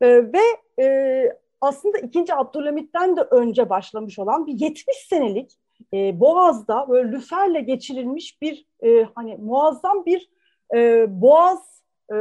E, 0.00 0.08
ve 0.32 0.42
e, 0.82 1.38
aslında 1.60 1.98
2. 1.98 2.34
Abdülhamit'ten 2.34 3.16
de 3.16 3.20
önce 3.20 3.70
başlamış 3.70 4.18
olan 4.18 4.46
bir 4.46 4.60
70 4.60 4.96
senelik 4.96 5.58
e, 5.92 6.20
Boğaz'da 6.20 6.88
böyle 6.88 7.12
lüferle 7.12 7.60
geçirilmiş 7.60 8.42
bir 8.42 8.66
e, 8.82 9.06
hani 9.14 9.36
muazzam 9.36 10.06
bir 10.06 10.30
e, 10.74 11.06
Boğaz 11.20 11.82
e, 12.12 12.16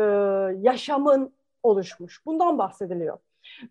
yaşamın 0.62 1.34
oluşmuş. 1.64 2.26
Bundan 2.26 2.58
bahsediliyor. 2.58 3.18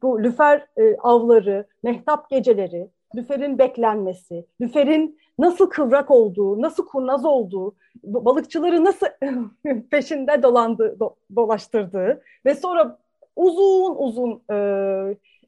Bu 0.03 0.22
lüfer 0.22 0.66
e, 0.76 0.97
avları, 0.97 1.66
mehtap 1.82 2.30
geceleri, 2.30 2.89
lüferin 3.16 3.59
beklenmesi, 3.59 4.47
lüferin 4.61 5.18
nasıl 5.39 5.70
kıvrak 5.70 6.11
olduğu, 6.11 6.62
nasıl 6.62 6.87
kurnaz 6.87 7.24
olduğu, 7.24 7.74
balıkçıları 8.05 8.84
nasıl 8.84 9.07
peşinde 9.91 10.43
dolandı, 10.43 10.97
do, 11.01 11.14
dolaştırdığı 11.37 12.22
ve 12.47 12.55
sonra 12.55 12.99
uzun 13.37 13.95
uzun 13.97 14.43
e, 14.51 14.57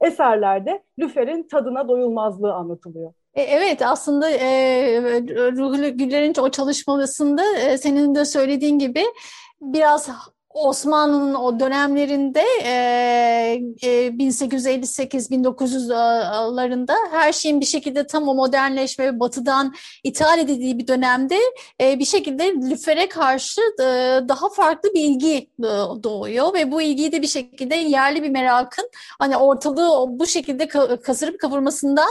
eserlerde 0.01 0.82
lüferin 0.99 1.43
tadına 1.43 1.89
doyulmazlığı 1.89 2.55
anlatılıyor. 2.55 3.12
E, 3.34 3.43
evet 3.43 3.82
aslında 3.82 4.30
e, 4.30 4.47
Ruhlu 5.53 5.97
Güller'in 5.97 6.34
o 6.41 6.51
çalışmasında 6.51 7.43
e, 7.59 7.78
senin 7.78 8.14
de 8.14 8.24
söylediğin 8.24 8.78
gibi 8.78 9.03
biraz 9.61 10.11
Osmanlı'nın 10.51 11.34
o 11.34 11.61
dönemlerinde 11.61 12.42
e, 12.64 12.70
e, 13.82 14.09
1858-1900'larında 14.09 16.94
her 17.11 17.32
şeyin 17.32 17.61
bir 17.61 17.66
şekilde 17.66 18.07
tam 18.07 18.28
o 18.28 18.34
modernleşme 18.34 19.07
ve 19.07 19.20
batıdan 19.20 19.74
ithal 20.05 20.38
edildiği 20.38 20.78
bir 20.78 20.86
dönemde 20.86 21.38
bir 21.80 22.05
şekilde 22.05 22.55
lüfere 22.70 23.09
karşı 23.09 23.61
daha 24.28 24.49
farklı 24.49 24.94
bir 24.94 25.01
ilgi 25.01 25.49
doğuyor 26.03 26.55
ve 26.55 26.72
bu 26.72 26.82
ilgiyi 26.82 27.12
de 27.12 27.22
bir 27.22 27.26
şekilde 27.26 27.74
yerli 27.74 28.22
bir 28.22 28.30
merakın 28.30 28.90
hani 29.18 29.36
ortalığı 29.36 30.18
bu 30.18 30.26
şekilde 30.26 30.68
kasırıp 30.99 31.40
kavurmasından 31.40 32.11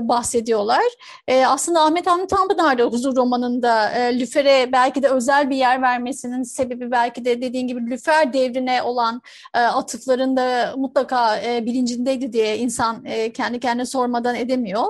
bahsediyorlar. 0.00 0.84
Aslında 1.46 1.80
Ahmet 1.80 2.06
Hamdi 2.06 2.26
Tanpınar 2.26 2.78
da 2.78 2.84
Huzur 2.84 3.16
romanında 3.16 3.74
lüfere 4.12 4.72
belki 4.72 5.02
de 5.02 5.08
özel 5.08 5.50
bir 5.50 5.56
yer 5.56 5.82
vermesinin 5.82 6.42
sebebi 6.42 6.90
belki 6.90 7.24
de 7.24 7.42
dediğin 7.42 7.66
gibi 7.66 7.71
Lüfer 7.80 8.32
devrine 8.32 8.82
olan 8.82 9.22
e, 9.54 9.58
atıflarında 9.58 10.74
mutlaka 10.76 11.40
e, 11.40 11.66
bilincindeydi 11.66 12.32
diye 12.32 12.58
insan 12.58 13.04
e, 13.04 13.32
kendi 13.32 13.60
kendine 13.60 13.86
sormadan 13.86 14.34
edemiyor. 14.34 14.84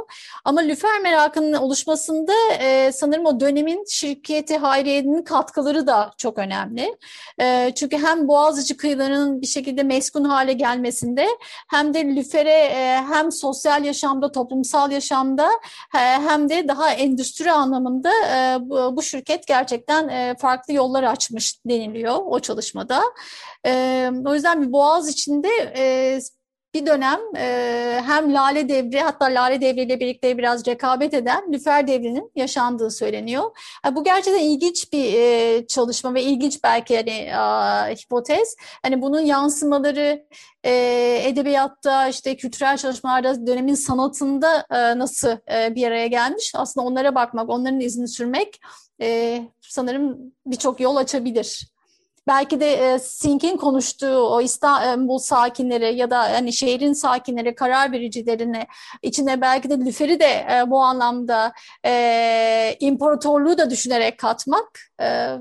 Ama 0.45 0.61
Lüfer 0.61 1.01
merakının 1.01 1.53
oluşmasında 1.53 2.33
e, 2.61 2.93
sanırım 2.93 3.27
o 3.27 3.41
dönemin 3.41 3.85
şirketi 3.89 4.57
Hayriye'nin 4.57 5.23
katkıları 5.23 5.87
da 5.87 6.11
çok 6.19 6.39
önemli. 6.39 6.97
E, 7.41 7.73
çünkü 7.75 7.99
hem 7.99 8.29
Boğaziçi 8.29 8.77
kıyılarının 8.77 9.43
bir 9.43 9.47
şekilde 9.47 9.83
meskun 9.83 10.25
hale 10.25 10.53
gelmesinde 10.53 11.27
hem 11.69 11.95
de 11.95 12.05
Lüfer'e 12.05 12.51
e, 12.51 13.03
hem 13.09 13.33
sosyal 13.33 13.85
yaşamda, 13.85 14.33
toplumsal 14.33 14.93
yaşamda 14.93 15.49
e, 15.95 15.99
hem 15.99 16.49
de 16.49 16.69
daha 16.69 16.91
endüstri 16.93 17.53
anlamında 17.53 18.11
e, 18.11 18.59
bu, 18.61 18.97
bu 18.97 19.03
şirket 19.03 19.47
gerçekten 19.47 20.09
e, 20.09 20.35
farklı 20.39 20.75
yollar 20.75 21.03
açmış 21.03 21.67
deniliyor 21.67 22.17
o 22.25 22.41
çalışmada. 22.63 23.03
E, 23.67 24.11
o 24.27 24.35
yüzden 24.35 24.63
bir 24.63 24.73
Boğaz 24.73 25.09
içinde 25.09 25.49
e, 25.77 26.19
bir 26.75 26.87
dönem 26.87 27.21
e, 27.37 28.03
hem 28.07 28.35
Lale 28.35 28.69
Devri 28.69 29.01
hatta 29.01 29.25
Lale 29.25 29.61
Devri 29.61 29.81
ile 29.81 30.01
birlikte 30.01 30.39
biraz 30.39 30.67
rekabet 30.67 31.15
eden 31.15 31.53
Lüfer 31.53 31.87
Devri'nin 31.87 32.31
yaşandığı 32.37 32.91
söyleniyor. 32.91 33.57
Yani 33.85 33.97
bu 33.97 34.05
gerçekten 34.05 34.41
ilginç 34.41 34.93
bir 34.93 35.15
e, 35.15 35.67
çalışma 35.67 36.15
ve 36.15 36.23
ilginç 36.23 36.65
belki 36.65 36.97
hani 36.97 37.11
e, 37.11 37.95
hipotez. 37.95 38.57
Hani 38.83 39.03
bunun 39.03 39.21
yansımaları 39.21 40.27
e, 40.65 40.73
edebiyatta 41.25 42.09
işte 42.09 42.37
kültürel 42.37 42.77
çalışmalarda 42.77 43.47
dönemin 43.47 43.75
sanatında 43.75 44.67
e, 44.71 44.99
nasıl 44.99 45.37
e, 45.53 45.75
bir 45.75 45.87
araya 45.87 46.07
gelmiş 46.07 46.53
aslında 46.55 46.87
onlara 46.87 47.15
bakmak, 47.15 47.51
onların 47.51 47.81
izini 47.81 48.09
sürmek 48.09 48.61
e, 49.01 49.41
sanırım 49.61 50.19
birçok 50.47 50.81
yol 50.81 50.97
açabilir 50.97 51.72
belki 52.27 52.61
de 52.61 52.95
e, 52.95 52.99
Sink'in 52.99 53.57
konuştuğu 53.57 54.21
o 54.21 54.41
İstanbul 54.41 55.19
sakinleri 55.19 55.97
ya 55.97 56.11
da 56.11 56.19
hani 56.19 56.53
şehrin 56.53 56.93
sakinleri, 56.93 57.55
karar 57.55 57.93
vericilerini 57.93 58.67
içine 59.03 59.41
belki 59.41 59.71
de 59.71 59.79
Lüfer'i 59.79 60.21
de 60.21 60.47
e, 60.53 60.71
bu 60.71 60.83
anlamda 60.83 61.53
e, 61.87 62.77
imparatorluğu 62.81 63.59
da 63.59 63.71
düşünerek 63.71 64.19
katmak 64.19 64.81
e, 65.03 65.37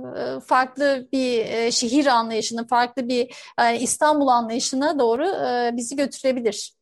farklı 0.46 1.08
bir 1.12 1.46
e, 1.46 1.72
şehir 1.72 2.06
anlayışını, 2.06 2.68
farklı 2.68 3.08
bir 3.08 3.36
e, 3.60 3.80
İstanbul 3.80 4.28
anlayışına 4.28 5.00
doğru 5.00 5.28
e, 5.28 5.78
bizi 5.78 5.96
götürebilir. 5.96 6.81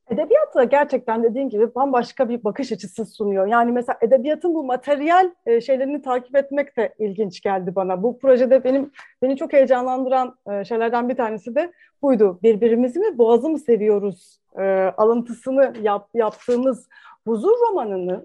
Da 0.56 0.64
gerçekten 0.64 1.24
dediğin 1.24 1.50
gibi 1.50 1.76
bambaşka 1.76 2.30
bir 2.30 2.44
bakış 2.44 2.72
açısı 2.72 3.06
sunuyor. 3.06 3.48
Yani 3.48 3.72
mesela 3.72 3.98
edebiyatın 4.02 4.56
bu 4.56 4.64
materyal 4.64 5.32
e, 5.46 5.62
şeylerini 5.62 6.02
takip 6.02 6.36
etmek 6.36 6.78
de 6.78 6.94
ilginç 7.00 7.42
geldi 7.42 7.76
bana. 7.76 8.04
Bu 8.04 8.20
projede 8.20 8.64
benim 8.64 8.92
beni 9.22 9.38
çok 9.38 9.54
heyecanlandıran 9.54 10.36
e, 10.52 10.66
şeylerden 10.66 11.10
bir 11.10 11.16
tanesi 11.16 11.56
de 11.56 11.72
buydu. 12.02 12.40
Birbirimizi 12.44 13.00
mi 13.00 13.18
boğazı 13.18 13.50
mı 13.50 13.60
seviyoruz 13.60 14.40
e, 14.60 14.64
alıntısını 14.98 15.74
yap, 15.82 16.10
yaptığımız 16.14 16.90
huzur 17.28 17.54
romanını 17.70 18.24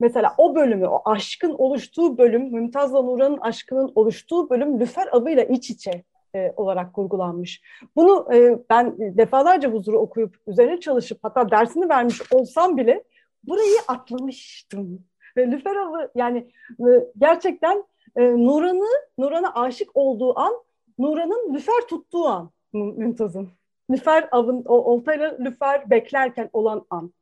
mesela 0.00 0.34
o 0.38 0.54
bölümü, 0.54 0.86
o 0.86 1.02
aşkın 1.04 1.54
oluştuğu 1.58 2.18
bölüm, 2.18 2.54
Mümtaz'la 2.54 3.02
Nura'nın 3.02 3.38
aşkının 3.38 3.92
oluştuğu 3.94 4.50
bölüm 4.50 4.80
Lüfer 4.80 5.08
avıyla 5.12 5.42
iç 5.42 5.70
içe 5.70 6.02
e, 6.34 6.52
olarak 6.56 6.94
kurgulanmış. 6.94 7.62
Bunu 7.96 8.34
e, 8.34 8.58
ben 8.70 8.98
defalarca 8.98 9.72
huzuru 9.72 9.98
okuyup 9.98 10.36
üzerine 10.46 10.80
çalışıp 10.80 11.18
hatta 11.22 11.50
dersini 11.50 11.88
vermiş 11.88 12.22
olsam 12.32 12.76
bile 12.76 13.04
burayı 13.44 13.78
atlamıştım. 13.88 15.04
Ve 15.36 15.50
Lüferov'u 15.50 16.10
yani 16.14 16.50
e, 16.80 16.88
gerçekten 17.18 17.84
e, 18.16 18.22
Nuran'ı 18.22 19.08
Nuran'a 19.18 19.54
aşık 19.54 19.90
olduğu 19.94 20.38
an 20.38 20.54
Nuran'ın 20.98 21.54
lüfer 21.54 21.80
tuttuğu 21.88 22.24
an 22.24 22.50
Mümtaz'ın. 22.72 23.48
Lüfer 23.90 24.28
avın, 24.32 24.64
o 24.66 24.74
oltayla 24.74 25.36
lüfer 25.40 25.90
beklerken 25.90 26.50
olan 26.52 26.86
an. 26.90 27.12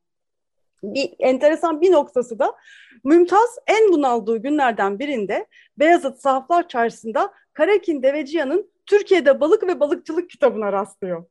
Bir 0.82 1.14
enteresan 1.18 1.80
bir 1.80 1.92
noktası 1.92 2.38
da 2.38 2.54
Mümtaz 3.04 3.58
en 3.66 3.92
bunaldığı 3.92 4.36
günlerden 4.36 4.98
birinde 4.98 5.46
Beyazıt 5.78 6.18
Sahaflar 6.18 6.68
Çarşısı'nda 6.68 7.32
Karakin 7.52 8.02
Deveciyan'ın 8.02 8.70
Türkiye'de 8.88 9.40
Balık 9.40 9.66
ve 9.66 9.80
Balıkçılık 9.80 10.30
kitabına 10.30 10.72
rastlıyor. 10.72 11.24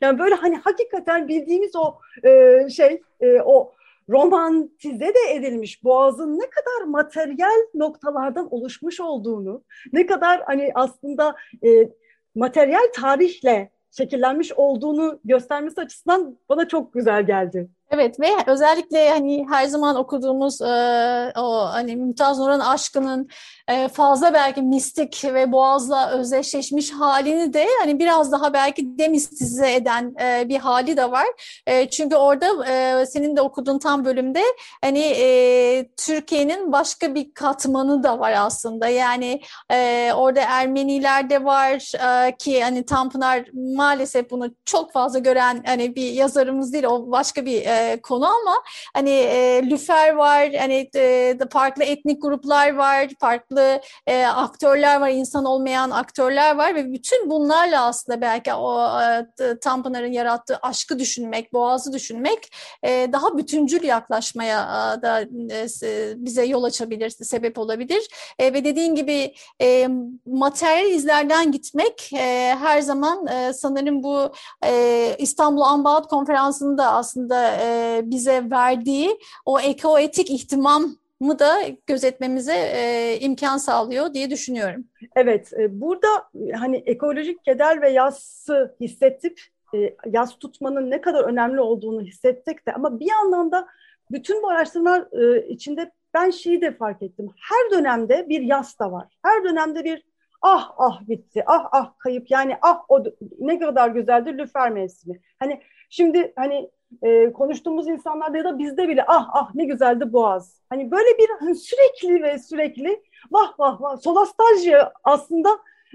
Yani 0.00 0.18
böyle 0.18 0.34
hani 0.34 0.56
hakikaten 0.56 1.28
bildiğimiz 1.28 1.76
o 1.76 1.98
e, 2.24 2.60
şey, 2.70 3.02
e, 3.20 3.40
o 3.40 3.74
romantize 4.10 5.14
de 5.14 5.34
edilmiş 5.34 5.84
boğazın 5.84 6.38
ne 6.38 6.50
kadar 6.50 6.86
materyal 6.86 7.60
noktalardan 7.74 8.54
oluşmuş 8.54 9.00
olduğunu, 9.00 9.64
ne 9.92 10.06
kadar 10.06 10.42
hani 10.42 10.70
aslında 10.74 11.36
e, 11.64 11.88
materyal 12.34 12.92
tarihle 12.94 13.70
şekillenmiş 13.90 14.52
olduğunu 14.52 15.20
göstermesi 15.24 15.80
açısından 15.80 16.38
bana 16.48 16.68
çok 16.68 16.94
güzel 16.94 17.26
geldi. 17.26 17.68
Evet 17.90 18.20
ve 18.20 18.28
özellikle 18.46 19.10
hani 19.10 19.46
her 19.50 19.66
zaman 19.66 19.96
okuduğumuz 19.96 20.60
e, 20.62 21.32
o 21.36 21.68
hani 21.72 21.96
Mümtaz 21.96 22.38
Nur'un 22.38 22.60
aşkının 22.60 23.28
e, 23.68 23.88
fazla 23.88 24.34
belki 24.34 24.62
mistik 24.62 25.24
ve 25.24 25.52
boğazla 25.52 26.10
özdeşleşmiş 26.10 26.90
halini 26.90 27.52
de 27.54 27.66
hani 27.80 27.98
biraz 27.98 28.32
daha 28.32 28.52
belki 28.52 28.98
demistize 28.98 29.74
eden 29.74 30.14
e, 30.20 30.48
bir 30.48 30.58
hali 30.58 30.96
de 30.96 31.10
var. 31.10 31.26
E, 31.66 31.90
çünkü 31.90 32.16
orada 32.16 32.66
e, 32.66 33.06
senin 33.06 33.36
de 33.36 33.40
okuduğun 33.40 33.78
tam 33.78 34.04
bölümde 34.04 34.42
hani 34.82 35.00
e, 35.00 35.88
Türkiye'nin 35.96 36.72
başka 36.72 37.14
bir 37.14 37.34
katmanı 37.34 38.02
da 38.02 38.18
var 38.18 38.34
aslında. 38.36 38.88
Yani 38.88 39.40
e, 39.70 40.10
orada 40.14 40.40
Ermeniler 40.40 41.30
de 41.30 41.44
var 41.44 41.92
e, 42.26 42.36
ki 42.36 42.64
hani 42.64 42.86
Tanpınar 42.86 43.44
maalesef 43.76 44.30
bunu 44.30 44.54
çok 44.64 44.92
fazla 44.92 45.18
gören 45.18 45.62
hani 45.66 45.96
bir 45.96 46.12
yazarımız 46.12 46.72
değil 46.72 46.84
o 46.84 47.10
başka 47.10 47.46
bir 47.46 47.73
e, 47.74 48.00
konu 48.02 48.26
ama 48.26 48.62
hani 48.94 49.10
e, 49.10 49.62
lüfer 49.70 50.14
var, 50.14 50.52
hani 50.58 50.90
e, 50.96 51.38
farklı 51.50 51.84
etnik 51.84 52.22
gruplar 52.22 52.74
var, 52.74 53.08
farklı 53.20 53.80
e, 54.06 54.26
aktörler 54.26 55.00
var, 55.00 55.08
insan 55.08 55.44
olmayan 55.44 55.90
aktörler 55.90 56.56
var 56.56 56.74
ve 56.74 56.92
bütün 56.92 57.30
bunlarla 57.30 57.86
aslında 57.86 58.20
belki 58.20 58.54
o 58.54 59.00
e, 59.00 59.58
Tanpınar'ın 59.58 60.12
yarattığı 60.12 60.56
aşkı 60.56 60.98
düşünmek, 60.98 61.52
boğazı 61.52 61.92
düşünmek 61.92 62.52
e, 62.82 63.08
daha 63.12 63.38
bütüncül 63.38 63.82
yaklaşmaya 63.82 64.60
e, 64.98 65.02
da 65.02 65.20
e, 65.20 66.14
bize 66.16 66.44
yol 66.44 66.64
açabilir, 66.64 67.10
sebep 67.10 67.58
olabilir. 67.58 68.08
E, 68.38 68.52
ve 68.52 68.64
dediğin 68.64 68.94
gibi 68.94 69.34
e, 69.60 69.88
materyal 70.26 70.90
izlerden 70.90 71.52
gitmek 71.52 72.12
e, 72.12 72.56
her 72.60 72.80
zaman 72.80 73.26
e, 73.26 73.52
sanırım 73.52 74.02
bu 74.02 74.32
e, 74.64 75.16
İstanbul 75.18 75.60
Ambaat 75.62 76.08
Konferansı'nda 76.08 76.92
aslında 76.92 77.56
e, 77.64 78.00
bize 78.04 78.50
verdiği 78.50 79.18
o 79.46 79.60
ekoetik 79.60 80.30
ihtimamı 80.30 81.38
da 81.38 81.54
gözetmemize 81.86 82.54
e, 82.54 83.18
imkan 83.20 83.56
sağlıyor 83.56 84.14
diye 84.14 84.30
düşünüyorum. 84.30 84.84
Evet, 85.16 85.52
e, 85.52 85.80
burada 85.80 86.08
hani 86.54 86.76
ekolojik 86.76 87.44
keder 87.44 87.82
ve 87.82 87.90
yası 87.90 88.76
hissettik, 88.80 89.38
e, 89.74 89.96
yas 90.06 90.38
tutmanın 90.38 90.90
ne 90.90 91.00
kadar 91.00 91.24
önemli 91.24 91.60
olduğunu 91.60 92.02
hissettik 92.02 92.66
de 92.66 92.72
ama 92.72 93.00
bir 93.00 93.10
yandan 93.10 93.52
da 93.52 93.66
bütün 94.10 94.42
bu 94.42 94.48
araştırmalar 94.48 95.06
e, 95.12 95.48
içinde 95.48 95.90
ben 96.14 96.30
şeyi 96.30 96.60
de 96.60 96.72
fark 96.72 97.02
ettim. 97.02 97.30
Her 97.40 97.78
dönemde 97.78 98.28
bir 98.28 98.40
yas 98.40 98.78
da 98.78 98.92
var. 98.92 99.08
Her 99.22 99.44
dönemde 99.44 99.84
bir 99.84 100.02
ah 100.42 100.74
ah 100.78 101.00
bitti, 101.08 101.42
ah 101.46 101.68
ah 101.72 101.92
kayıp 101.98 102.30
yani 102.30 102.56
ah 102.62 102.84
o 102.88 103.04
ne 103.38 103.58
kadar 103.58 103.88
güzeldi 103.88 104.38
lüfer 104.38 104.70
mevsimi. 104.70 105.20
Hani 105.38 105.62
şimdi 105.90 106.32
hani 106.36 106.70
e, 107.02 107.32
konuştuğumuz 107.32 107.88
insanlarda 107.88 108.38
ya 108.38 108.44
da 108.44 108.58
bizde 108.58 108.88
bile 108.88 109.04
ah 109.06 109.28
ah 109.32 109.54
ne 109.54 109.64
güzeldi 109.64 110.12
Boğaz. 110.12 110.60
Hani 110.70 110.90
böyle 110.90 111.18
bir 111.18 111.28
hani 111.40 111.54
sürekli 111.54 112.22
ve 112.22 112.38
sürekli 112.38 113.02
vah 113.30 113.58
vah 113.58 113.80
vah 113.80 113.96
solastalji 113.96 114.76
aslında 115.04 115.48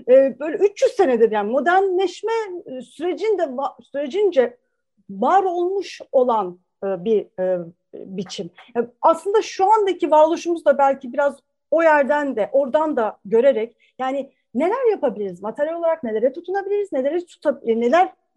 e, 0.07 0.39
böyle 0.39 0.57
300 0.57 0.91
senedir 0.91 1.31
yani 1.31 1.51
modernleşme 1.51 2.33
e, 2.65 2.81
sürecinde 2.81 3.49
sürecince 3.91 4.57
var 5.09 5.43
olmuş 5.43 6.01
olan 6.11 6.59
e, 6.83 7.05
bir 7.05 7.27
e, 7.39 7.59
biçim. 7.93 8.49
Yani 8.75 8.87
aslında 9.01 9.41
şu 9.41 9.73
andaki 9.73 10.11
varoluşumuz 10.11 10.65
da 10.65 10.77
belki 10.77 11.13
biraz 11.13 11.39
o 11.71 11.83
yerden 11.83 12.35
de 12.35 12.49
oradan 12.51 12.97
da 12.97 13.17
görerek 13.25 13.75
yani 13.99 14.31
neler 14.55 14.91
yapabiliriz? 14.91 15.41
Materyal 15.41 15.79
olarak 15.79 16.03
nelere 16.03 16.33
tutunabiliriz? 16.33 16.91
Nelere 16.91 17.25
tutab 17.25 17.67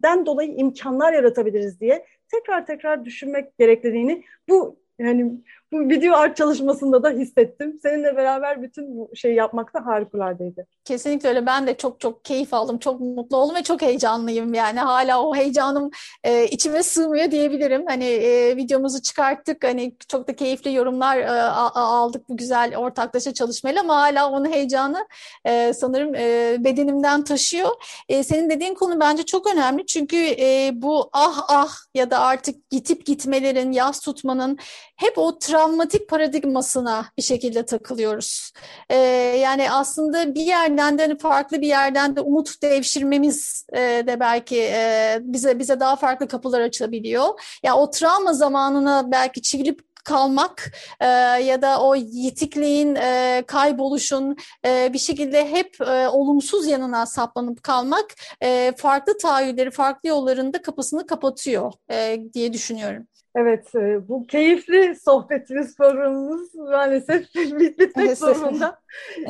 nelerden 0.03 0.25
dolayı 0.25 0.55
imkanlar 0.55 1.13
yaratabiliriz 1.13 1.79
diye 1.79 2.05
tekrar 2.31 2.65
tekrar 2.65 3.05
düşünmek 3.05 3.57
gerektiğini 3.57 4.23
bu 4.49 4.79
yani 4.99 5.41
bu 5.73 5.89
video 5.89 6.15
art 6.15 6.37
çalışmasında 6.37 7.03
da 7.03 7.09
hissettim. 7.09 7.79
Seninle 7.81 8.17
beraber 8.17 8.61
bütün 8.61 8.97
bu 8.97 9.11
şeyi 9.15 9.35
yapmak 9.35 9.73
da 9.73 9.85
harikuladeydi. 9.85 10.65
Kesinlikle 10.85 11.29
öyle. 11.29 11.45
Ben 11.45 11.67
de 11.67 11.77
çok 11.77 11.99
çok 11.99 12.25
keyif 12.25 12.53
aldım, 12.53 12.77
çok 12.77 12.99
mutlu 12.99 13.37
oldum 13.37 13.55
ve 13.55 13.63
çok 13.63 13.81
heyecanlıyım. 13.81 14.53
Yani 14.53 14.79
hala 14.79 15.23
o 15.23 15.35
heyecanım 15.35 15.89
e, 16.23 16.45
içime 16.45 16.83
sığmıyor 16.83 17.31
diyebilirim. 17.31 17.85
Hani 17.87 18.05
e, 18.05 18.57
videomuzu 18.57 19.01
çıkarttık, 19.01 19.63
hani 19.63 19.95
çok 20.07 20.27
da 20.27 20.35
keyifli 20.35 20.73
yorumlar 20.73 21.17
e, 21.17 21.41
aldık 21.79 22.29
bu 22.29 22.37
güzel 22.37 22.77
ortaklaşa 22.77 23.33
çalışmayla 23.33 23.81
ama 23.81 23.95
hala 23.95 24.31
onun 24.31 24.51
heyecanı 24.51 25.07
e, 25.45 25.73
sanırım 25.73 26.15
e, 26.15 26.55
bedenimden 26.59 27.23
taşıyor. 27.23 27.69
E, 28.09 28.23
senin 28.23 28.49
dediğin 28.49 28.73
konu 28.73 28.99
bence 28.99 29.23
çok 29.23 29.53
önemli 29.53 29.85
çünkü 29.85 30.17
e, 30.17 30.71
bu 30.73 31.09
ah 31.13 31.45
ah 31.49 31.71
ya 31.93 32.11
da 32.11 32.19
artık 32.19 32.69
gitip 32.69 33.05
gitmelerin, 33.05 33.71
yaz 33.71 33.99
tutmanın 33.99 34.57
hep 34.95 35.17
o 35.17 35.39
travmatik 35.63 36.09
paradigmasına 36.09 37.05
bir 37.17 37.21
şekilde 37.21 37.65
takılıyoruz. 37.65 38.51
Ee, 38.89 38.95
yani 39.41 39.71
aslında 39.71 40.35
bir 40.35 40.41
yerden 40.41 40.97
de 40.97 41.01
hani 41.01 41.17
farklı 41.17 41.61
bir 41.61 41.67
yerden 41.67 42.15
de 42.15 42.21
umut 42.21 42.61
devşirmemiz 42.61 43.65
e, 43.73 43.79
de 43.79 44.19
belki 44.19 44.61
e, 44.61 45.17
bize 45.21 45.59
bize 45.59 45.79
daha 45.79 45.95
farklı 45.95 46.27
kapılar 46.27 46.61
açabiliyor. 46.61 47.23
Ya 47.23 47.33
yani 47.63 47.79
o 47.79 47.89
travma 47.89 48.33
zamanına 48.33 49.11
belki 49.11 49.41
çivilip 49.41 49.93
kalmak 50.03 50.71
e, 50.99 51.07
ya 51.07 51.61
da 51.61 51.81
o 51.81 51.95
yitikliğin, 51.95 52.95
e, 52.95 53.43
kayboluşun 53.47 54.35
e, 54.65 54.93
bir 54.93 54.99
şekilde 54.99 55.51
hep 55.51 55.81
e, 55.81 56.07
olumsuz 56.07 56.67
yanına 56.67 57.05
saplanıp 57.05 57.63
kalmak 57.63 58.05
e, 58.41 58.73
farklı 58.77 59.17
tahayyülleri, 59.17 59.71
farklı 59.71 60.09
yollarında 60.09 60.61
kapısını 60.61 61.07
kapatıyor 61.07 61.73
e, 61.91 62.19
diye 62.33 62.53
düşünüyorum. 62.53 63.07
Evet, 63.35 63.75
e, 63.75 64.07
bu 64.07 64.27
keyifli 64.27 64.95
sohbetimiz, 64.95 65.77
programımız 65.77 66.55
maalesef 66.55 67.35
bitmek 67.35 68.17
zorunda. 68.17 68.79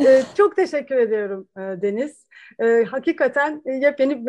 E, 0.08 0.22
çok 0.38 0.56
teşekkür 0.56 0.95
ediyorum 0.95 1.47
e, 1.58 1.62
Deniz. 1.62 2.24
Hakikaten 2.88 3.62
yepyeni 3.66 4.26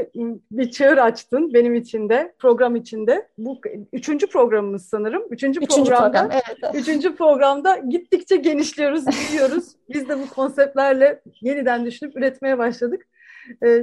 bir 0.50 0.70
çığır 0.70 0.98
açtın 0.98 1.54
benim 1.54 1.74
için 1.74 2.08
de, 2.08 2.34
program 2.38 2.76
içinde. 2.76 3.28
Bu 3.38 3.60
üçüncü 3.92 4.26
programımız 4.26 4.88
sanırım. 4.88 5.22
Üçüncü, 5.30 5.60
üçüncü 5.60 5.90
programda, 5.90 6.28
program, 6.28 6.30
evet. 6.32 6.74
üçüncü 6.74 7.16
programda 7.16 7.76
gittikçe 7.76 8.36
genişliyoruz, 8.36 9.04
büyüyoruz. 9.06 9.64
Biz 9.88 10.08
de 10.08 10.18
bu 10.18 10.28
konseptlerle 10.28 11.20
yeniden 11.40 11.86
düşünüp 11.86 12.16
üretmeye 12.16 12.58
başladık. 12.58 13.06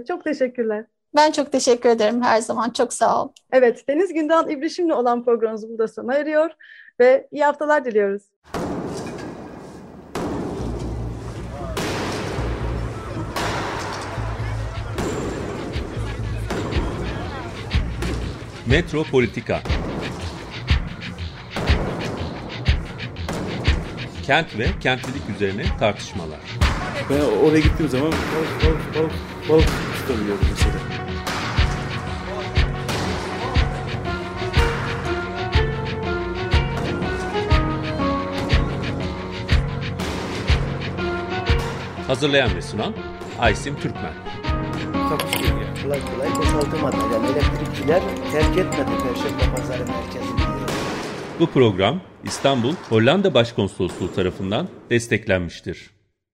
Çok 0.07 0.23
teşekkürler. 0.23 0.85
Ben 1.15 1.31
çok 1.31 1.51
teşekkür 1.51 1.89
ederim 1.89 2.21
her 2.21 2.41
zaman. 2.41 2.69
Çok 2.69 2.93
sağ 2.93 3.23
ol. 3.23 3.29
Evet, 3.51 3.87
Deniz 3.87 4.13
Gündoğan 4.13 4.49
İbrişim'le 4.49 4.89
olan 4.89 5.23
programımız 5.23 5.69
burada 5.69 5.87
sona 5.87 6.13
eriyor 6.13 6.51
ve 6.99 7.27
iyi 7.31 7.43
haftalar 7.43 7.85
diliyoruz. 7.85 8.23
Metropolitika 18.65 19.59
Kent 24.23 24.59
ve 24.59 24.65
kentlilik 24.79 25.29
üzerine 25.35 25.63
tartışmalar. 25.79 26.39
Ben 27.09 27.47
oraya 27.47 27.59
gittiğim 27.59 27.91
zaman 27.91 28.11
balık 28.11 28.65
balık 28.65 28.95
balık 28.95 29.11
balık 29.49 29.90
tutabiliyordum 30.11 30.47
mesela. 30.49 30.75
Hazırlayan 42.07 42.55
ve 42.55 42.61
sunan 42.61 42.93
Aysim 43.39 43.75
Türkmen. 43.75 44.03
Yani. 44.03 45.83
Kolay 45.83 45.99
kolay 46.13 46.29
boşaltamadı. 46.39 46.97
Yani 47.13 47.27
elektrikçiler 47.31 48.01
terk 48.31 48.57
etmedi 48.57 48.91
Perşembe 49.03 49.55
Pazarı 49.55 49.85
merkezini. 49.85 50.41
Bu 51.39 51.47
program 51.47 52.01
İstanbul 52.23 52.73
Hollanda 52.89 53.33
Başkonsolosluğu 53.33 54.13
tarafından 54.13 54.67
desteklenmiştir. 54.89 56.00